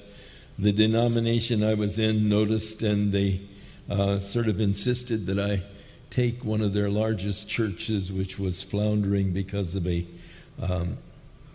the 0.59 0.73
denomination 0.73 1.65
I 1.65 1.75
was 1.75 1.99
in 1.99 2.29
noticed 2.29 2.83
and 2.83 3.11
they 3.11 3.41
uh, 3.89 4.19
sort 4.19 4.49
of 4.49 4.61
insisted 4.61 5.27
that 5.27 5.39
I 5.39 5.63
take 6.11 6.45
one 6.45 6.61
of 6.61 6.75
their 6.75 6.91
largest 6.91 7.49
churches, 7.49 8.13
which 8.13 8.39
was 8.39 8.63
floundering 8.63 9.33
because 9.33 9.75
of 9.75 9.87
a 9.87 10.07
um, 10.61 10.99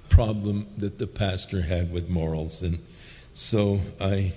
problem 0.10 0.66
that 0.78 0.98
the 0.98 1.06
pastor 1.06 1.62
had 1.62 1.92
with 1.92 2.10
morals. 2.10 2.64
And 2.64 2.80
so 3.34 3.82
I 4.02 4.34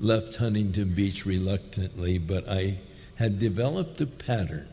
left 0.00 0.36
Huntington 0.36 0.94
Beach 0.94 1.24
reluctantly, 1.24 2.18
but 2.18 2.48
I 2.48 2.80
had 3.14 3.38
developed 3.38 4.00
a 4.00 4.06
pattern 4.06 4.68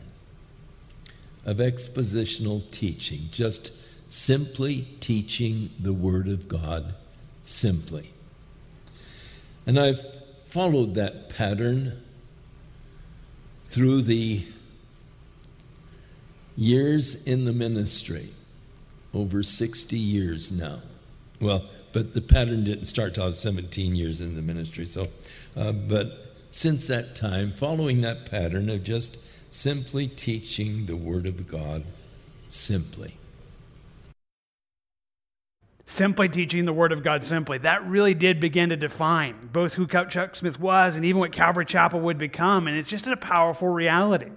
of 1.44 1.58
expositional 1.58 2.68
teaching, 2.72 3.28
just 3.30 3.70
simply 4.08 4.86
teaching 5.00 5.70
the 5.78 5.92
Word 5.92 6.28
of 6.28 6.48
God 6.48 6.94
simply. 7.42 8.10
And 9.66 9.78
I've 9.78 10.04
followed 10.48 10.94
that 10.94 11.28
pattern 11.28 12.02
through 13.68 14.02
the 14.02 14.44
years 16.56 17.26
in 17.26 17.44
the 17.44 17.52
ministry, 17.52 18.28
over 19.12 19.42
60 19.42 19.98
years 19.98 20.52
now. 20.52 20.78
Well, 21.40 21.64
but 21.92 22.14
the 22.14 22.20
pattern 22.20 22.64
didn't 22.64 22.86
start 22.86 23.14
till 23.14 23.24
I 23.24 23.26
was 23.26 23.38
17 23.38 23.94
years 23.94 24.20
in 24.20 24.34
the 24.34 24.42
ministry. 24.42 24.86
So, 24.86 25.08
uh, 25.56 25.72
but 25.72 26.34
since 26.50 26.86
that 26.86 27.14
time, 27.14 27.52
following 27.52 28.00
that 28.02 28.30
pattern 28.30 28.70
of 28.70 28.84
just 28.84 29.18
simply 29.50 30.08
teaching 30.08 30.86
the 30.86 30.96
Word 30.96 31.26
of 31.26 31.46
God 31.46 31.84
simply 32.48 33.14
simply 35.86 36.28
teaching 36.28 36.64
the 36.64 36.72
Word 36.72 36.92
of 36.92 37.02
God 37.02 37.24
simply. 37.24 37.58
That 37.58 37.86
really 37.86 38.14
did 38.14 38.40
begin 38.40 38.70
to 38.70 38.76
define 38.76 39.48
both 39.52 39.74
who 39.74 39.86
Chuck 39.86 40.34
Smith 40.34 40.58
was 40.58 40.96
and 40.96 41.04
even 41.04 41.20
what 41.20 41.32
Calvary 41.32 41.64
Chapel 41.64 42.00
would 42.00 42.18
become. 42.18 42.66
And 42.66 42.76
it's 42.76 42.88
just 42.88 43.06
a 43.06 43.16
powerful 43.16 43.68
reality. 43.68 44.30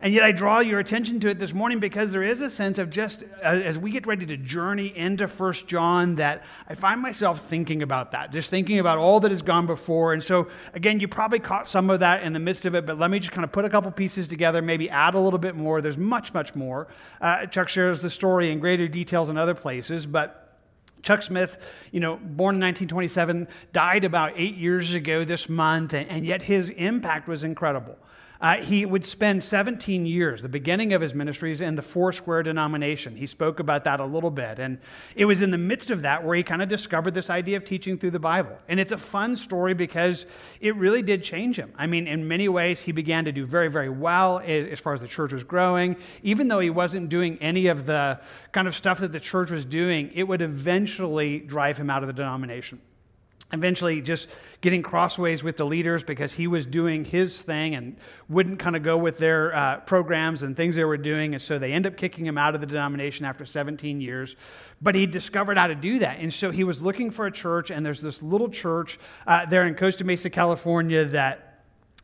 And 0.00 0.12
yet, 0.12 0.24
I 0.24 0.32
draw 0.32 0.60
your 0.60 0.78
attention 0.78 1.20
to 1.20 1.28
it 1.28 1.38
this 1.38 1.54
morning 1.54 1.80
because 1.80 2.12
there 2.12 2.22
is 2.22 2.42
a 2.42 2.50
sense 2.50 2.78
of 2.78 2.90
just 2.90 3.22
uh, 3.42 3.46
as 3.46 3.78
we 3.78 3.90
get 3.90 4.06
ready 4.06 4.26
to 4.26 4.36
journey 4.36 4.94
into 4.94 5.26
First 5.26 5.66
John 5.66 6.16
that 6.16 6.44
I 6.68 6.74
find 6.74 7.00
myself 7.00 7.48
thinking 7.48 7.82
about 7.82 8.10
that, 8.12 8.30
just 8.30 8.50
thinking 8.50 8.78
about 8.78 8.98
all 8.98 9.20
that 9.20 9.30
has 9.30 9.40
gone 9.40 9.64
before. 9.66 10.12
And 10.12 10.22
so, 10.22 10.48
again, 10.74 11.00
you 11.00 11.08
probably 11.08 11.38
caught 11.38 11.66
some 11.66 11.88
of 11.88 12.00
that 12.00 12.24
in 12.24 12.34
the 12.34 12.38
midst 12.38 12.66
of 12.66 12.74
it, 12.74 12.84
but 12.84 12.98
let 12.98 13.10
me 13.10 13.18
just 13.18 13.32
kind 13.32 13.44
of 13.44 13.52
put 13.52 13.64
a 13.64 13.70
couple 13.70 13.90
pieces 13.90 14.28
together, 14.28 14.60
maybe 14.60 14.90
add 14.90 15.14
a 15.14 15.18
little 15.18 15.38
bit 15.38 15.56
more. 15.56 15.80
There's 15.80 15.96
much, 15.96 16.34
much 16.34 16.54
more. 16.54 16.88
Uh, 17.20 17.46
Chuck 17.46 17.70
shares 17.70 18.02
the 18.02 18.10
story 18.10 18.50
in 18.52 18.60
greater 18.60 18.88
details 18.88 19.30
in 19.30 19.38
other 19.38 19.54
places, 19.54 20.04
but 20.04 20.45
Chuck 21.06 21.22
Smith, 21.22 21.56
you 21.92 22.00
know, 22.00 22.16
born 22.16 22.56
in 22.56 22.62
1927, 22.62 23.46
died 23.72 24.02
about 24.02 24.32
eight 24.34 24.56
years 24.56 24.92
ago 24.92 25.24
this 25.24 25.48
month, 25.48 25.94
and, 25.94 26.10
and 26.10 26.26
yet 26.26 26.42
his 26.42 26.68
impact 26.70 27.28
was 27.28 27.44
incredible. 27.44 27.96
Uh, 28.40 28.56
he 28.56 28.84
would 28.84 29.04
spend 29.04 29.42
17 29.42 30.04
years, 30.04 30.42
the 30.42 30.48
beginning 30.48 30.92
of 30.92 31.00
his 31.00 31.14
ministries, 31.14 31.60
in 31.60 31.74
the 31.74 31.82
Foursquare 31.82 32.42
denomination. 32.42 33.16
He 33.16 33.26
spoke 33.26 33.60
about 33.60 33.84
that 33.84 34.00
a 34.00 34.04
little 34.04 34.30
bit. 34.30 34.58
And 34.58 34.78
it 35.14 35.24
was 35.24 35.40
in 35.40 35.50
the 35.50 35.58
midst 35.58 35.90
of 35.90 36.02
that 36.02 36.24
where 36.24 36.36
he 36.36 36.42
kind 36.42 36.62
of 36.62 36.68
discovered 36.68 37.14
this 37.14 37.30
idea 37.30 37.56
of 37.56 37.64
teaching 37.64 37.98
through 37.98 38.10
the 38.10 38.18
Bible. 38.18 38.58
And 38.68 38.78
it's 38.78 38.92
a 38.92 38.98
fun 38.98 39.36
story 39.36 39.74
because 39.74 40.26
it 40.60 40.76
really 40.76 41.02
did 41.02 41.22
change 41.22 41.58
him. 41.58 41.72
I 41.76 41.86
mean, 41.86 42.06
in 42.06 42.28
many 42.28 42.48
ways, 42.48 42.82
he 42.82 42.92
began 42.92 43.24
to 43.24 43.32
do 43.32 43.46
very, 43.46 43.68
very 43.68 43.90
well 43.90 44.40
as 44.40 44.80
far 44.80 44.92
as 44.92 45.00
the 45.00 45.08
church 45.08 45.32
was 45.32 45.44
growing. 45.44 45.96
Even 46.22 46.48
though 46.48 46.60
he 46.60 46.70
wasn't 46.70 47.08
doing 47.08 47.38
any 47.40 47.68
of 47.68 47.86
the 47.86 48.20
kind 48.52 48.68
of 48.68 48.76
stuff 48.76 48.98
that 48.98 49.12
the 49.12 49.20
church 49.20 49.50
was 49.50 49.64
doing, 49.64 50.10
it 50.14 50.24
would 50.24 50.42
eventually 50.42 51.40
drive 51.40 51.78
him 51.78 51.90
out 51.90 52.02
of 52.02 52.06
the 52.06 52.12
denomination 52.12 52.80
eventually 53.52 54.00
just 54.00 54.28
getting 54.60 54.82
crossways 54.82 55.42
with 55.42 55.56
the 55.56 55.64
leaders 55.64 56.02
because 56.02 56.32
he 56.32 56.48
was 56.48 56.66
doing 56.66 57.04
his 57.04 57.42
thing 57.42 57.76
and 57.76 57.96
wouldn't 58.28 58.58
kind 58.58 58.74
of 58.74 58.82
go 58.82 58.96
with 58.96 59.18
their 59.18 59.54
uh, 59.54 59.78
programs 59.80 60.42
and 60.42 60.56
things 60.56 60.74
they 60.74 60.84
were 60.84 60.96
doing 60.96 61.34
and 61.34 61.40
so 61.40 61.58
they 61.58 61.72
end 61.72 61.86
up 61.86 61.96
kicking 61.96 62.26
him 62.26 62.36
out 62.36 62.56
of 62.56 62.60
the 62.60 62.66
denomination 62.66 63.24
after 63.24 63.46
17 63.46 64.00
years. 64.00 64.34
But 64.82 64.96
he 64.96 65.06
discovered 65.06 65.58
how 65.58 65.68
to 65.68 65.76
do 65.76 66.00
that 66.00 66.18
and 66.18 66.34
so 66.34 66.50
he 66.50 66.64
was 66.64 66.82
looking 66.82 67.10
for 67.10 67.26
a 67.26 67.32
church 67.32 67.70
and 67.70 67.86
there's 67.86 68.00
this 68.00 68.20
little 68.20 68.48
church 68.48 68.98
uh, 69.26 69.46
there 69.46 69.66
in 69.66 69.74
costa 69.74 70.04
mesa 70.04 70.28
california 70.28 71.04
that 71.04 71.45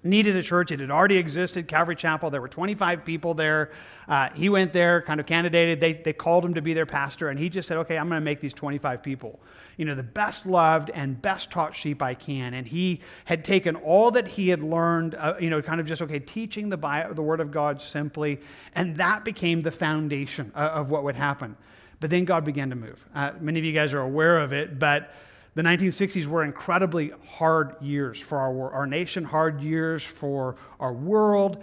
needed 0.05 0.37
a 0.37 0.43
church. 0.43 0.73
It 0.73 0.81
had 0.81 0.91
already 0.91 1.17
existed, 1.17 1.69
Calvary 1.69 1.97
Chapel. 1.97 2.31
There 2.31 2.41
were 2.41 2.49
25 2.49 3.05
people 3.05 3.35
there. 3.35 3.71
Uh, 4.09 4.31
he 4.35 4.49
went 4.49 4.73
there, 4.73 5.03
kind 5.03 5.21
of 5.21 5.27
candidated. 5.27 5.81
They, 5.81 5.95
they 5.95 6.13
called 6.13 6.45
him 6.45 6.55
to 6.55 6.63
be 6.63 6.75
their 6.75 6.87
pastor, 6.87 7.29
and 7.29 7.39
he 7.39 7.49
just 7.49 7.69
said, 7.69 7.79
Okay, 7.79 7.97
I'm 7.97 8.09
going 8.09 8.21
to 8.21 8.25
make 8.25 8.41
these 8.41 8.55
25 8.55 9.03
people, 9.03 9.41
you 9.77 9.85
know, 9.85 9.95
the 9.95 10.03
best 10.03 10.47
loved 10.47 10.91
and 10.91 11.21
best 11.21 11.51
taught 11.51 11.77
sheep 11.77 12.03
I 12.03 12.15
can. 12.15 12.55
And 12.55 12.67
he 12.67 13.01
had 13.25 13.45
taken 13.45 13.77
all 13.77 14.11
that 14.13 14.29
he 14.29 14.49
had 14.49 14.63
learned, 14.63 15.15
uh, 15.15 15.35
you 15.41 15.51
know, 15.51 15.63
kind 15.63 15.81
of 15.81 15.87
just, 15.87 16.03
okay, 16.03 16.19
teaching 16.19 16.69
the, 16.69 16.77
Bible, 16.77 17.15
the 17.15 17.23
Word 17.23 17.41
of 17.41 17.51
God 17.51 17.81
simply, 17.81 18.41
and 18.75 18.97
that 18.97 19.25
became 19.25 19.63
the 19.63 19.71
foundation 19.71 20.53
of, 20.55 20.71
of 20.71 20.91
what 20.91 21.05
would 21.05 21.17
happen. 21.17 21.57
But 22.01 22.11
then 22.11 22.25
God 22.25 22.45
began 22.45 22.71
to 22.71 22.77
move. 22.77 23.07
Uh, 23.15 23.31
many 23.41 23.61
of 23.61 23.65
you 23.65 23.73
guys 23.73 23.95
are 23.95 24.01
aware 24.01 24.41
of 24.41 24.53
it, 24.53 24.77
but 24.77 25.15
the 25.55 25.63
1960s 25.63 26.27
were 26.27 26.43
incredibly 26.43 27.13
hard 27.29 27.77
years 27.83 28.19
for 28.19 28.39
our, 28.39 28.73
our 28.73 28.87
nation, 28.87 29.25
hard 29.25 29.61
years 29.61 30.03
for 30.03 30.57
our 30.81 30.93
world, 30.93 31.63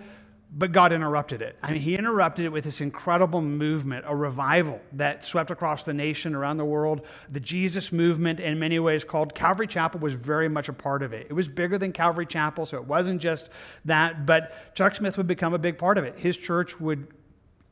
but 0.51 0.71
God 0.71 0.91
interrupted 0.91 1.41
it. 1.41 1.55
I 1.61 1.71
mean, 1.71 1.81
He 1.81 1.95
interrupted 1.95 2.45
it 2.45 2.49
with 2.49 2.63
this 2.63 2.81
incredible 2.81 3.41
movement, 3.41 4.05
a 4.07 4.15
revival 4.15 4.79
that 4.93 5.23
swept 5.23 5.49
across 5.49 5.85
the 5.85 5.93
nation, 5.93 6.35
around 6.35 6.57
the 6.57 6.65
world. 6.65 7.05
The 7.31 7.39
Jesus 7.39 7.91
movement, 7.91 8.39
in 8.39 8.59
many 8.59 8.79
ways 8.79 9.03
called 9.03 9.33
Calvary 9.33 9.67
Chapel, 9.67 9.99
was 9.99 10.13
very 10.13 10.49
much 10.49 10.69
a 10.69 10.73
part 10.73 11.01
of 11.01 11.13
it. 11.13 11.27
It 11.29 11.33
was 11.33 11.47
bigger 11.47 11.77
than 11.77 11.91
Calvary 11.91 12.25
Chapel, 12.25 12.65
so 12.65 12.77
it 12.77 12.85
wasn't 12.85 13.21
just 13.21 13.49
that, 13.85 14.25
but 14.25 14.75
Chuck 14.75 14.95
Smith 14.95 15.17
would 15.17 15.27
become 15.27 15.53
a 15.53 15.59
big 15.59 15.77
part 15.77 15.97
of 15.97 16.03
it. 16.03 16.17
His 16.17 16.37
church 16.37 16.79
would 16.79 17.07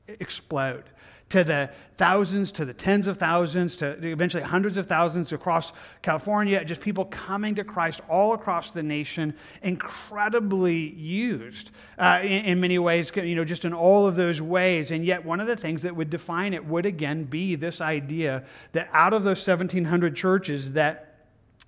explode 0.08 0.84
to 1.30 1.44
the 1.44 1.70
thousands, 1.98 2.52
to 2.54 2.64
the 2.64 2.74
tens 2.74 3.08
of 3.08 3.18
thousands, 3.18 3.76
to 3.78 3.88
eventually 4.08 4.44
hundreds 4.44 4.78
of 4.78 4.86
thousands 4.86 5.34
across 5.34 5.74
California, 6.02 6.64
just 6.64 6.80
people 6.80 7.06
coming 7.06 7.56
to 7.56 7.64
Christ 7.64 8.02
all 8.08 8.34
across 8.34 8.72
the 8.72 8.84
nation, 8.84 9.34
incredibly 9.62 10.78
used 10.78 11.72
uh, 11.98 12.20
in, 12.22 12.46
in, 12.46 12.60
many 12.62 12.80
ways, 12.80 13.12
you 13.16 13.36
know, 13.36 13.44
just 13.44 13.66
in 13.66 13.74
all 13.74 14.08
of 14.08 14.16
those 14.16 14.42
ways. 14.42 14.92
And 14.92 15.04
yet, 15.04 15.26
one 15.26 15.40
of 15.40 15.48
the 15.48 15.58
things 15.58 15.82
that 15.82 15.96
would 15.96 16.10
define 16.10 16.54
it 16.54 16.66
would 16.66 16.86
again 16.86 17.26
be 17.26 17.56
this 17.56 17.82
idea 17.82 18.44
that 18.72 18.90
out 18.94 19.14
of 19.14 19.24
those 19.24 19.46
1,700 19.46 20.16
churches 20.16 20.74
that 20.74 21.16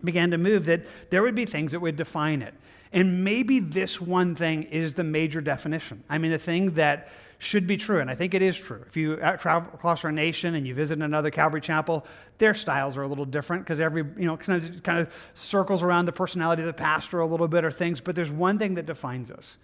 began 0.03 0.31
to 0.31 0.37
move, 0.37 0.65
that 0.65 0.85
there 1.09 1.21
would 1.21 1.35
be 1.35 1.45
things 1.45 1.73
that 1.73 1.79
would 1.81 1.97
define 1.97 2.41
it. 2.41 2.53
And 2.93 3.23
maybe 3.23 3.59
this 3.59 3.99
one 3.99 4.35
thing 4.35 4.63
is 4.63 4.93
the 4.93 5.03
major 5.03 5.41
definition. 5.41 6.03
I 6.09 6.17
mean, 6.17 6.31
the 6.31 6.39
thing 6.39 6.71
that 6.75 7.09
should 7.41 7.65
be 7.65 7.77
true, 7.77 8.01
and 8.01 8.09
I 8.09 8.15
think 8.15 8.33
it 8.33 8.41
is 8.41 8.57
true. 8.57 8.83
If 8.85 8.97
you 8.97 9.15
travel 9.39 9.71
across 9.73 10.03
our 10.03 10.11
nation 10.11 10.55
and 10.55 10.67
you 10.67 10.75
visit 10.75 11.01
another 11.01 11.31
Calvary 11.31 11.61
chapel, 11.61 12.05
their 12.37 12.53
styles 12.53 12.97
are 12.97 13.03
a 13.03 13.07
little 13.07 13.25
different 13.25 13.63
because 13.63 13.79
every, 13.79 14.03
you 14.17 14.25
know, 14.25 14.35
kind 14.35 14.61
of, 14.61 14.83
kind 14.83 14.99
of 14.99 15.31
circles 15.35 15.81
around 15.81 16.05
the 16.05 16.11
personality 16.11 16.61
of 16.61 16.67
the 16.67 16.73
pastor 16.73 17.21
a 17.21 17.25
little 17.25 17.47
bit 17.47 17.63
or 17.63 17.71
things, 17.71 18.01
but 18.01 18.13
there's 18.15 18.29
one 18.29 18.59
thing 18.59 18.75
that 18.75 18.85
defines 18.85 19.31
us 19.31 19.55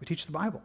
we 0.00 0.04
teach 0.04 0.26
the 0.26 0.32
Bible. 0.32 0.62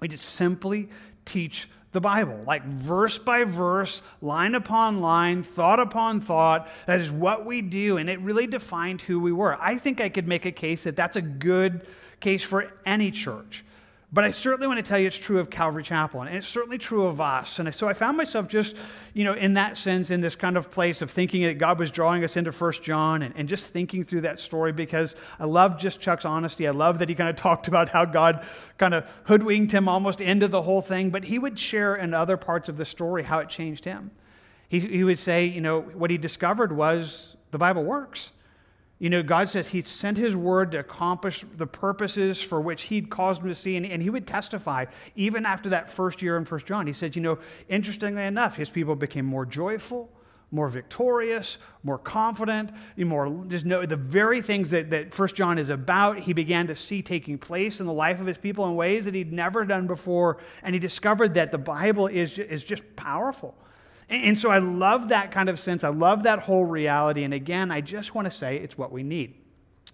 We 0.00 0.08
just 0.08 0.24
simply 0.24 0.88
teach 1.24 1.68
the 1.92 2.00
Bible, 2.00 2.42
like 2.44 2.64
verse 2.64 3.18
by 3.18 3.44
verse, 3.44 4.02
line 4.20 4.56
upon 4.56 5.00
line, 5.00 5.44
thought 5.44 5.78
upon 5.78 6.20
thought. 6.20 6.68
That 6.86 7.00
is 7.00 7.10
what 7.10 7.46
we 7.46 7.62
do, 7.62 7.98
and 7.98 8.10
it 8.10 8.20
really 8.20 8.48
defined 8.48 9.00
who 9.02 9.20
we 9.20 9.32
were. 9.32 9.56
I 9.60 9.78
think 9.78 10.00
I 10.00 10.08
could 10.08 10.26
make 10.26 10.44
a 10.44 10.52
case 10.52 10.82
that 10.84 10.96
that's 10.96 11.16
a 11.16 11.22
good 11.22 11.86
case 12.18 12.42
for 12.42 12.72
any 12.84 13.12
church. 13.12 13.64
But 14.10 14.24
I 14.24 14.30
certainly 14.30 14.66
want 14.66 14.78
to 14.78 14.82
tell 14.82 14.98
you 14.98 15.06
it's 15.06 15.18
true 15.18 15.38
of 15.38 15.50
Calvary 15.50 15.82
Chapel, 15.82 16.22
and 16.22 16.34
it's 16.34 16.48
certainly 16.48 16.78
true 16.78 17.04
of 17.04 17.20
us. 17.20 17.58
And 17.58 17.74
so 17.74 17.88
I 17.88 17.92
found 17.92 18.16
myself 18.16 18.48
just, 18.48 18.74
you 19.12 19.22
know, 19.22 19.34
in 19.34 19.52
that 19.54 19.76
sense, 19.76 20.10
in 20.10 20.22
this 20.22 20.34
kind 20.34 20.56
of 20.56 20.70
place 20.70 21.02
of 21.02 21.10
thinking 21.10 21.42
that 21.42 21.58
God 21.58 21.78
was 21.78 21.90
drawing 21.90 22.24
us 22.24 22.34
into 22.34 22.50
First 22.50 22.82
John 22.82 23.20
and, 23.20 23.34
and 23.36 23.50
just 23.50 23.66
thinking 23.66 24.04
through 24.04 24.22
that 24.22 24.40
story 24.40 24.72
because 24.72 25.14
I 25.38 25.44
love 25.44 25.78
just 25.78 26.00
Chuck's 26.00 26.24
honesty. 26.24 26.66
I 26.66 26.70
love 26.70 27.00
that 27.00 27.10
he 27.10 27.14
kind 27.14 27.28
of 27.28 27.36
talked 27.36 27.68
about 27.68 27.90
how 27.90 28.06
God 28.06 28.42
kind 28.78 28.94
of 28.94 29.06
hoodwinked 29.24 29.72
him 29.72 29.90
almost 29.90 30.22
into 30.22 30.48
the 30.48 30.62
whole 30.62 30.80
thing, 30.80 31.10
but 31.10 31.24
he 31.24 31.38
would 31.38 31.58
share 31.58 31.94
in 31.94 32.14
other 32.14 32.38
parts 32.38 32.70
of 32.70 32.78
the 32.78 32.86
story 32.86 33.24
how 33.24 33.40
it 33.40 33.50
changed 33.50 33.84
him. 33.84 34.10
He, 34.70 34.80
he 34.80 35.04
would 35.04 35.18
say, 35.18 35.44
you 35.44 35.60
know, 35.60 35.80
what 35.82 36.10
he 36.10 36.16
discovered 36.16 36.72
was 36.72 37.36
the 37.50 37.58
Bible 37.58 37.84
works. 37.84 38.30
You 38.98 39.10
know, 39.10 39.22
God 39.22 39.48
says 39.48 39.68
He 39.68 39.82
sent 39.82 40.18
His 40.18 40.34
word 40.34 40.72
to 40.72 40.78
accomplish 40.78 41.44
the 41.56 41.66
purposes 41.66 42.40
for 42.40 42.60
which 42.60 42.84
He'd 42.84 43.10
caused 43.10 43.42
him 43.42 43.48
to 43.48 43.54
see. 43.54 43.76
And, 43.76 43.86
and, 43.86 44.02
He 44.02 44.10
would 44.10 44.26
testify, 44.26 44.86
even 45.14 45.46
after 45.46 45.68
that 45.70 45.90
first 45.90 46.20
year 46.20 46.36
in 46.36 46.44
First 46.44 46.66
John. 46.66 46.86
He 46.86 46.92
said, 46.92 47.14
you 47.14 47.22
know, 47.22 47.38
interestingly 47.68 48.24
enough, 48.24 48.56
His 48.56 48.70
people 48.70 48.96
became 48.96 49.24
more 49.24 49.46
joyful, 49.46 50.10
more 50.50 50.68
victorious, 50.68 51.58
more 51.82 51.98
confident, 51.98 52.70
more 52.96 53.44
just 53.48 53.66
know 53.66 53.84
the 53.84 53.96
very 53.96 54.40
things 54.40 54.70
that, 54.70 54.90
that 54.90 55.12
First 55.12 55.34
John 55.34 55.58
is 55.58 55.70
about, 55.70 56.18
he 56.20 56.32
began 56.32 56.66
to 56.68 56.76
see 56.76 57.02
taking 57.02 57.38
place 57.38 57.80
in 57.80 57.86
the 57.86 57.92
life 57.92 58.20
of 58.20 58.26
his 58.26 58.38
people 58.38 58.66
in 58.66 58.74
ways 58.74 59.04
that 59.04 59.14
he'd 59.14 59.32
never 59.32 59.64
done 59.64 59.86
before. 59.86 60.38
And 60.62 60.74
he 60.74 60.78
discovered 60.78 61.34
that 61.34 61.52
the 61.52 61.58
Bible 61.58 62.06
is, 62.06 62.38
is 62.38 62.64
just 62.64 62.82
powerful. 62.96 63.54
And 64.08 64.38
so 64.38 64.50
I 64.50 64.58
love 64.58 65.08
that 65.08 65.30
kind 65.30 65.48
of 65.48 65.58
sense. 65.58 65.84
I 65.84 65.88
love 65.88 66.22
that 66.22 66.40
whole 66.40 66.64
reality. 66.64 67.24
And 67.24 67.34
again, 67.34 67.70
I 67.70 67.80
just 67.80 68.14
want 68.14 68.24
to 68.24 68.30
say 68.30 68.56
it's 68.56 68.78
what 68.78 68.90
we 68.90 69.02
need. 69.02 69.37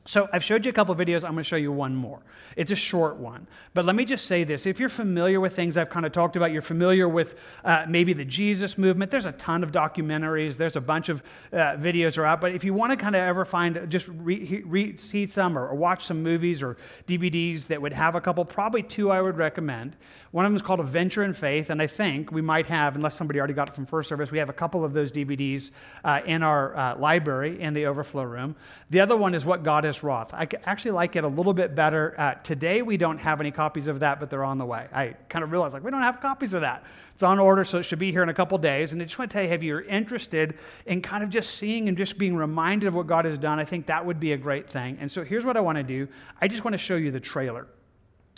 So 0.07 0.29
I've 0.35 0.45
showed 0.45 0.67
you 0.67 0.71
a 0.71 0.73
couple 0.73 0.95
videos. 0.95 1.25
I'm 1.25 1.33
going 1.33 1.39
to 1.39 1.45
show 1.45 1.57
you 1.57 1.73
one 1.73 1.97
more. 1.97 2.21
It's 2.57 2.71
a 2.71 2.77
short 2.77 3.17
one. 3.17 3.47
But 3.73 3.87
let 3.87 3.97
me 3.97 4.05
just 4.05 4.27
say 4.27 4.45
this. 4.45 4.67
If 4.67 4.79
you're 4.79 4.91
familiar 4.91 5.41
with 5.41 5.57
things 5.57 5.79
I've 5.79 5.89
kind 5.89 6.05
of 6.05 6.13
talked 6.13 6.37
about, 6.37 6.53
you're 6.53 6.61
familiar 6.61 7.09
with 7.09 7.37
uh, 7.65 7.87
maybe 7.89 8.13
the 8.13 8.25
Jesus 8.25 8.77
movement, 8.77 9.11
there's 9.11 9.25
a 9.25 9.33
ton 9.33 9.65
of 9.65 9.73
documentaries. 9.73 10.59
There's 10.59 10.77
a 10.77 10.81
bunch 10.81 11.09
of 11.09 11.23
uh, 11.55 11.77
videos 11.77 12.19
are 12.19 12.27
out. 12.27 12.43
But 12.43 12.53
if 12.53 12.65
you 12.65 12.75
want 12.75 12.93
to 12.93 12.99
kind 12.99 13.17
of 13.17 13.23
ever 13.23 13.47
find, 13.47 13.91
just 13.91 14.07
re- 14.09 14.63
re- 14.67 14.97
see 14.99 15.27
some 15.27 15.57
or, 15.57 15.69
or 15.69 15.75
watch 15.75 16.05
some 16.05 16.23
movies 16.23 16.63
or 16.63 16.77
DVDs 17.09 17.69
that 17.69 17.81
would 17.81 17.95
have 17.95 18.15
a 18.15 18.21
couple, 18.21 18.45
probably 18.45 18.83
two 18.83 19.11
I 19.11 19.23
would 19.23 19.39
recommend. 19.39 19.97
One 20.33 20.45
of 20.45 20.53
them 20.53 20.57
is 20.57 20.63
called 20.63 20.81
Adventure 20.81 21.23
in 21.23 21.33
Faith. 21.33 21.71
And 21.71 21.81
I 21.81 21.87
think 21.87 22.31
we 22.31 22.43
might 22.43 22.67
have, 22.67 22.95
unless 22.95 23.15
somebody 23.15 23.39
already 23.39 23.55
got 23.55 23.71
it 23.71 23.75
from 23.75 23.87
First 23.87 24.11
Service, 24.11 24.31
we 24.31 24.39
have 24.39 24.51
a 24.51 24.55
couple 24.55 24.85
of 24.85 24.93
those 24.93 25.11
DVDs 25.11 25.71
uh, 26.05 26.21
in 26.27 26.43
our 26.43 26.77
uh, 26.77 26.97
library 26.99 27.59
in 27.59 27.73
the 27.73 27.87
overflow 27.87 28.25
room. 28.25 28.55
The 28.91 29.01
other 29.01 29.17
one 29.17 29.35
is 29.35 29.47
What 29.47 29.63
God 29.63 29.85
Has 29.85 29.94
Wrought. 30.03 30.35
I 30.35 30.49
actually 30.65 30.91
like 30.93 31.17
it 31.17 31.25
a 31.25 31.29
little 31.29 31.55
bit 31.55 31.75
better. 31.75 32.15
Uh, 32.19 32.35
today, 32.43 32.83
we 32.83 32.97
don't 32.97 33.19
have 33.19 33.41
any 33.41 33.51
copies 33.51 33.87
of 33.87 34.01
that, 34.01 34.21
but 34.21 34.31
they're 34.31 34.45
on 34.45 34.59
the 34.59 34.65
way. 34.65 34.89
I 34.93 35.15
kind 35.29 35.43
of 35.45 35.53
realized, 35.53 35.75
like, 35.75 35.85
we 35.85 35.91
don't 35.91 36.03
have 36.03 36.21
copies 36.21 36.53
of 36.53 36.63
that. 36.63 36.85
It's 37.15 37.23
on 37.23 37.39
order, 37.39 37.65
so 37.65 37.79
it 37.79 37.85
should 37.85 37.99
be 37.99 38.11
here 38.11 38.23
in 38.23 38.29
a 38.29 38.35
couple 38.35 38.59
days. 38.59 38.93
And 38.93 39.01
I 39.01 39.05
just 39.05 39.19
want 39.19 39.31
to 39.31 39.35
tell 39.35 39.45
you, 39.45 39.53
if 39.53 39.63
you're 39.63 39.83
interested 39.83 40.59
in 40.87 41.01
kind 41.03 41.23
of 41.23 41.31
just 41.31 41.57
seeing 41.57 41.89
and 41.89 41.97
just 41.97 42.19
being 42.19 42.35
reminded 42.37 42.87
of 42.87 42.95
what 42.95 43.07
God 43.07 43.25
has 43.25 43.39
done, 43.39 43.61
I 43.61 43.65
think 43.65 43.87
that 43.87 44.05
would 44.05 44.19
be 44.19 44.33
a 44.33 44.37
great 44.37 44.69
thing. 44.69 44.99
And 45.01 45.11
so 45.11 45.23
here's 45.23 45.45
what 45.45 45.57
I 45.57 45.61
want 45.61 45.77
to 45.77 45.85
do 45.85 46.09
I 46.41 46.49
just 46.49 46.65
want 46.65 46.73
to 46.73 46.79
show 46.79 46.97
you 46.97 47.11
the 47.11 47.21
trailer 47.21 47.67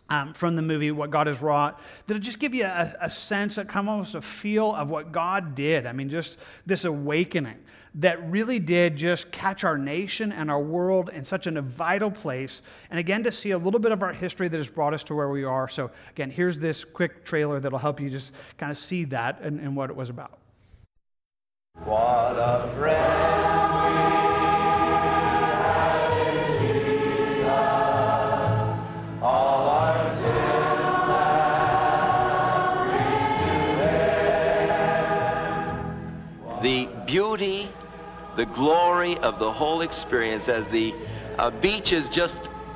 um, 0.09 0.33
from 0.35 0.57
the 0.57 0.63
movie, 0.63 0.91
What 0.91 1.11
God 1.11 1.27
Has 1.27 1.41
Wrought, 1.41 1.81
that'll 2.07 2.23
just 2.23 2.39
give 2.39 2.55
you 2.55 2.65
a, 2.65 2.95
a 3.01 3.11
sense, 3.11 3.59
a 3.59 3.65
kind 3.65 3.89
of 3.89 3.93
almost 3.93 4.15
a 4.15 4.23
feel 4.23 4.75
of 4.75 4.91
what 4.91 5.13
God 5.13 5.55
did. 5.55 5.87
I 5.87 5.93
mean, 5.93 6.09
just 6.09 6.39
this 6.65 6.85
awakening 6.85 7.59
that 7.97 8.31
really 8.31 8.59
did 8.59 8.97
just 8.97 9.31
catch 9.31 9.65
our 9.65 9.79
nation 9.79 10.31
and 10.31 10.51
our 10.51 10.61
world 10.61 11.09
in 11.09 11.25
such 11.25 11.47
a 11.47 11.63
vital 11.63 12.11
place. 12.11 12.61
And 12.91 13.01
again, 13.01 13.23
to 13.25 13.33
see 13.33 13.53
a 13.53 13.59
little 13.59 13.81
bit 13.81 13.91
of 13.91 14.03
our 14.03 14.13
history 14.13 14.49
that 14.49 14.57
has 14.57 14.69
brought 14.69 14.93
us 14.93 15.03
to 15.05 15.15
where 15.15 15.31
we 15.31 15.45
are. 15.45 15.67
So, 15.69 15.91
again, 16.11 16.31
here's 16.31 16.59
this 16.59 16.85
quick 16.85 17.25
trailer 17.25 17.59
that'll 17.59 17.79
help 17.79 18.01
you 18.01 18.11
just 18.11 18.33
kind 18.59 18.71
of 18.71 18.79
see 18.79 19.05
that 19.07 19.41
and, 19.41 19.59
and 19.61 19.75
what 19.75 19.89
it 19.91 19.97
was 19.97 20.11
about. 20.11 20.39
What 21.85 22.37
a 22.39 22.71
friend 22.77 24.26
beauty, 37.07 37.69
the 38.37 38.47
glory 38.47 39.17
of 39.19 39.39
the 39.39 39.51
whole 39.51 39.81
experience 39.81 40.49
as 40.49 40.67
the 40.69 40.95
uh, 41.39 41.51
beach 41.51 41.93
is 41.93 42.09
just 42.09 42.35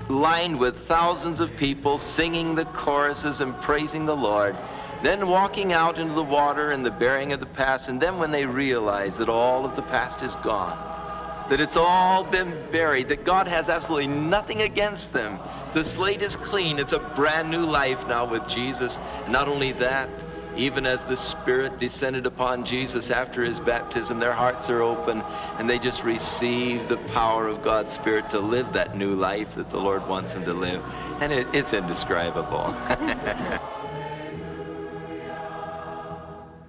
lined 0.08 0.58
with 0.58 0.86
thousands 0.86 1.40
of 1.40 1.54
people 1.56 1.98
singing 1.98 2.54
the 2.54 2.64
choruses 2.66 3.40
and 3.40 3.54
praising 3.62 4.06
the 4.06 4.16
Lord, 4.16 4.56
then 5.02 5.28
walking 5.28 5.72
out 5.72 5.98
into 5.98 6.14
the 6.14 6.22
water 6.22 6.70
and 6.70 6.84
the 6.84 6.90
bearing 6.90 7.32
of 7.32 7.40
the 7.40 7.46
past, 7.46 7.88
and 7.88 8.00
then 8.00 8.18
when 8.18 8.30
they 8.30 8.46
realize 8.46 9.16
that 9.16 9.28
all 9.28 9.64
of 9.64 9.76
the 9.76 9.82
past 9.82 10.22
is 10.22 10.34
gone, 10.42 10.76
that 11.48 11.60
it's 11.60 11.76
all 11.76 12.24
been 12.24 12.52
buried, 12.70 13.08
that 13.08 13.24
God 13.24 13.46
has 13.48 13.68
absolutely 13.68 14.08
nothing 14.08 14.62
against 14.62 15.12
them. 15.12 15.38
The 15.74 15.84
slate 15.84 16.22
is 16.22 16.36
clean. 16.36 16.78
It's 16.78 16.92
a 16.92 16.98
brand 16.98 17.50
new 17.50 17.64
life 17.64 17.98
now 18.08 18.24
with 18.24 18.46
Jesus. 18.48 18.96
Not 19.28 19.48
only 19.48 19.72
that, 19.72 20.08
even 20.56 20.86
as 20.86 21.00
the 21.08 21.16
Spirit 21.16 21.78
descended 21.78 22.26
upon 22.26 22.64
Jesus 22.64 23.10
after 23.10 23.44
his 23.44 23.58
baptism, 23.60 24.18
their 24.18 24.32
hearts 24.32 24.68
are 24.68 24.82
open 24.82 25.22
and 25.58 25.68
they 25.68 25.78
just 25.78 26.02
receive 26.02 26.88
the 26.88 26.96
power 27.14 27.48
of 27.48 27.62
God's 27.62 27.94
Spirit 27.94 28.28
to 28.30 28.40
live 28.40 28.72
that 28.72 28.96
new 28.96 29.14
life 29.14 29.48
that 29.56 29.70
the 29.70 29.78
Lord 29.78 30.06
wants 30.08 30.32
them 30.32 30.44
to 30.44 30.52
live. 30.52 30.82
And 31.20 31.32
it, 31.32 31.46
it's 31.52 31.72
indescribable. 31.72 32.74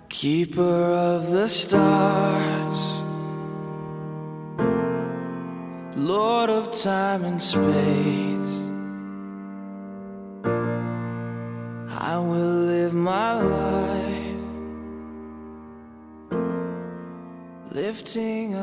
Keeper 0.10 0.62
of 0.62 1.32
the 1.32 1.48
stars, 1.48 3.04
Lord 5.96 6.50
of 6.50 6.80
time 6.80 7.24
and 7.24 7.42
space, 7.42 8.71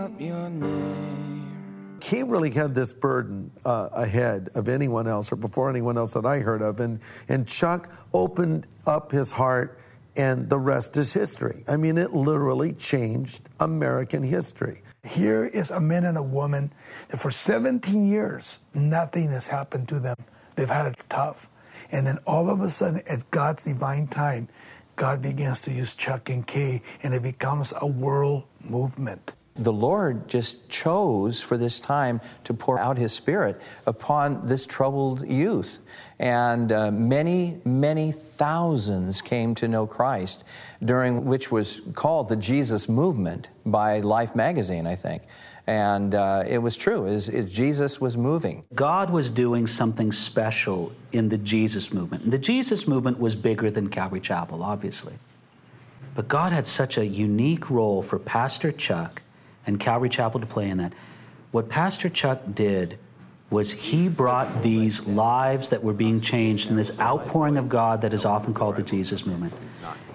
up 0.09 0.21
your 0.21 0.49
name. 0.49 1.99
he 2.03 2.23
really 2.23 2.51
had 2.51 2.75
this 2.75 2.93
burden 2.95 3.51
uh, 3.65 3.91
ahead 3.93 4.49
of 4.55 4.69
anyone 4.69 5.07
else 5.07 5.31
or 5.31 5.37
before 5.37 5.69
anyone 5.69 5.99
else 5.99 6.15
that 6.15 6.25
I 6.25 6.39
heard 6.39 6.63
of. 6.63 6.81
And, 6.81 7.01
and 7.29 7.47
Chuck 7.47 7.93
opened 8.15 8.67
up 8.87 9.13
his 9.13 9.33
heart, 9.33 9.79
and 10.17 10.49
the 10.49 10.59
rest 10.59 10.97
is 10.97 11.13
history. 11.13 11.63
I 11.69 11.77
mean, 11.77 11.99
it 11.99 12.13
literally 12.15 12.73
changed 12.73 13.51
American 13.61 14.23
history. 14.23 14.83
Here 15.05 15.45
is 15.45 15.71
a 15.71 15.81
man 15.81 16.05
and 16.05 16.17
a 16.17 16.23
woman 16.23 16.73
that 17.11 17.19
for 17.19 17.31
17 17.31 18.07
years, 18.07 18.61
nothing 18.73 19.29
has 19.31 19.49
happened 19.49 19.89
to 19.89 20.01
them. 20.01 20.17
They've 20.57 20.69
had 20.69 20.87
it 20.87 20.97
tough. 21.11 21.51
And 21.93 22.07
then 22.07 22.19
all 22.27 22.49
of 22.49 22.61
a 22.61 22.71
sudden, 22.71 23.03
at 23.07 23.31
God's 23.31 23.65
divine 23.65 24.07
time, 24.07 24.49
God 24.97 25.21
begins 25.21 25.63
to 25.63 25.71
use 25.71 25.95
Chuck 25.95 26.31
and 26.31 26.47
Kay, 26.47 26.83
and 27.03 27.15
it 27.15 27.23
becomes 27.23 27.73
a 27.79 27.87
world 27.87 28.45
movement. 28.61 29.35
The 29.59 29.73
Lord 29.73 30.29
just 30.29 30.69
chose 30.69 31.41
for 31.43 31.57
this 31.57 31.81
time 31.81 32.21
to 32.45 32.55
pour 32.55 32.79
out 32.79 32.97
His 32.97 33.13
Spirit 33.13 33.61
upon 33.87 34.47
this 34.47 34.65
troubled 34.65 35.27
youth. 35.27 35.81
And 36.19 36.73
uh, 36.73 36.91
many, 36.91 37.61
many 37.65 38.13
thousands 38.13 39.21
came 39.21 39.55
to 39.57 39.69
know 39.69 39.87
Christ, 39.87 40.45
during 40.83 41.25
which 41.25 41.51
was 41.51 41.83
called 41.95 42.29
the 42.29 42.37
Jesus 42.37 42.89
Movement 42.89 43.51
by 43.67 44.01
Life 44.01 44.35
magazine, 44.35 44.87
I 44.87 44.95
think. 44.95 45.23
And 45.67 46.15
uh, 46.15 46.45
it 46.49 46.59
was 46.59 46.79
true, 46.79 47.05
is 47.05 47.29
is 47.29 47.53
Jesus 47.53 48.01
was 48.01 48.17
moving. 48.17 48.65
God 48.75 49.11
was 49.11 49.31
doing 49.31 49.67
something 49.67 50.11
special 50.13 50.93
in 51.13 51.29
the 51.29 51.37
Jesus 51.37 51.93
movement. 51.93 52.25
And 52.25 52.33
the 52.33 52.39
Jesus 52.39 52.89
movement 52.89 53.19
was 53.19 53.37
bigger 53.37 53.71
than 53.71 53.91
Calvary 53.91 54.21
Chapel, 54.21 54.63
obviously. 54.63 55.15
But 56.15 56.27
God 56.27 56.53
had 56.53 56.67
such 56.67 56.97
a 56.97 57.07
unique 57.07 57.69
role 57.71 58.03
for 58.03 58.19
Pastor 58.19 58.73
Chuck 58.73 59.23
and 59.69 59.79
Calvary 59.79 60.09
Chapel 60.09 60.41
to 60.41 60.47
play 60.47 60.71
in 60.71 60.79
that. 60.79 60.95
What 61.53 61.69
Pastor 61.69 62.09
Chuck 62.09 62.41
did 62.55 62.99
was 63.51 63.71
he 63.71 64.09
brought 64.09 64.63
these 64.63 65.07
lives 65.07 65.69
that 65.69 65.83
were 65.83 65.93
being 65.93 66.21
changed 66.21 66.71
in 66.71 66.77
this 66.77 66.91
outpouring 66.99 67.57
of 67.57 67.69
God 67.69 68.01
that 68.01 68.13
is 68.13 68.25
often 68.25 68.55
called 68.55 68.77
the 68.77 68.83
Jesus 68.83 69.25
movement. 69.25 69.53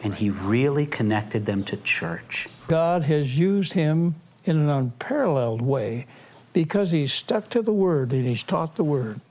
And 0.04 0.14
he 0.14 0.30
really 0.30 0.86
connected 0.86 1.46
them 1.46 1.64
to 1.66 1.78
church. 1.78 2.50
God 2.68 3.04
has 3.04 3.40
used 3.40 3.74
him 3.74 4.16
in 4.44 4.58
an 4.58 4.70
unparalleled 4.70 5.62
way 5.62 6.08
because 6.52 6.92
he's 6.92 7.14
stuck 7.14 7.50
to 7.50 7.62
the 7.62 7.74
Word 7.74 8.12
and 8.12 8.26
he's 8.26 8.44
taught 8.44 8.76
the 8.76 8.84
Word. 8.84 9.22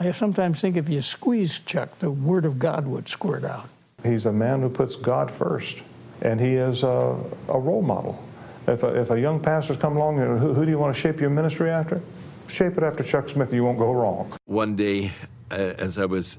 I 0.00 0.10
sometimes 0.12 0.60
think 0.60 0.76
if 0.76 0.88
you 0.88 1.02
squeeze 1.02 1.60
Chuck, 1.60 1.98
the 1.98 2.10
Word 2.10 2.44
of 2.44 2.58
God 2.58 2.86
would 2.86 3.08
squirt 3.08 3.44
out. 3.44 3.68
He's 4.04 4.26
a 4.26 4.32
man 4.32 4.60
who 4.60 4.68
puts 4.68 4.94
God 4.94 5.30
first, 5.30 5.78
and 6.22 6.40
he 6.40 6.54
is 6.54 6.82
a, 6.82 7.18
a 7.48 7.58
role 7.58 7.82
model. 7.82 8.22
If 8.68 8.82
a, 8.82 9.00
if 9.00 9.10
a 9.10 9.18
young 9.18 9.40
pastor's 9.40 9.78
come 9.78 9.96
along, 9.96 10.18
who, 10.18 10.52
who 10.52 10.64
do 10.64 10.70
you 10.70 10.78
want 10.78 10.94
to 10.94 11.00
shape 11.00 11.20
your 11.20 11.30
ministry 11.30 11.70
after? 11.70 12.02
Shape 12.48 12.76
it 12.76 12.82
after 12.82 13.02
Chuck 13.02 13.28
Smith, 13.28 13.52
you 13.52 13.64
won't 13.64 13.78
go 13.78 13.92
wrong. 13.92 14.32
One 14.44 14.76
day, 14.76 15.12
uh, 15.50 15.54
as 15.78 15.98
I 15.98 16.04
was 16.04 16.38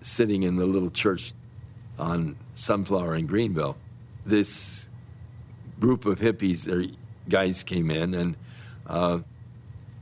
sitting 0.00 0.42
in 0.42 0.56
the 0.56 0.66
little 0.66 0.90
church 0.90 1.32
on 1.98 2.36
Sunflower 2.54 3.16
in 3.16 3.26
Greenville, 3.26 3.76
this 4.24 4.88
group 5.78 6.04
of 6.04 6.18
hippies 6.18 6.68
or 6.68 6.92
guys 7.28 7.62
came 7.62 7.90
in 7.90 8.14
and 8.14 8.36
uh, 8.86 9.20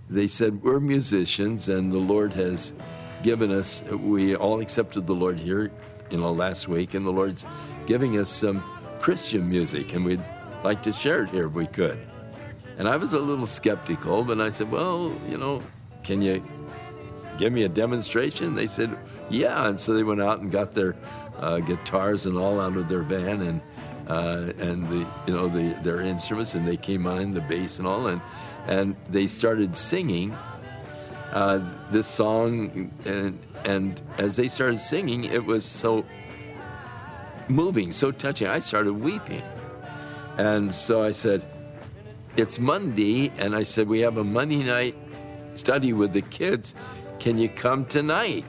they 0.08 0.28
said, 0.28 0.62
We're 0.62 0.80
musicians, 0.80 1.68
and 1.68 1.92
the 1.92 1.98
Lord 1.98 2.32
has 2.34 2.72
given 3.22 3.50
us, 3.50 3.82
we 3.82 4.36
all 4.36 4.60
accepted 4.60 5.06
the 5.06 5.14
Lord 5.14 5.38
here, 5.38 5.70
you 6.10 6.18
know, 6.18 6.32
last 6.32 6.68
week, 6.68 6.94
and 6.94 7.04
the 7.04 7.10
Lord's 7.10 7.44
giving 7.86 8.18
us 8.18 8.30
some 8.30 8.62
Christian 9.00 9.48
music, 9.48 9.94
and 9.94 10.04
we'd 10.04 10.22
like 10.66 10.82
to 10.82 10.92
share 10.92 11.24
it 11.24 11.30
here 11.30 11.46
if 11.46 11.52
we 11.52 11.66
could. 11.66 11.98
And 12.78 12.88
I 12.88 12.96
was 12.96 13.12
a 13.12 13.20
little 13.20 13.46
skeptical, 13.46 14.24
but 14.24 14.40
I 14.40 14.50
said, 14.50 14.70
Well, 14.70 15.14
you 15.28 15.38
know, 15.38 15.62
can 16.02 16.22
you 16.22 16.42
give 17.38 17.52
me 17.52 17.62
a 17.64 17.68
demonstration? 17.68 18.54
They 18.54 18.66
said, 18.66 18.96
yeah. 19.30 19.68
And 19.68 19.78
so 19.78 19.92
they 19.94 20.02
went 20.02 20.20
out 20.20 20.40
and 20.40 20.50
got 20.50 20.72
their 20.72 20.96
uh, 21.38 21.58
guitars 21.58 22.26
and 22.26 22.36
all 22.36 22.60
out 22.60 22.76
of 22.76 22.88
their 22.88 23.02
van 23.02 23.42
and 23.42 23.60
uh, 24.08 24.52
and 24.58 24.88
the 24.88 25.06
you 25.26 25.34
know 25.34 25.48
the 25.48 25.76
their 25.82 26.00
instruments 26.00 26.54
and 26.54 26.66
they 26.66 26.76
came 26.76 27.06
on 27.06 27.32
the 27.32 27.40
bass 27.40 27.80
and 27.80 27.88
all 27.88 28.06
and 28.06 28.20
and 28.68 28.94
they 29.08 29.26
started 29.26 29.76
singing 29.76 30.32
uh, 31.32 31.58
this 31.90 32.06
song 32.06 32.92
and 33.04 33.38
and 33.64 34.00
as 34.18 34.36
they 34.36 34.48
started 34.48 34.78
singing, 34.78 35.24
it 35.24 35.44
was 35.44 35.64
so 35.64 36.04
moving, 37.48 37.90
so 37.90 38.12
touching. 38.12 38.46
I 38.46 38.60
started 38.60 38.92
weeping, 38.94 39.42
and 40.36 40.74
so 40.74 41.02
I 41.02 41.12
said, 41.12 41.44
"It's 42.36 42.58
Monday," 42.58 43.32
and 43.38 43.54
I 43.54 43.62
said, 43.62 43.88
"We 43.88 44.00
have 44.00 44.16
a 44.16 44.24
Monday 44.24 44.62
night 44.62 44.96
study 45.54 45.92
with 45.92 46.12
the 46.12 46.22
kids. 46.22 46.74
Can 47.18 47.38
you 47.38 47.48
come 47.48 47.84
tonight?" 47.84 48.44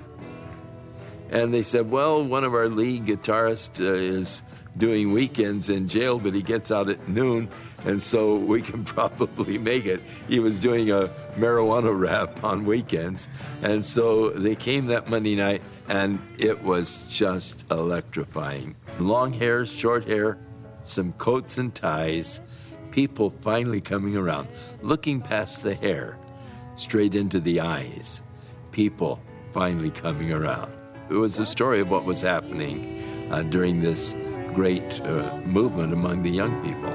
And 1.29 1.53
they 1.53 1.61
said, 1.61 1.89
"Well, 1.91 2.23
one 2.23 2.43
of 2.43 2.53
our 2.53 2.69
lead 2.69 3.05
guitarists 3.05 3.79
uh, 3.79 3.93
is 3.93 4.43
doing 4.77 5.11
weekends 5.11 5.69
in 5.69 5.87
jail, 5.87 6.19
but 6.19 6.35
he 6.35 6.41
gets 6.43 6.71
out 6.71 6.87
at 6.87 7.07
noon, 7.07 7.49
and 7.83 8.01
so 8.01 8.35
we 8.35 8.61
can 8.61 8.83
probably 8.95 9.57
make 9.57 9.85
it." 9.85 10.01
He 10.27 10.39
was 10.39 10.59
doing 10.59 10.91
a 10.91 11.09
marijuana 11.37 11.97
rap 11.97 12.43
on 12.43 12.65
weekends, 12.65 13.29
and 13.61 13.83
so 13.83 14.29
they 14.29 14.55
came 14.55 14.87
that 14.87 15.09
Monday 15.09 15.35
night, 15.35 15.61
and 15.87 16.19
it 16.37 16.61
was 16.63 17.05
just 17.09 17.69
electrifying. 17.71 18.75
Long 18.99 19.31
hair, 19.31 19.65
short 19.65 20.07
hair, 20.07 20.37
some 20.87 21.13
coats 21.13 21.57
and 21.57 21.73
ties, 21.73 22.41
people 22.91 23.29
finally 23.29 23.81
coming 23.81 24.15
around, 24.15 24.47
looking 24.81 25.21
past 25.21 25.63
the 25.63 25.75
hair, 25.75 26.19
straight 26.75 27.15
into 27.15 27.39
the 27.39 27.59
eyes. 27.59 28.23
People 28.71 29.21
finally 29.51 29.91
coming 29.91 30.31
around. 30.31 30.75
It 31.09 31.15
was 31.15 31.37
the 31.37 31.45
story 31.45 31.79
of 31.79 31.89
what 31.89 32.05
was 32.05 32.21
happening 32.21 33.03
uh, 33.31 33.43
during 33.43 33.81
this 33.81 34.15
great 34.53 35.01
uh, 35.01 35.35
movement 35.45 35.93
among 35.93 36.23
the 36.23 36.31
young 36.31 36.61
people. 36.63 36.93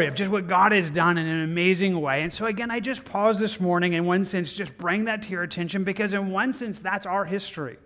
of 0.00 0.14
just 0.14 0.32
what 0.32 0.48
God 0.48 0.72
has 0.72 0.90
done 0.90 1.18
in 1.18 1.26
an 1.26 1.44
amazing 1.44 2.00
way. 2.00 2.22
And 2.22 2.32
so, 2.32 2.46
again, 2.46 2.70
I 2.70 2.80
just 2.80 3.04
pause 3.04 3.38
this 3.38 3.60
morning, 3.60 3.92
in 3.92 4.06
one 4.06 4.24
sense, 4.24 4.52
just 4.52 4.76
bring 4.78 5.04
that 5.04 5.22
to 5.24 5.30
your 5.30 5.42
attention 5.42 5.84
because, 5.84 6.14
in 6.14 6.30
one 6.30 6.54
sense, 6.54 6.78
that's 6.78 7.04
our 7.04 7.24
history. 7.26 7.76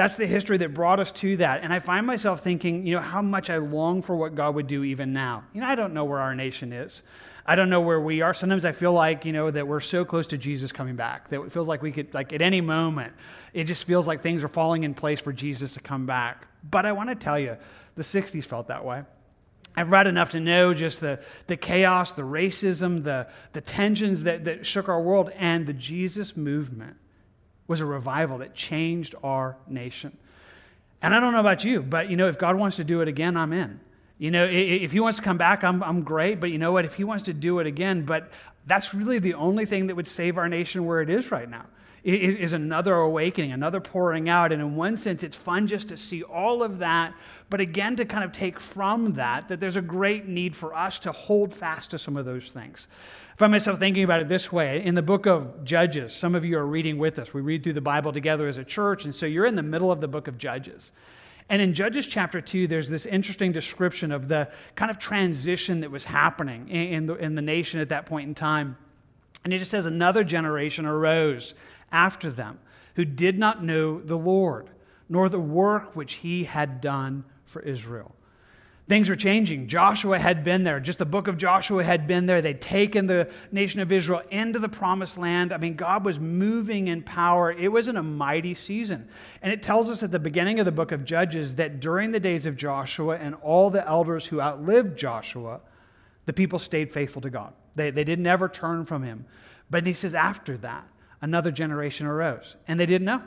That's 0.00 0.16
the 0.16 0.26
history 0.26 0.56
that 0.56 0.72
brought 0.72 0.98
us 0.98 1.12
to 1.12 1.36
that. 1.36 1.62
And 1.62 1.74
I 1.74 1.78
find 1.78 2.06
myself 2.06 2.40
thinking, 2.40 2.86
you 2.86 2.94
know, 2.94 3.02
how 3.02 3.20
much 3.20 3.50
I 3.50 3.58
long 3.58 4.00
for 4.00 4.16
what 4.16 4.34
God 4.34 4.54
would 4.54 4.66
do 4.66 4.82
even 4.82 5.12
now. 5.12 5.44
You 5.52 5.60
know, 5.60 5.66
I 5.66 5.74
don't 5.74 5.92
know 5.92 6.06
where 6.06 6.20
our 6.20 6.34
nation 6.34 6.72
is. 6.72 7.02
I 7.44 7.54
don't 7.54 7.68
know 7.68 7.82
where 7.82 8.00
we 8.00 8.22
are. 8.22 8.32
Sometimes 8.32 8.64
I 8.64 8.72
feel 8.72 8.94
like, 8.94 9.26
you 9.26 9.34
know, 9.34 9.50
that 9.50 9.68
we're 9.68 9.80
so 9.80 10.06
close 10.06 10.28
to 10.28 10.38
Jesus 10.38 10.72
coming 10.72 10.96
back 10.96 11.28
that 11.28 11.42
it 11.42 11.52
feels 11.52 11.68
like 11.68 11.82
we 11.82 11.92
could, 11.92 12.14
like, 12.14 12.32
at 12.32 12.40
any 12.40 12.62
moment, 12.62 13.12
it 13.52 13.64
just 13.64 13.84
feels 13.84 14.06
like 14.06 14.22
things 14.22 14.42
are 14.42 14.48
falling 14.48 14.84
in 14.84 14.94
place 14.94 15.20
for 15.20 15.34
Jesus 15.34 15.74
to 15.74 15.80
come 15.80 16.06
back. 16.06 16.46
But 16.64 16.86
I 16.86 16.92
want 16.92 17.10
to 17.10 17.14
tell 17.14 17.38
you, 17.38 17.58
the 17.96 18.02
60s 18.02 18.46
felt 18.46 18.68
that 18.68 18.86
way. 18.86 19.02
I've 19.76 19.90
read 19.90 20.06
enough 20.06 20.30
to 20.30 20.40
know 20.40 20.72
just 20.72 21.02
the, 21.02 21.20
the 21.46 21.58
chaos, 21.58 22.14
the 22.14 22.22
racism, 22.22 23.04
the, 23.04 23.26
the 23.52 23.60
tensions 23.60 24.22
that, 24.22 24.46
that 24.46 24.64
shook 24.64 24.88
our 24.88 25.02
world, 25.02 25.30
and 25.36 25.66
the 25.66 25.74
Jesus 25.74 26.38
movement 26.38 26.96
was 27.70 27.80
a 27.80 27.86
revival 27.86 28.38
that 28.38 28.52
changed 28.52 29.14
our 29.22 29.56
nation. 29.68 30.16
And 31.00 31.14
I 31.14 31.20
don't 31.20 31.32
know 31.32 31.38
about 31.38 31.64
you, 31.64 31.82
but 31.82 32.10
you 32.10 32.16
know, 32.16 32.26
if 32.26 32.36
God 32.36 32.56
wants 32.56 32.78
to 32.78 32.84
do 32.84 33.00
it 33.00 33.06
again, 33.06 33.36
I'm 33.36 33.52
in. 33.52 33.78
You 34.18 34.32
know, 34.32 34.44
if 34.44 34.90
he 34.90 34.98
wants 34.98 35.18
to 35.18 35.24
come 35.24 35.38
back, 35.38 35.62
I'm, 35.62 35.80
I'm 35.80 36.02
great. 36.02 36.40
But 36.40 36.50
you 36.50 36.58
know 36.58 36.72
what? 36.72 36.84
If 36.84 36.94
he 36.94 37.04
wants 37.04 37.22
to 37.24 37.32
do 37.32 37.60
it 37.60 37.68
again, 37.68 38.02
but 38.02 38.32
that's 38.66 38.92
really 38.92 39.20
the 39.20 39.34
only 39.34 39.66
thing 39.66 39.86
that 39.86 39.94
would 39.94 40.08
save 40.08 40.36
our 40.36 40.48
nation 40.48 40.84
where 40.84 41.00
it 41.00 41.08
is 41.08 41.30
right 41.30 41.48
now 41.48 41.64
is, 42.02 42.34
is 42.34 42.52
another 42.52 42.94
awakening, 42.94 43.52
another 43.52 43.80
pouring 43.80 44.28
out. 44.28 44.50
And 44.50 44.60
in 44.60 44.74
one 44.74 44.96
sense, 44.96 45.22
it's 45.22 45.36
fun 45.36 45.68
just 45.68 45.88
to 45.90 45.96
see 45.96 46.24
all 46.24 46.64
of 46.64 46.78
that, 46.78 47.14
but 47.50 47.60
again, 47.60 47.94
to 47.96 48.04
kind 48.04 48.24
of 48.24 48.32
take 48.32 48.58
from 48.58 49.14
that, 49.14 49.48
that 49.48 49.60
there's 49.60 49.76
a 49.76 49.82
great 49.82 50.26
need 50.26 50.56
for 50.56 50.74
us 50.74 50.98
to 51.00 51.12
hold 51.12 51.54
fast 51.54 51.90
to 51.92 51.98
some 51.98 52.16
of 52.16 52.24
those 52.24 52.48
things. 52.50 52.88
Find 53.40 53.52
myself 53.52 53.78
thinking 53.78 54.04
about 54.04 54.20
it 54.20 54.28
this 54.28 54.52
way. 54.52 54.84
In 54.84 54.94
the 54.94 55.00
book 55.00 55.24
of 55.24 55.64
Judges, 55.64 56.14
some 56.14 56.34
of 56.34 56.44
you 56.44 56.58
are 56.58 56.66
reading 56.66 56.98
with 56.98 57.18
us. 57.18 57.32
We 57.32 57.40
read 57.40 57.64
through 57.64 57.72
the 57.72 57.80
Bible 57.80 58.12
together 58.12 58.46
as 58.46 58.58
a 58.58 58.64
church, 58.64 59.06
and 59.06 59.14
so 59.14 59.24
you're 59.24 59.46
in 59.46 59.54
the 59.54 59.62
middle 59.62 59.90
of 59.90 60.02
the 60.02 60.08
book 60.08 60.28
of 60.28 60.36
Judges. 60.36 60.92
And 61.48 61.62
in 61.62 61.72
Judges 61.72 62.06
chapter 62.06 62.42
2, 62.42 62.66
there's 62.66 62.90
this 62.90 63.06
interesting 63.06 63.50
description 63.50 64.12
of 64.12 64.28
the 64.28 64.50
kind 64.74 64.90
of 64.90 64.98
transition 64.98 65.80
that 65.80 65.90
was 65.90 66.04
happening 66.04 66.68
in 66.68 67.06
the, 67.06 67.14
in 67.14 67.34
the 67.34 67.40
nation 67.40 67.80
at 67.80 67.88
that 67.88 68.04
point 68.04 68.28
in 68.28 68.34
time. 68.34 68.76
And 69.42 69.54
it 69.54 69.58
just 69.58 69.70
says, 69.70 69.86
Another 69.86 70.22
generation 70.22 70.84
arose 70.84 71.54
after 71.90 72.30
them 72.30 72.58
who 72.96 73.06
did 73.06 73.38
not 73.38 73.64
know 73.64 74.02
the 74.02 74.18
Lord, 74.18 74.68
nor 75.08 75.30
the 75.30 75.40
work 75.40 75.96
which 75.96 76.16
he 76.16 76.44
had 76.44 76.82
done 76.82 77.24
for 77.46 77.62
Israel. 77.62 78.14
Things 78.90 79.08
were 79.08 79.14
changing. 79.14 79.68
Joshua 79.68 80.18
had 80.18 80.42
been 80.42 80.64
there. 80.64 80.80
Just 80.80 80.98
the 80.98 81.06
book 81.06 81.28
of 81.28 81.36
Joshua 81.36 81.84
had 81.84 82.08
been 82.08 82.26
there. 82.26 82.42
They'd 82.42 82.60
taken 82.60 83.06
the 83.06 83.30
nation 83.52 83.78
of 83.78 83.92
Israel 83.92 84.22
into 84.32 84.58
the 84.58 84.68
promised 84.68 85.16
land. 85.16 85.52
I 85.52 85.58
mean, 85.58 85.76
God 85.76 86.04
was 86.04 86.18
moving 86.18 86.88
in 86.88 87.04
power. 87.04 87.52
It 87.52 87.70
was 87.70 87.86
in 87.86 87.96
a 87.96 88.02
mighty 88.02 88.52
season. 88.52 89.08
And 89.42 89.52
it 89.52 89.62
tells 89.62 89.88
us 89.90 90.02
at 90.02 90.10
the 90.10 90.18
beginning 90.18 90.58
of 90.58 90.64
the 90.64 90.72
book 90.72 90.90
of 90.90 91.04
Judges 91.04 91.54
that 91.54 91.78
during 91.78 92.10
the 92.10 92.18
days 92.18 92.46
of 92.46 92.56
Joshua 92.56 93.16
and 93.16 93.36
all 93.42 93.70
the 93.70 93.86
elders 93.86 94.26
who 94.26 94.40
outlived 94.40 94.98
Joshua, 94.98 95.60
the 96.26 96.32
people 96.32 96.58
stayed 96.58 96.92
faithful 96.92 97.22
to 97.22 97.30
God. 97.30 97.52
They, 97.76 97.92
they 97.92 98.02
didn't 98.02 98.26
ever 98.26 98.48
turn 98.48 98.84
from 98.84 99.04
him. 99.04 99.24
But 99.70 99.86
he 99.86 99.92
says, 99.92 100.16
after 100.16 100.56
that, 100.56 100.84
another 101.22 101.52
generation 101.52 102.08
arose. 102.08 102.56
And 102.66 102.80
they 102.80 102.86
didn't 102.86 103.04
know. 103.04 103.22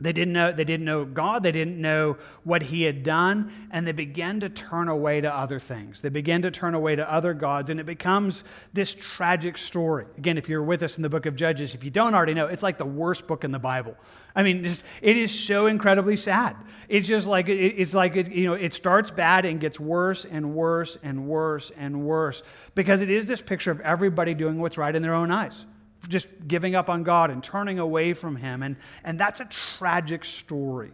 They 0.00 0.12
didn't 0.12 0.32
know, 0.34 0.50
they 0.50 0.64
didn't 0.64 0.86
know 0.86 1.04
God, 1.04 1.44
they 1.44 1.52
didn't 1.52 1.80
know 1.80 2.16
what 2.42 2.64
He 2.64 2.82
had 2.82 3.04
done, 3.04 3.52
and 3.70 3.86
they 3.86 3.92
began 3.92 4.40
to 4.40 4.48
turn 4.48 4.88
away 4.88 5.20
to 5.20 5.32
other 5.32 5.60
things. 5.60 6.02
They 6.02 6.08
began 6.08 6.42
to 6.42 6.50
turn 6.50 6.74
away 6.74 6.96
to 6.96 7.10
other 7.10 7.32
gods, 7.32 7.70
and 7.70 7.78
it 7.78 7.86
becomes 7.86 8.42
this 8.72 8.92
tragic 8.92 9.56
story. 9.56 10.06
Again, 10.18 10.36
if 10.36 10.48
you're 10.48 10.64
with 10.64 10.82
us 10.82 10.96
in 10.96 11.02
the 11.02 11.08
book 11.08 11.26
of 11.26 11.36
Judges, 11.36 11.74
if 11.74 11.84
you 11.84 11.90
don't 11.90 12.12
already 12.12 12.34
know, 12.34 12.46
it's 12.46 12.62
like 12.62 12.76
the 12.76 12.84
worst 12.84 13.28
book 13.28 13.44
in 13.44 13.52
the 13.52 13.60
Bible. 13.60 13.96
I 14.34 14.42
mean, 14.42 14.64
it 14.64 15.16
is 15.16 15.30
so 15.30 15.68
incredibly 15.68 16.16
sad. 16.16 16.56
It's 16.88 17.06
just 17.06 17.28
like, 17.28 17.48
it's 17.48 17.94
like, 17.94 18.16
you 18.16 18.46
know, 18.46 18.54
it 18.54 18.74
starts 18.74 19.12
bad 19.12 19.44
and 19.46 19.60
gets 19.60 19.78
worse 19.78 20.24
and 20.24 20.56
worse 20.56 20.98
and 21.04 21.28
worse 21.28 21.70
and 21.76 22.04
worse 22.04 22.42
because 22.74 23.00
it 23.00 23.10
is 23.10 23.28
this 23.28 23.40
picture 23.40 23.70
of 23.70 23.80
everybody 23.80 24.34
doing 24.34 24.60
what's 24.60 24.76
right 24.76 24.94
in 24.94 25.02
their 25.02 25.14
own 25.14 25.30
eyes 25.30 25.64
just 26.08 26.28
giving 26.46 26.74
up 26.74 26.90
on 26.90 27.02
God 27.02 27.30
and 27.30 27.42
turning 27.42 27.78
away 27.78 28.14
from 28.14 28.36
Him. 28.36 28.62
And, 28.62 28.76
and 29.04 29.18
that's 29.18 29.40
a 29.40 29.46
tragic 29.46 30.24
story. 30.24 30.92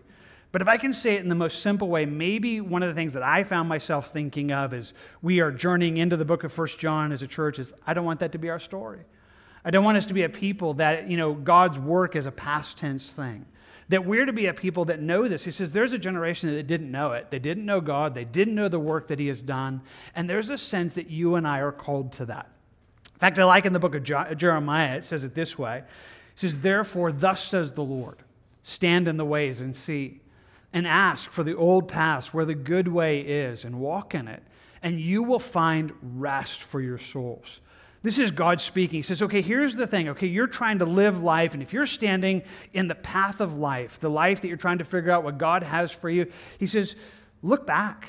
But 0.52 0.62
if 0.62 0.68
I 0.68 0.78
can 0.78 0.94
say 0.94 1.14
it 1.14 1.20
in 1.20 1.28
the 1.28 1.34
most 1.34 1.62
simple 1.62 1.88
way, 1.88 2.06
maybe 2.06 2.60
one 2.60 2.82
of 2.82 2.88
the 2.88 2.94
things 2.94 3.12
that 3.12 3.22
I 3.22 3.44
found 3.44 3.68
myself 3.68 4.12
thinking 4.12 4.50
of 4.50 4.74
as 4.74 4.92
we 5.22 5.40
are 5.40 5.52
journeying 5.52 5.98
into 5.98 6.16
the 6.16 6.24
book 6.24 6.42
of 6.42 6.52
First 6.52 6.78
John 6.80 7.12
as 7.12 7.22
a 7.22 7.28
church 7.28 7.58
is 7.58 7.72
I 7.86 7.94
don't 7.94 8.04
want 8.04 8.20
that 8.20 8.32
to 8.32 8.38
be 8.38 8.50
our 8.50 8.58
story. 8.58 9.00
I 9.64 9.70
don't 9.70 9.84
want 9.84 9.96
us 9.96 10.06
to 10.06 10.14
be 10.14 10.24
a 10.24 10.28
people 10.28 10.74
that, 10.74 11.08
you 11.08 11.16
know, 11.16 11.34
God's 11.34 11.78
work 11.78 12.16
is 12.16 12.26
a 12.26 12.32
past 12.32 12.78
tense 12.78 13.10
thing. 13.10 13.46
That 13.90 14.06
we're 14.06 14.26
to 14.26 14.32
be 14.32 14.46
a 14.46 14.54
people 14.54 14.86
that 14.86 15.00
know 15.00 15.28
this. 15.28 15.44
He 15.44 15.50
says 15.50 15.72
there's 15.72 15.92
a 15.92 15.98
generation 15.98 16.52
that 16.54 16.66
didn't 16.66 16.90
know 16.90 17.12
it. 17.12 17.30
They 17.30 17.38
didn't 17.38 17.66
know 17.66 17.80
God. 17.80 18.14
They 18.14 18.24
didn't 18.24 18.54
know 18.54 18.68
the 18.68 18.78
work 18.78 19.08
that 19.08 19.18
He 19.18 19.28
has 19.28 19.42
done. 19.42 19.82
And 20.14 20.30
there's 20.30 20.48
a 20.50 20.56
sense 20.56 20.94
that 20.94 21.10
you 21.10 21.34
and 21.34 21.46
I 21.46 21.58
are 21.58 21.72
called 21.72 22.12
to 22.14 22.26
that. 22.26 22.48
In 23.20 23.26
fact, 23.26 23.38
I 23.38 23.44
like 23.44 23.66
in 23.66 23.74
the 23.74 23.78
book 23.78 23.94
of 23.94 24.02
Jeremiah, 24.38 24.96
it 24.96 25.04
says 25.04 25.24
it 25.24 25.34
this 25.34 25.58
way 25.58 25.78
It 25.80 25.84
says, 26.36 26.60
Therefore, 26.60 27.12
thus 27.12 27.44
says 27.44 27.72
the 27.72 27.84
Lord, 27.84 28.16
stand 28.62 29.08
in 29.08 29.18
the 29.18 29.26
ways 29.26 29.60
and 29.60 29.76
see, 29.76 30.22
and 30.72 30.86
ask 30.86 31.30
for 31.30 31.44
the 31.44 31.54
old 31.54 31.86
paths 31.86 32.32
where 32.32 32.46
the 32.46 32.54
good 32.54 32.88
way 32.88 33.20
is, 33.20 33.66
and 33.66 33.78
walk 33.78 34.14
in 34.14 34.26
it, 34.26 34.42
and 34.82 34.98
you 34.98 35.22
will 35.22 35.38
find 35.38 35.92
rest 36.00 36.62
for 36.62 36.80
your 36.80 36.96
souls. 36.96 37.60
This 38.02 38.18
is 38.18 38.30
God 38.30 38.58
speaking. 38.58 39.00
He 39.00 39.02
says, 39.02 39.22
okay, 39.22 39.42
here's 39.42 39.76
the 39.76 39.86
thing. 39.86 40.08
Okay, 40.08 40.26
you're 40.26 40.46
trying 40.46 40.78
to 40.78 40.86
live 40.86 41.22
life, 41.22 41.52
and 41.52 41.62
if 41.62 41.74
you're 41.74 41.84
standing 41.84 42.42
in 42.72 42.88
the 42.88 42.94
path 42.94 43.42
of 43.42 43.58
life, 43.58 44.00
the 44.00 44.08
life 44.08 44.40
that 44.40 44.48
you're 44.48 44.56
trying 44.56 44.78
to 44.78 44.86
figure 44.86 45.10
out 45.10 45.24
what 45.24 45.36
God 45.36 45.62
has 45.62 45.92
for 45.92 46.08
you, 46.08 46.32
He 46.56 46.66
says, 46.66 46.96
look 47.42 47.66
back. 47.66 48.08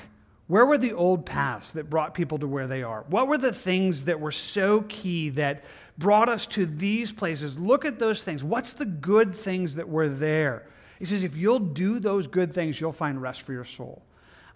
Where 0.52 0.66
were 0.66 0.76
the 0.76 0.92
old 0.92 1.24
paths 1.24 1.72
that 1.72 1.88
brought 1.88 2.12
people 2.12 2.38
to 2.40 2.46
where 2.46 2.66
they 2.66 2.82
are? 2.82 3.06
What 3.08 3.26
were 3.26 3.38
the 3.38 3.54
things 3.54 4.04
that 4.04 4.20
were 4.20 4.30
so 4.30 4.82
key 4.82 5.30
that 5.30 5.64
brought 5.96 6.28
us 6.28 6.44
to 6.48 6.66
these 6.66 7.10
places? 7.10 7.58
Look 7.58 7.86
at 7.86 7.98
those 7.98 8.22
things. 8.22 8.44
What's 8.44 8.74
the 8.74 8.84
good 8.84 9.34
things 9.34 9.76
that 9.76 9.88
were 9.88 10.10
there? 10.10 10.66
He 10.98 11.06
says, 11.06 11.24
if 11.24 11.36
you'll 11.36 11.58
do 11.58 11.98
those 11.98 12.26
good 12.26 12.52
things, 12.52 12.78
you'll 12.78 12.92
find 12.92 13.22
rest 13.22 13.40
for 13.40 13.54
your 13.54 13.64
soul. 13.64 14.02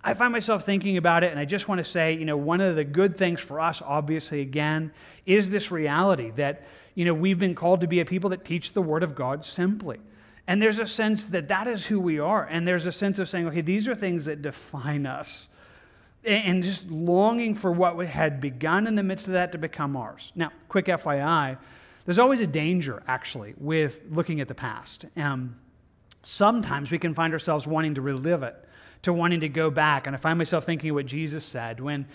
I 0.04 0.12
find 0.12 0.34
myself 0.34 0.66
thinking 0.66 0.98
about 0.98 1.24
it, 1.24 1.30
and 1.30 1.40
I 1.40 1.46
just 1.46 1.66
want 1.66 1.78
to 1.78 1.84
say, 1.84 2.12
you 2.12 2.26
know, 2.26 2.36
one 2.36 2.60
of 2.60 2.76
the 2.76 2.84
good 2.84 3.16
things 3.16 3.40
for 3.40 3.58
us, 3.58 3.80
obviously, 3.80 4.42
again, 4.42 4.92
is 5.24 5.48
this 5.48 5.70
reality 5.70 6.30
that, 6.32 6.66
you 6.94 7.06
know, 7.06 7.14
we've 7.14 7.38
been 7.38 7.54
called 7.54 7.80
to 7.80 7.86
be 7.86 8.00
a 8.00 8.04
people 8.04 8.28
that 8.28 8.44
teach 8.44 8.74
the 8.74 8.82
Word 8.82 9.02
of 9.02 9.14
God 9.14 9.46
simply. 9.46 9.98
And 10.46 10.60
there's 10.60 10.78
a 10.78 10.86
sense 10.86 11.24
that 11.24 11.48
that 11.48 11.66
is 11.66 11.86
who 11.86 11.98
we 11.98 12.18
are. 12.18 12.44
And 12.44 12.68
there's 12.68 12.84
a 12.84 12.92
sense 12.92 13.18
of 13.18 13.30
saying, 13.30 13.46
okay, 13.46 13.62
these 13.62 13.88
are 13.88 13.94
things 13.94 14.26
that 14.26 14.42
define 14.42 15.06
us 15.06 15.48
and 16.26 16.62
just 16.62 16.90
longing 16.90 17.54
for 17.54 17.70
what 17.72 17.96
had 18.06 18.40
begun 18.40 18.86
in 18.86 18.94
the 18.94 19.02
midst 19.02 19.26
of 19.26 19.32
that 19.34 19.52
to 19.52 19.58
become 19.58 19.96
ours. 19.96 20.32
Now, 20.34 20.50
quick 20.68 20.86
FYI, 20.86 21.58
there's 22.04 22.18
always 22.18 22.40
a 22.40 22.46
danger, 22.46 23.02
actually, 23.06 23.54
with 23.58 24.00
looking 24.10 24.40
at 24.40 24.48
the 24.48 24.54
past. 24.54 25.06
Um, 25.16 25.56
sometimes 26.22 26.90
we 26.90 26.98
can 26.98 27.14
find 27.14 27.32
ourselves 27.32 27.66
wanting 27.66 27.94
to 27.94 28.00
relive 28.00 28.42
it, 28.42 28.56
to 29.02 29.12
wanting 29.12 29.40
to 29.40 29.48
go 29.48 29.70
back. 29.70 30.06
And 30.06 30.14
I 30.14 30.18
find 30.18 30.38
myself 30.38 30.64
thinking 30.64 30.90
of 30.90 30.96
what 30.96 31.06
Jesus 31.06 31.44
said 31.44 31.80
when 31.80 32.06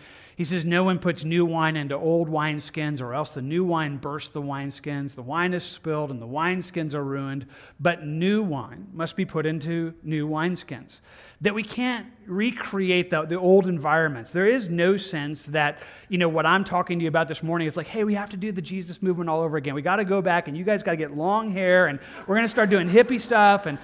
he 0.42 0.46
says, 0.46 0.66
No 0.66 0.84
one 0.84 0.98
puts 0.98 1.24
new 1.24 1.46
wine 1.46 1.76
into 1.76 1.96
old 1.96 2.28
wineskins, 2.28 3.00
or 3.00 3.14
else 3.14 3.36
the 3.36 3.44
new 3.44 3.64
wine 3.64 3.98
bursts 3.98 4.32
the 4.32 4.42
wineskins. 4.42 5.14
The 5.14 5.22
wine 5.22 5.54
is 5.54 5.64
spilled, 5.64 6.10
and 6.10 6.20
the 6.20 6.28
wineskins 6.28 6.96
are 6.96 7.04
ruined. 7.04 7.46
But 7.80 8.08
new 8.08 8.42
wine 8.42 8.88
must 8.92 9.16
be 9.16 9.24
put 9.24 9.46
into 9.46 9.94
new 10.02 10.28
wineskins. 10.28 11.02
That 11.42 11.54
we 11.54 11.62
can't 11.62 12.08
recreate 12.26 13.12
the, 13.12 13.24
the 13.24 13.38
old 13.38 13.68
environments. 13.68 14.32
There 14.32 14.48
is 14.48 14.68
no 14.68 14.98
sense 14.98 15.46
that, 15.46 15.84
you 16.10 16.18
know, 16.18 16.30
what 16.30 16.48
I'm 16.48 16.64
talking 16.64 16.98
to 16.98 17.04
you 17.04 17.10
about 17.10 17.28
this 17.28 17.44
morning 17.44 17.68
is 17.68 17.78
like, 17.78 17.88
hey, 17.88 18.04
we 18.04 18.16
have 18.16 18.32
to 18.32 18.38
do 18.38 18.52
the 18.52 18.64
Jesus 18.64 19.02
movement 19.04 19.30
all 19.30 19.42
over 19.42 19.58
again. 19.58 19.76
We 19.76 19.84
got 19.84 19.98
to 19.98 20.06
go 20.06 20.24
back, 20.24 20.48
and 20.48 20.58
you 20.58 20.64
guys 20.64 20.82
got 20.82 20.92
to 20.92 20.98
get 20.98 21.16
long 21.16 21.52
hair, 21.52 21.86
and 21.86 22.00
we're 22.22 22.36
going 22.36 22.46
to 22.46 22.50
start 22.50 22.70
doing 22.72 22.90
hippie 22.90 23.22
stuff. 23.22 23.68
And 23.68 23.78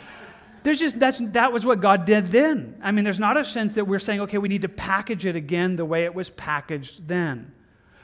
there's 0.68 0.80
just 0.80 1.00
that's 1.00 1.20
that 1.32 1.54
was 1.54 1.66
what 1.66 1.80
God 1.80 2.04
did 2.04 2.26
then. 2.26 2.78
I 2.82 2.92
mean, 2.92 3.06
there's 3.06 3.22
not 3.22 3.38
a 3.38 3.46
sense 3.46 3.76
that 3.76 3.86
we're 3.86 4.00
saying, 4.00 4.20
okay, 4.20 4.38
we 4.38 4.50
need 4.50 4.64
to 4.64 4.70
package 4.70 5.26
it 5.26 5.38
again 5.38 5.78
the 5.78 5.86
way 5.86 6.04
it 6.04 6.14
was 6.14 6.30
packaged 6.30 7.08
then. 7.08 7.54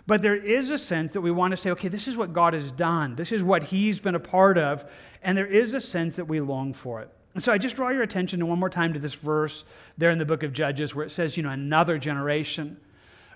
But 0.08 0.22
there 0.22 0.38
is 0.38 0.72
a 0.72 0.78
sense 0.78 1.12
that 1.12 1.20
we 1.20 1.30
want 1.30 1.52
to 1.52 1.58
say, 1.58 1.72
okay, 1.72 1.90
this 1.90 2.08
is 2.08 2.16
what 2.16 2.32
God 2.32 2.54
has 2.54 2.72
done. 2.72 3.18
This 3.18 3.34
is 3.34 3.44
what 3.44 3.64
He's 3.64 4.00
been 4.00 4.16
a 4.16 4.20
part 4.20 4.58
of. 4.58 4.90
And 5.22 5.38
there 5.38 5.46
is 5.46 5.74
a 5.74 5.82
sense 5.82 6.16
that 6.16 6.24
we 6.24 6.40
long 6.40 6.74
for 6.74 7.02
it. 7.02 7.10
And 7.34 7.44
so 7.44 7.52
I 7.52 7.58
just 7.58 7.76
draw 7.76 7.90
your 7.90 8.02
attention 8.02 8.48
one 8.48 8.60
more 8.60 8.70
time 8.70 8.94
to 8.94 9.00
this 9.00 9.14
verse 9.14 9.66
there 9.98 10.12
in 10.12 10.18
the 10.18 10.26
book 10.26 10.44
of 10.44 10.54
Judges 10.54 10.96
where 10.96 11.06
it 11.06 11.12
says, 11.12 11.36
you 11.36 11.44
know, 11.44 11.50
another 11.50 11.98
generation 11.98 12.78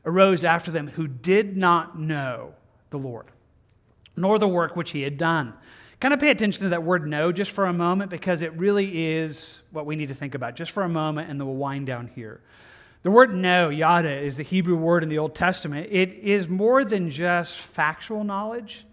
arose 0.06 0.46
after 0.46 0.72
them 0.72 0.88
who 0.88 1.06
did 1.06 1.58
not 1.58 2.00
know 2.00 2.54
the 2.92 2.98
Lord, 2.98 3.26
nor 4.16 4.40
the 4.40 4.48
work 4.48 4.78
which 4.78 4.92
He 4.92 5.02
had 5.02 5.18
done. 5.18 5.54
Kind 6.00 6.14
of 6.14 6.20
pay 6.20 6.30
attention 6.30 6.64
to 6.64 6.70
that 6.70 6.84
word 6.84 7.08
no 7.08 7.32
just 7.32 7.50
for 7.50 7.66
a 7.66 7.74
moment 7.74 8.12
because 8.12 8.44
it 8.44 8.54
really 8.54 9.16
is 9.16 9.62
what 9.72 9.88
we 9.88 9.96
need 9.96 10.10
to 10.10 10.14
think 10.14 10.36
about 10.36 10.56
just 10.56 10.72
for 10.72 10.84
a 10.84 10.90
moment, 10.90 11.30
and 11.30 11.40
then 11.40 11.48
we'll 11.48 11.56
wind 11.56 11.88
down 11.88 12.08
here. 12.14 12.40
The 13.02 13.10
word 13.10 13.34
no, 13.34 13.70
yada, 13.70 14.12
is 14.12 14.38
the 14.38 14.44
Hebrew 14.44 14.76
word 14.76 15.02
in 15.02 15.10
the 15.10 15.18
Old 15.18 15.34
Testament. 15.34 15.88
It 15.92 16.14
is 16.14 16.48
more 16.48 16.86
than 16.86 17.10
just 17.10 17.58
factual 17.58 18.24
knowledge, 18.24 18.86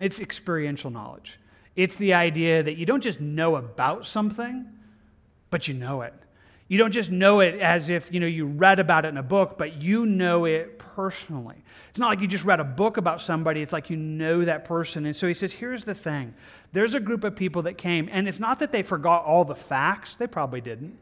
it's 0.00 0.20
experiential 0.20 0.90
knowledge. 0.90 1.38
It's 1.76 1.96
the 1.96 2.14
idea 2.14 2.62
that 2.62 2.76
you 2.76 2.86
don't 2.86 3.02
just 3.02 3.20
know 3.20 3.56
about 3.56 4.04
something, 4.04 4.66
but 5.50 5.68
you 5.68 5.74
know 5.74 6.02
it. 6.02 6.12
You 6.72 6.78
don't 6.78 6.90
just 6.90 7.12
know 7.12 7.40
it 7.40 7.60
as 7.60 7.90
if 7.90 8.10
you 8.10 8.18
know 8.18 8.26
you 8.26 8.46
read 8.46 8.78
about 8.78 9.04
it 9.04 9.08
in 9.08 9.18
a 9.18 9.22
book, 9.22 9.58
but 9.58 9.82
you 9.82 10.06
know 10.06 10.46
it 10.46 10.78
personally. 10.78 11.62
It's 11.90 11.98
not 11.98 12.06
like 12.06 12.20
you 12.20 12.26
just 12.26 12.46
read 12.46 12.60
a 12.60 12.64
book 12.64 12.96
about 12.96 13.20
somebody, 13.20 13.60
it's 13.60 13.74
like 13.74 13.90
you 13.90 13.96
know 13.98 14.42
that 14.46 14.64
person. 14.64 15.04
And 15.04 15.14
so 15.14 15.28
he 15.28 15.34
says, 15.34 15.52
here's 15.52 15.84
the 15.84 15.94
thing. 15.94 16.32
There's 16.72 16.94
a 16.94 17.00
group 17.00 17.24
of 17.24 17.36
people 17.36 17.60
that 17.64 17.74
came, 17.74 18.08
and 18.10 18.26
it's 18.26 18.40
not 18.40 18.58
that 18.60 18.72
they 18.72 18.82
forgot 18.82 19.26
all 19.26 19.44
the 19.44 19.54
facts, 19.54 20.14
they 20.14 20.26
probably 20.26 20.62
didn't. 20.62 20.96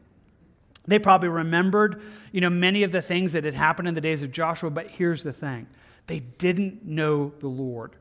They 0.87 0.99
probably 0.99 1.29
remembered, 1.29 2.01
you 2.33 2.41
know, 2.41 2.49
many 2.49 2.83
of 2.83 2.91
the 2.91 3.01
things 3.01 3.31
that 3.31 3.45
had 3.45 3.53
happened 3.53 3.87
in 3.87 3.93
the 3.93 4.01
days 4.01 4.23
of 4.23 4.31
Joshua, 4.33 4.71
but 4.71 4.91
here's 4.91 5.23
the 5.23 5.31
thing. 5.31 5.67
They 6.07 6.19
didn't 6.19 6.83
know 6.83 7.31
the 7.39 7.47
Lord. 7.47 7.95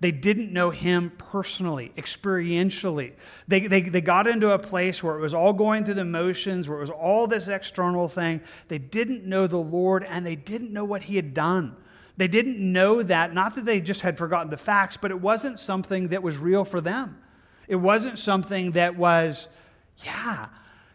They 0.00 0.12
didn't 0.12 0.52
know 0.52 0.70
him 0.70 1.12
personally, 1.16 1.92
experientially. 1.96 3.12
They, 3.48 3.66
they, 3.66 3.82
they 3.82 4.00
got 4.00 4.26
into 4.26 4.50
a 4.50 4.58
place 4.58 5.02
where 5.02 5.16
it 5.16 5.20
was 5.20 5.34
all 5.34 5.52
going 5.52 5.84
through 5.84 5.94
the 5.94 6.04
motions, 6.04 6.68
where 6.68 6.78
it 6.78 6.80
was 6.82 6.90
all 6.90 7.26
this 7.26 7.48
external 7.48 8.08
thing. 8.08 8.40
They 8.68 8.78
didn't 8.78 9.24
know 9.24 9.46
the 9.46 9.56
Lord 9.56 10.04
and 10.04 10.26
they 10.26 10.36
didn't 10.36 10.72
know 10.72 10.84
what 10.84 11.04
he 11.04 11.16
had 11.16 11.32
done. 11.32 11.76
They 12.16 12.28
didn't 12.28 12.58
know 12.60 13.02
that, 13.02 13.34
not 13.34 13.54
that 13.56 13.64
they 13.64 13.80
just 13.80 14.02
had 14.02 14.18
forgotten 14.18 14.50
the 14.50 14.56
facts, 14.56 14.96
but 14.96 15.10
it 15.10 15.20
wasn't 15.20 15.58
something 15.58 16.08
that 16.08 16.22
was 16.22 16.38
real 16.38 16.64
for 16.64 16.80
them. 16.80 17.18
It 17.66 17.76
wasn't 17.76 18.18
something 18.18 18.72
that 18.72 18.96
was, 18.96 19.48
yeah. 20.04 20.48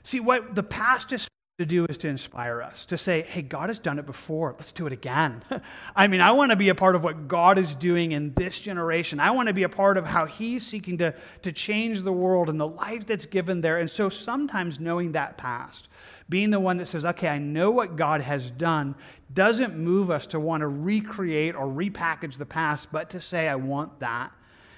See, 0.03 0.19
what 0.19 0.55
the 0.55 0.63
past 0.63 1.11
is 1.13 1.28
to 1.59 1.65
do 1.65 1.85
is 1.89 1.97
to 1.97 2.07
inspire 2.07 2.61
us, 2.61 2.85
to 2.85 2.97
say, 2.97 3.21
hey, 3.23 3.41
God 3.41 3.67
has 3.69 3.79
done 3.79 3.99
it 3.99 4.05
before. 4.05 4.55
Let's 4.57 4.71
do 4.71 4.87
it 4.87 4.93
again. 4.93 5.43
I 5.95 6.07
mean, 6.07 6.21
I 6.21 6.31
want 6.31 6.51
to 6.51 6.55
be 6.55 6.69
a 6.69 6.75
part 6.75 6.95
of 6.95 7.03
what 7.03 7.27
God 7.27 7.57
is 7.57 7.75
doing 7.75 8.13
in 8.13 8.33
this 8.33 8.57
generation. 8.57 9.19
I 9.19 9.31
want 9.31 9.47
to 9.47 9.53
be 9.53 9.63
a 9.63 9.69
part 9.69 9.97
of 9.97 10.05
how 10.05 10.25
He's 10.25 10.65
seeking 10.65 10.97
to, 10.99 11.13
to 11.41 11.51
change 11.51 12.03
the 12.03 12.13
world 12.13 12.47
and 12.47 12.57
the 12.57 12.67
life 12.67 13.05
that's 13.05 13.25
given 13.25 13.59
there. 13.59 13.77
And 13.77 13.91
so 13.91 14.07
sometimes 14.07 14.79
knowing 14.79 15.11
that 15.11 15.37
past, 15.37 15.89
being 16.29 16.49
the 16.49 16.61
one 16.61 16.77
that 16.77 16.87
says, 16.87 17.05
okay, 17.05 17.27
I 17.27 17.39
know 17.39 17.71
what 17.71 17.97
God 17.97 18.21
has 18.21 18.49
done, 18.51 18.95
doesn't 19.33 19.77
move 19.77 20.09
us 20.09 20.27
to 20.27 20.39
want 20.39 20.61
to 20.61 20.67
recreate 20.69 21.55
or 21.55 21.67
repackage 21.67 22.37
the 22.37 22.45
past, 22.45 22.89
but 22.89 23.09
to 23.09 23.19
say, 23.19 23.49
I 23.49 23.55
want 23.55 23.99
that. 23.99 24.31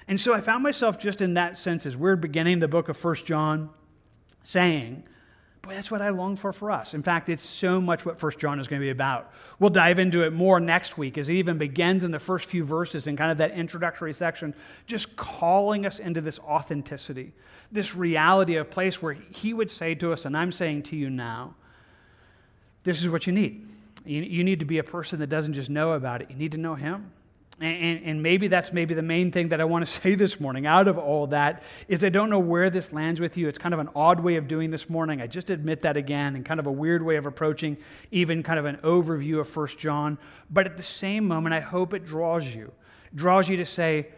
And 0.08 0.20
so 0.20 0.34
I 0.34 0.40
found 0.40 0.64
myself 0.64 0.98
just 0.98 1.20
in 1.20 1.34
that 1.34 1.56
sense 1.56 1.86
as 1.86 1.96
we're 1.96 2.16
beginning 2.16 2.58
the 2.58 2.66
book 2.66 2.88
of 2.88 2.96
First 2.96 3.24
John 3.24 3.70
saying, 4.42 5.04
Boy, 5.62 5.74
that's 5.74 5.92
what 5.92 6.02
I 6.02 6.08
long 6.08 6.34
for 6.34 6.52
for 6.52 6.72
us. 6.72 6.92
In 6.92 7.04
fact, 7.04 7.28
it's 7.28 7.42
so 7.42 7.80
much 7.80 8.04
what 8.04 8.18
First 8.18 8.40
John 8.40 8.58
is 8.58 8.66
going 8.66 8.80
to 8.80 8.84
be 8.84 8.90
about. 8.90 9.32
We'll 9.60 9.70
dive 9.70 10.00
into 10.00 10.24
it 10.24 10.32
more 10.32 10.58
next 10.58 10.98
week 10.98 11.16
as 11.16 11.28
it 11.28 11.34
even 11.34 11.56
begins 11.56 12.02
in 12.02 12.10
the 12.10 12.18
first 12.18 12.46
few 12.46 12.64
verses 12.64 13.06
in 13.06 13.16
kind 13.16 13.30
of 13.30 13.38
that 13.38 13.52
introductory 13.52 14.12
section, 14.12 14.54
just 14.86 15.14
calling 15.14 15.86
us 15.86 16.00
into 16.00 16.20
this 16.20 16.40
authenticity, 16.40 17.32
this 17.70 17.94
reality 17.94 18.56
of 18.56 18.70
place 18.70 19.00
where 19.00 19.12
he 19.12 19.54
would 19.54 19.70
say 19.70 19.94
to 19.94 20.12
us, 20.12 20.24
and 20.24 20.36
I'm 20.36 20.50
saying 20.50 20.82
to 20.84 20.96
you 20.96 21.08
now, 21.08 21.54
this 22.82 23.00
is 23.00 23.08
what 23.08 23.28
you 23.28 23.32
need. 23.32 23.64
You, 24.04 24.20
you 24.22 24.42
need 24.42 24.58
to 24.58 24.66
be 24.66 24.78
a 24.78 24.84
person 24.84 25.20
that 25.20 25.28
doesn't 25.28 25.54
just 25.54 25.70
know 25.70 25.92
about 25.92 26.22
it, 26.22 26.30
you 26.30 26.36
need 26.36 26.52
to 26.52 26.58
know 26.58 26.74
him. 26.74 27.12
And, 27.62 28.04
and, 28.04 28.22
maybe 28.22 28.48
that's 28.48 28.72
maybe 28.72 28.94
the 28.94 29.02
main 29.02 29.30
thing 29.30 29.50
that 29.50 29.60
I 29.60 29.64
want 29.64 29.86
to 29.86 29.92
say 30.02 30.14
this 30.14 30.40
morning 30.40 30.66
out 30.66 30.88
of 30.88 30.98
all 30.98 31.28
that 31.28 31.62
is 31.86 32.02
I 32.02 32.08
don't 32.08 32.28
know 32.28 32.38
where 32.38 32.70
this 32.70 32.92
lands 32.92 33.20
with 33.20 33.36
you. 33.36 33.48
It's 33.48 33.58
kind 33.58 33.72
of 33.72 33.80
an 33.80 33.88
odd 33.94 34.20
way 34.20 34.36
of 34.36 34.48
doing 34.48 34.70
this 34.70 34.90
morning. 34.90 35.20
I 35.20 35.26
just 35.26 35.50
admit 35.50 35.82
that 35.82 35.96
again 35.96 36.34
and 36.34 36.44
kind 36.44 36.58
of 36.58 36.66
a 36.66 36.72
weird 36.72 37.02
way 37.04 37.16
of 37.16 37.26
approaching 37.26 37.76
even 38.10 38.42
kind 38.42 38.58
of 38.58 38.64
an 38.64 38.76
overview 38.78 39.38
of 39.38 39.48
First 39.48 39.78
John. 39.78 40.18
But 40.50 40.66
at 40.66 40.76
the 40.76 40.82
same 40.82 41.26
moment, 41.28 41.54
I 41.54 41.60
hope 41.60 41.94
it 41.94 42.04
draws 42.04 42.46
you. 42.46 42.72
Draws 43.14 43.48
you 43.48 43.58
to 43.58 43.66
say, 43.66 44.08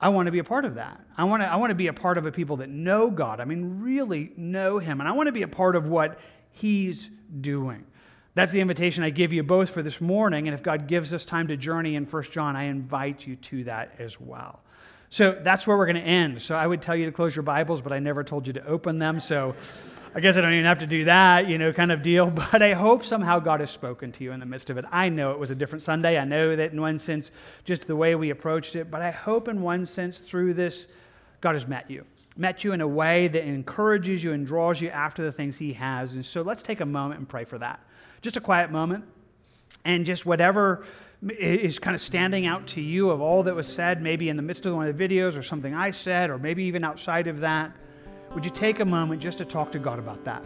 I 0.00 0.08
want 0.10 0.26
to 0.26 0.32
be 0.32 0.38
a 0.38 0.44
part 0.44 0.64
of 0.64 0.76
that. 0.76 1.00
I 1.16 1.24
want 1.24 1.42
to, 1.42 1.46
I 1.46 1.56
want 1.56 1.70
to 1.70 1.74
be 1.74 1.88
a 1.88 1.92
part 1.92 2.18
of 2.18 2.26
a 2.26 2.32
people 2.32 2.56
that 2.58 2.68
know 2.68 3.10
God. 3.10 3.40
I 3.40 3.44
mean, 3.44 3.82
really 3.82 4.32
know 4.36 4.78
Him. 4.78 5.00
And 5.00 5.08
I 5.08 5.12
want 5.12 5.26
to 5.26 5.32
be 5.32 5.42
a 5.42 5.48
part 5.48 5.76
of 5.76 5.88
what 5.88 6.18
He's 6.52 7.10
doing. 7.40 7.84
That's 8.34 8.52
the 8.52 8.60
invitation 8.60 9.02
I 9.02 9.10
give 9.10 9.32
you 9.32 9.42
both 9.42 9.70
for 9.70 9.82
this 9.82 10.00
morning. 10.00 10.46
And 10.46 10.54
if 10.54 10.62
God 10.62 10.86
gives 10.86 11.12
us 11.12 11.24
time 11.24 11.48
to 11.48 11.56
journey 11.56 11.96
in 11.96 12.04
1 12.04 12.22
John, 12.24 12.56
I 12.56 12.64
invite 12.64 13.26
you 13.26 13.36
to 13.36 13.64
that 13.64 13.94
as 13.98 14.20
well. 14.20 14.60
So 15.10 15.38
that's 15.42 15.66
where 15.66 15.76
we're 15.76 15.86
going 15.86 15.96
to 15.96 16.02
end. 16.02 16.42
So 16.42 16.54
I 16.54 16.66
would 16.66 16.82
tell 16.82 16.94
you 16.94 17.06
to 17.06 17.12
close 17.12 17.34
your 17.34 17.42
Bibles, 17.42 17.80
but 17.80 17.92
I 17.92 17.98
never 17.98 18.22
told 18.22 18.46
you 18.46 18.52
to 18.54 18.66
open 18.66 18.98
them. 18.98 19.20
So 19.20 19.54
I 20.14 20.20
guess 20.20 20.36
I 20.36 20.42
don't 20.42 20.52
even 20.52 20.66
have 20.66 20.80
to 20.80 20.86
do 20.86 21.04
that, 21.04 21.48
you 21.48 21.58
know, 21.58 21.72
kind 21.72 21.90
of 21.90 22.02
deal. 22.02 22.30
But 22.52 22.62
I 22.62 22.74
hope 22.74 23.04
somehow 23.04 23.38
God 23.38 23.60
has 23.60 23.70
spoken 23.70 24.12
to 24.12 24.24
you 24.24 24.32
in 24.32 24.40
the 24.40 24.46
midst 24.46 24.70
of 24.70 24.76
it. 24.76 24.84
I 24.90 25.08
know 25.08 25.32
it 25.32 25.38
was 25.38 25.50
a 25.50 25.54
different 25.54 25.82
Sunday. 25.82 26.18
I 26.18 26.24
know 26.24 26.56
that 26.56 26.72
in 26.72 26.80
one 26.80 26.98
sense, 26.98 27.30
just 27.64 27.86
the 27.86 27.96
way 27.96 28.14
we 28.14 28.30
approached 28.30 28.76
it. 28.76 28.90
But 28.90 29.00
I 29.00 29.10
hope 29.10 29.48
in 29.48 29.62
one 29.62 29.86
sense, 29.86 30.18
through 30.18 30.54
this, 30.54 30.88
God 31.40 31.54
has 31.54 31.66
met 31.66 31.90
you. 31.90 32.04
Met 32.38 32.64
you 32.64 32.72
in 32.72 32.80
a 32.80 32.88
way 32.88 33.28
that 33.28 33.44
encourages 33.44 34.24
you 34.24 34.32
and 34.32 34.46
draws 34.46 34.80
you 34.80 34.88
after 34.88 35.22
the 35.22 35.32
things 35.32 35.58
He 35.58 35.74
has. 35.74 36.14
And 36.14 36.24
so 36.24 36.40
let's 36.40 36.62
take 36.62 36.80
a 36.80 36.86
moment 36.86 37.18
and 37.18 37.28
pray 37.28 37.44
for 37.44 37.58
that 37.58 37.80
just 38.20 38.36
a 38.36 38.40
quiet 38.40 38.70
moment, 38.70 39.04
and 39.84 40.04
just 40.04 40.26
whatever 40.26 40.84
is 41.28 41.78
kind 41.78 41.94
of 41.94 42.00
standing 42.00 42.46
out 42.46 42.66
to 42.68 42.80
you 42.80 43.10
of 43.10 43.20
all 43.20 43.42
that 43.44 43.54
was 43.54 43.66
said, 43.66 44.00
maybe 44.02 44.28
in 44.28 44.36
the 44.36 44.42
midst 44.42 44.66
of 44.66 44.74
one 44.74 44.86
of 44.86 44.96
the 44.96 45.08
videos 45.08 45.36
or 45.36 45.42
something 45.42 45.74
I 45.74 45.90
said, 45.90 46.30
or 46.30 46.38
maybe 46.38 46.64
even 46.64 46.84
outside 46.84 47.26
of 47.26 47.40
that, 47.40 47.72
would 48.34 48.44
you 48.44 48.50
take 48.50 48.80
a 48.80 48.84
moment 48.84 49.22
just 49.22 49.38
to 49.38 49.44
talk 49.44 49.72
to 49.72 49.78
God 49.78 49.98
about 49.98 50.24
that? 50.24 50.42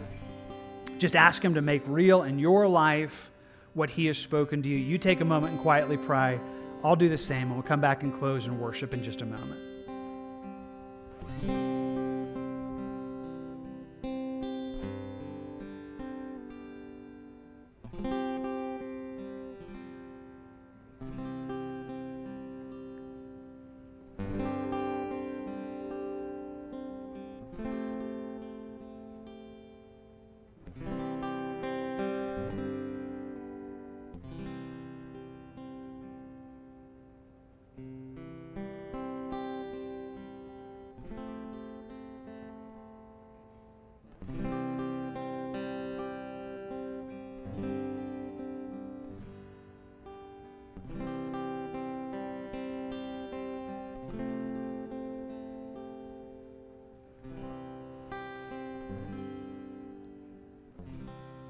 Just 0.97 1.15
ask 1.15 1.43
Him 1.43 1.55
to 1.55 1.61
make 1.61 1.83
real 1.85 2.23
in 2.23 2.39
your 2.39 2.67
life 2.67 3.29
what 3.73 3.89
He 3.89 4.05
has 4.07 4.17
spoken 4.17 4.63
to 4.63 4.69
you. 4.69 4.77
You 4.77 4.97
take 4.97 5.21
a 5.21 5.25
moment 5.25 5.53
and 5.53 5.61
quietly 5.61 5.97
pray. 5.97 6.39
I'll 6.83 6.95
do 6.95 7.09
the 7.09 7.17
same, 7.17 7.43
and 7.43 7.53
we'll 7.53 7.63
come 7.63 7.81
back 7.81 8.03
and 8.03 8.17
close 8.17 8.47
and 8.47 8.59
worship 8.59 8.93
in 8.93 9.03
just 9.03 9.21
a 9.21 9.25
moment. 9.25 9.59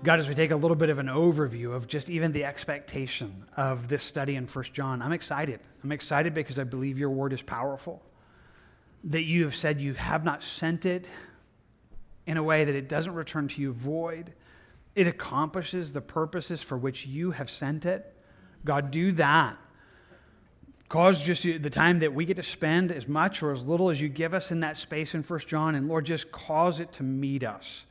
God, 0.04 0.20
as 0.20 0.28
we 0.28 0.36
take 0.36 0.52
a 0.52 0.58
little 0.58 0.76
bit 0.76 0.90
of 0.90 1.00
an 1.00 1.08
overview 1.08 1.74
of 1.74 1.88
just 1.88 2.10
even 2.10 2.34
the 2.34 2.44
expectation 2.44 3.46
of 3.56 3.88
this 3.88 4.04
study 4.04 4.36
in 4.36 4.48
First 4.48 4.74
John, 4.74 5.02
I'm 5.02 5.14
excited. 5.14 5.62
I'm 5.82 5.94
excited 5.94 6.34
because 6.34 6.60
I 6.60 6.66
believe 6.66 7.00
your 7.00 7.10
word 7.10 7.32
is 7.32 7.42
powerful. 7.42 8.04
That 9.06 9.24
you 9.24 9.46
have 9.46 9.56
said 9.56 9.80
you 9.80 9.94
have 9.94 10.26
not 10.26 10.44
sent 10.44 10.86
it 10.86 11.10
in 12.28 12.36
a 12.36 12.44
way 12.44 12.66
that 12.66 12.76
it 12.76 12.90
doesn't 12.90 13.14
return 13.14 13.48
to 13.48 13.62
you 13.62 13.72
void. 13.72 14.34
It 14.94 15.08
accomplishes 15.08 15.94
the 15.94 16.02
purposes 16.02 16.62
for 16.62 16.78
which 16.78 17.06
you 17.06 17.32
have 17.32 17.50
sent 17.50 17.86
it. 17.86 18.14
God, 18.66 18.92
do 18.92 19.14
that. 19.14 19.56
Cause 20.90 21.24
just 21.24 21.44
the 21.44 21.70
time 21.70 22.00
that 22.00 22.14
we 22.14 22.26
get 22.26 22.36
to 22.36 22.44
spend 22.44 22.92
as 22.92 23.08
much 23.08 23.42
or 23.42 23.52
as 23.52 23.66
little 23.66 23.90
as 23.90 24.02
you 24.02 24.10
give 24.10 24.34
us 24.34 24.52
in 24.52 24.60
that 24.60 24.76
space 24.76 25.16
in 25.16 25.24
First 25.24 25.48
John, 25.48 25.76
and 25.76 25.88
Lord, 25.88 26.06
just 26.06 26.30
cause 26.30 26.82
it 26.82 26.92
to 26.94 27.04
meet 27.04 27.46
us 27.46 27.86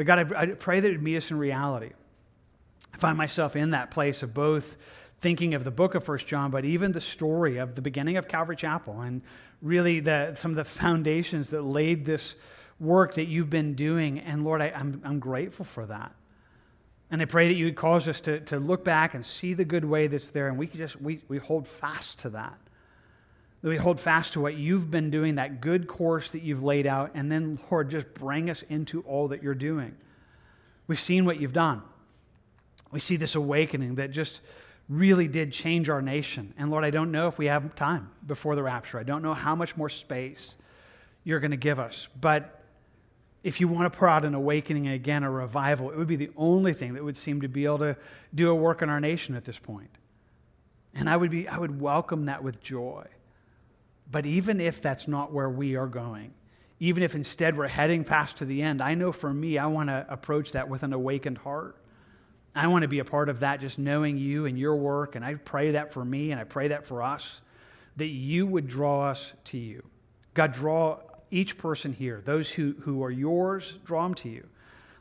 but 0.00 0.06
God, 0.06 0.32
I, 0.32 0.40
I 0.40 0.46
pray 0.46 0.80
that 0.80 0.90
it 0.90 1.02
meet 1.02 1.18
us 1.18 1.30
in 1.30 1.36
reality. 1.36 1.90
I 2.94 2.96
find 2.96 3.18
myself 3.18 3.54
in 3.54 3.72
that 3.72 3.90
place 3.90 4.22
of 4.22 4.32
both 4.32 4.78
thinking 5.18 5.52
of 5.52 5.62
the 5.62 5.70
book 5.70 5.94
of 5.94 6.02
First 6.02 6.26
John, 6.26 6.50
but 6.50 6.64
even 6.64 6.92
the 6.92 7.02
story 7.02 7.58
of 7.58 7.74
the 7.74 7.82
beginning 7.82 8.16
of 8.16 8.26
Calvary 8.26 8.56
Chapel 8.56 9.02
and 9.02 9.20
really 9.60 10.00
the, 10.00 10.34
some 10.36 10.52
of 10.52 10.56
the 10.56 10.64
foundations 10.64 11.50
that 11.50 11.60
laid 11.60 12.06
this 12.06 12.34
work 12.78 13.12
that 13.16 13.26
you've 13.26 13.50
been 13.50 13.74
doing. 13.74 14.20
And 14.20 14.42
Lord, 14.42 14.62
I, 14.62 14.68
am 14.68 14.74
I'm, 14.74 15.02
I'm 15.04 15.18
grateful 15.18 15.66
for 15.66 15.84
that. 15.84 16.14
And 17.10 17.20
I 17.20 17.26
pray 17.26 17.48
that 17.48 17.56
you 17.56 17.66
would 17.66 17.76
cause 17.76 18.08
us 18.08 18.22
to, 18.22 18.40
to 18.40 18.58
look 18.58 18.82
back 18.82 19.12
and 19.12 19.26
see 19.26 19.52
the 19.52 19.66
good 19.66 19.84
way 19.84 20.06
that's 20.06 20.30
there, 20.30 20.48
and 20.48 20.56
we 20.56 20.66
could 20.66 20.78
just 20.78 20.98
we, 20.98 21.20
we 21.28 21.36
hold 21.36 21.68
fast 21.68 22.20
to 22.20 22.30
that 22.30 22.58
that 23.62 23.68
we 23.68 23.76
hold 23.76 24.00
fast 24.00 24.32
to 24.34 24.40
what 24.40 24.56
you've 24.56 24.90
been 24.90 25.10
doing, 25.10 25.34
that 25.34 25.60
good 25.60 25.86
course 25.86 26.30
that 26.30 26.42
you've 26.42 26.62
laid 26.62 26.86
out, 26.86 27.10
and 27.14 27.30
then, 27.30 27.58
Lord, 27.70 27.90
just 27.90 28.12
bring 28.14 28.48
us 28.48 28.62
into 28.68 29.02
all 29.02 29.28
that 29.28 29.42
you're 29.42 29.54
doing. 29.54 29.94
We've 30.86 31.00
seen 31.00 31.24
what 31.24 31.40
you've 31.40 31.52
done. 31.52 31.82
We 32.90 33.00
see 33.00 33.16
this 33.16 33.34
awakening 33.34 33.96
that 33.96 34.10
just 34.10 34.40
really 34.88 35.28
did 35.28 35.52
change 35.52 35.88
our 35.88 36.02
nation. 36.02 36.52
And 36.58 36.70
Lord, 36.70 36.84
I 36.84 36.90
don't 36.90 37.12
know 37.12 37.28
if 37.28 37.38
we 37.38 37.46
have 37.46 37.76
time 37.76 38.10
before 38.26 38.56
the 38.56 38.62
rapture. 38.62 38.98
I 38.98 39.04
don't 39.04 39.22
know 39.22 39.34
how 39.34 39.54
much 39.54 39.76
more 39.76 39.88
space 39.88 40.56
you're 41.22 41.38
going 41.38 41.52
to 41.52 41.56
give 41.56 41.78
us. 41.78 42.08
But 42.20 42.60
if 43.44 43.60
you 43.60 43.68
want 43.68 43.90
to 43.92 43.96
pour 43.96 44.08
out 44.08 44.24
an 44.24 44.34
awakening 44.34 44.88
again, 44.88 45.22
a 45.22 45.30
revival, 45.30 45.90
it 45.90 45.96
would 45.96 46.08
be 46.08 46.16
the 46.16 46.30
only 46.36 46.72
thing 46.72 46.94
that 46.94 47.04
would 47.04 47.16
seem 47.16 47.42
to 47.42 47.48
be 47.48 47.66
able 47.66 47.78
to 47.78 47.96
do 48.34 48.50
a 48.50 48.54
work 48.54 48.82
in 48.82 48.90
our 48.90 49.00
nation 49.00 49.36
at 49.36 49.44
this 49.44 49.58
point. 49.58 49.90
And 50.92 51.08
I 51.08 51.16
would, 51.16 51.30
be, 51.30 51.46
I 51.46 51.56
would 51.58 51.80
welcome 51.80 52.26
that 52.26 52.42
with 52.42 52.60
joy. 52.60 53.06
But 54.10 54.26
even 54.26 54.60
if 54.60 54.82
that's 54.82 55.06
not 55.06 55.32
where 55.32 55.48
we 55.48 55.76
are 55.76 55.86
going, 55.86 56.32
even 56.80 57.02
if 57.02 57.14
instead 57.14 57.56
we're 57.56 57.68
heading 57.68 58.04
past 58.04 58.38
to 58.38 58.44
the 58.44 58.62
end, 58.62 58.80
I 58.80 58.94
know 58.94 59.12
for 59.12 59.32
me, 59.32 59.58
I 59.58 59.66
want 59.66 59.88
to 59.88 60.06
approach 60.08 60.52
that 60.52 60.68
with 60.68 60.82
an 60.82 60.92
awakened 60.92 61.38
heart. 61.38 61.76
I 62.54 62.66
want 62.66 62.82
to 62.82 62.88
be 62.88 62.98
a 62.98 63.04
part 63.04 63.28
of 63.28 63.40
that, 63.40 63.60
just 63.60 63.78
knowing 63.78 64.16
you 64.16 64.46
and 64.46 64.58
your 64.58 64.74
work. 64.74 65.14
And 65.14 65.24
I 65.24 65.34
pray 65.34 65.72
that 65.72 65.92
for 65.92 66.04
me 66.04 66.32
and 66.32 66.40
I 66.40 66.44
pray 66.44 66.68
that 66.68 66.86
for 66.86 67.02
us, 67.02 67.40
that 67.96 68.08
you 68.08 68.46
would 68.46 68.66
draw 68.66 69.10
us 69.10 69.32
to 69.44 69.58
you. 69.58 69.84
God, 70.34 70.52
draw 70.52 70.98
each 71.30 71.58
person 71.58 71.92
here, 71.92 72.22
those 72.24 72.50
who, 72.50 72.74
who 72.80 73.04
are 73.04 73.10
yours, 73.10 73.78
draw 73.84 74.02
them 74.02 74.14
to 74.14 74.28
you. 74.28 74.46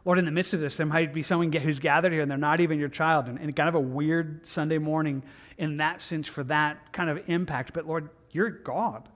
Lord, 0.06 0.20
in 0.20 0.26
the 0.26 0.32
midst 0.32 0.54
of 0.54 0.60
this, 0.60 0.78
there 0.78 0.86
might 0.86 1.14
be 1.14 1.24
someone 1.24 1.52
who's 1.52 1.80
gathered 1.80 2.12
here 2.12 2.22
and 2.22 2.30
they're 2.30 2.38
not 2.38 2.60
even 2.60 2.80
your 2.80 2.90
child, 2.90 3.28
and, 3.28 3.40
and 3.40 3.56
kind 3.56 3.70
of 3.70 3.76
a 3.76 3.80
weird 3.80 4.46
Sunday 4.46 4.78
morning 4.78 5.24
in 5.58 5.78
that 5.78 6.02
sense 6.02 6.28
for 6.28 6.44
that 6.46 6.94
kind 6.94 7.10
of 7.10 7.28
impact. 7.30 7.74
But 7.74 7.88
Lord, 7.88 8.10
you're 8.32 8.50
God. 8.50 9.10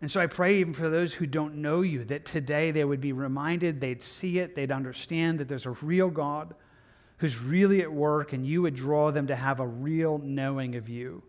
And 0.00 0.10
so 0.10 0.20
I 0.20 0.26
pray 0.26 0.58
even 0.58 0.74
for 0.74 0.90
those 0.90 1.14
who 1.14 1.26
don't 1.26 1.56
know 1.56 1.82
you 1.82 2.04
that 2.06 2.24
today 2.24 2.72
they 2.72 2.84
would 2.84 3.00
be 3.00 3.12
reminded, 3.12 3.80
they'd 3.80 4.02
see 4.02 4.40
it, 4.40 4.54
they'd 4.54 4.72
understand 4.72 5.38
that 5.38 5.48
there's 5.48 5.66
a 5.66 5.76
real 5.80 6.10
God 6.10 6.54
who's 7.18 7.40
really 7.40 7.82
at 7.82 7.92
work, 7.92 8.32
and 8.32 8.44
you 8.44 8.62
would 8.62 8.74
draw 8.74 9.12
them 9.12 9.28
to 9.28 9.36
have 9.36 9.60
a 9.60 9.66
real 9.66 10.18
knowing 10.18 10.74
of 10.74 10.88
you. 10.88 11.22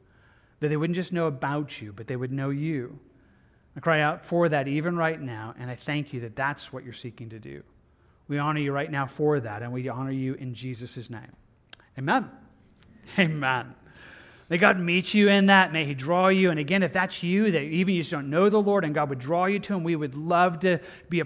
That 0.59 0.69
they 0.69 0.77
wouldn't 0.77 0.95
just 0.95 1.13
know 1.13 1.27
about 1.27 1.81
you, 1.81 1.93
but 1.93 2.07
they 2.07 2.15
would 2.15 2.31
know 2.31 2.49
you. 2.49 2.97
I 3.75 3.79
cry 3.79 4.01
out 4.01 4.25
for 4.25 4.49
that 4.49 4.67
even 4.67 4.97
right 4.97 5.21
now, 5.21 5.53
and 5.59 5.69
I 5.69 5.75
thank 5.75 6.11
you 6.11 6.21
that 6.21 6.35
that's 6.35 6.73
what 6.73 6.83
you're 6.83 6.93
seeking 6.93 7.29
to 7.29 7.39
do. 7.39 7.61
We 8.27 8.39
honor 8.39 8.59
you 8.59 8.71
right 8.71 8.89
now 8.89 9.05
for 9.05 9.39
that, 9.39 9.61
and 9.61 9.71
we 9.71 9.87
honor 9.87 10.11
you 10.11 10.33
in 10.33 10.55
Jesus' 10.55 11.11
name. 11.11 11.31
Amen. 11.97 12.31
Amen. 13.19 13.75
May 14.53 14.59
God 14.59 14.79
meet 14.79 15.15
you 15.15 15.29
in 15.29 15.47
that. 15.47 15.73
May 15.73 15.83
He 15.83 15.95
draw 15.95 16.27
you. 16.27 16.51
And 16.51 16.59
again, 16.59 16.83
if 16.83 16.93
that's 16.93 17.23
you, 17.23 17.49
that 17.49 17.63
even 17.63 17.95
you 17.95 18.01
just 18.01 18.11
don't 18.11 18.29
know 18.29 18.49
the 18.49 18.61
Lord 18.61 18.85
and 18.85 18.93
God 18.93 19.09
would 19.09 19.17
draw 19.17 19.45
you 19.45 19.57
to 19.57 19.73
Him, 19.73 19.83
we 19.83 19.95
would 19.95 20.13
love 20.13 20.59
to 20.59 20.77
be 21.09 21.21
a 21.21 21.21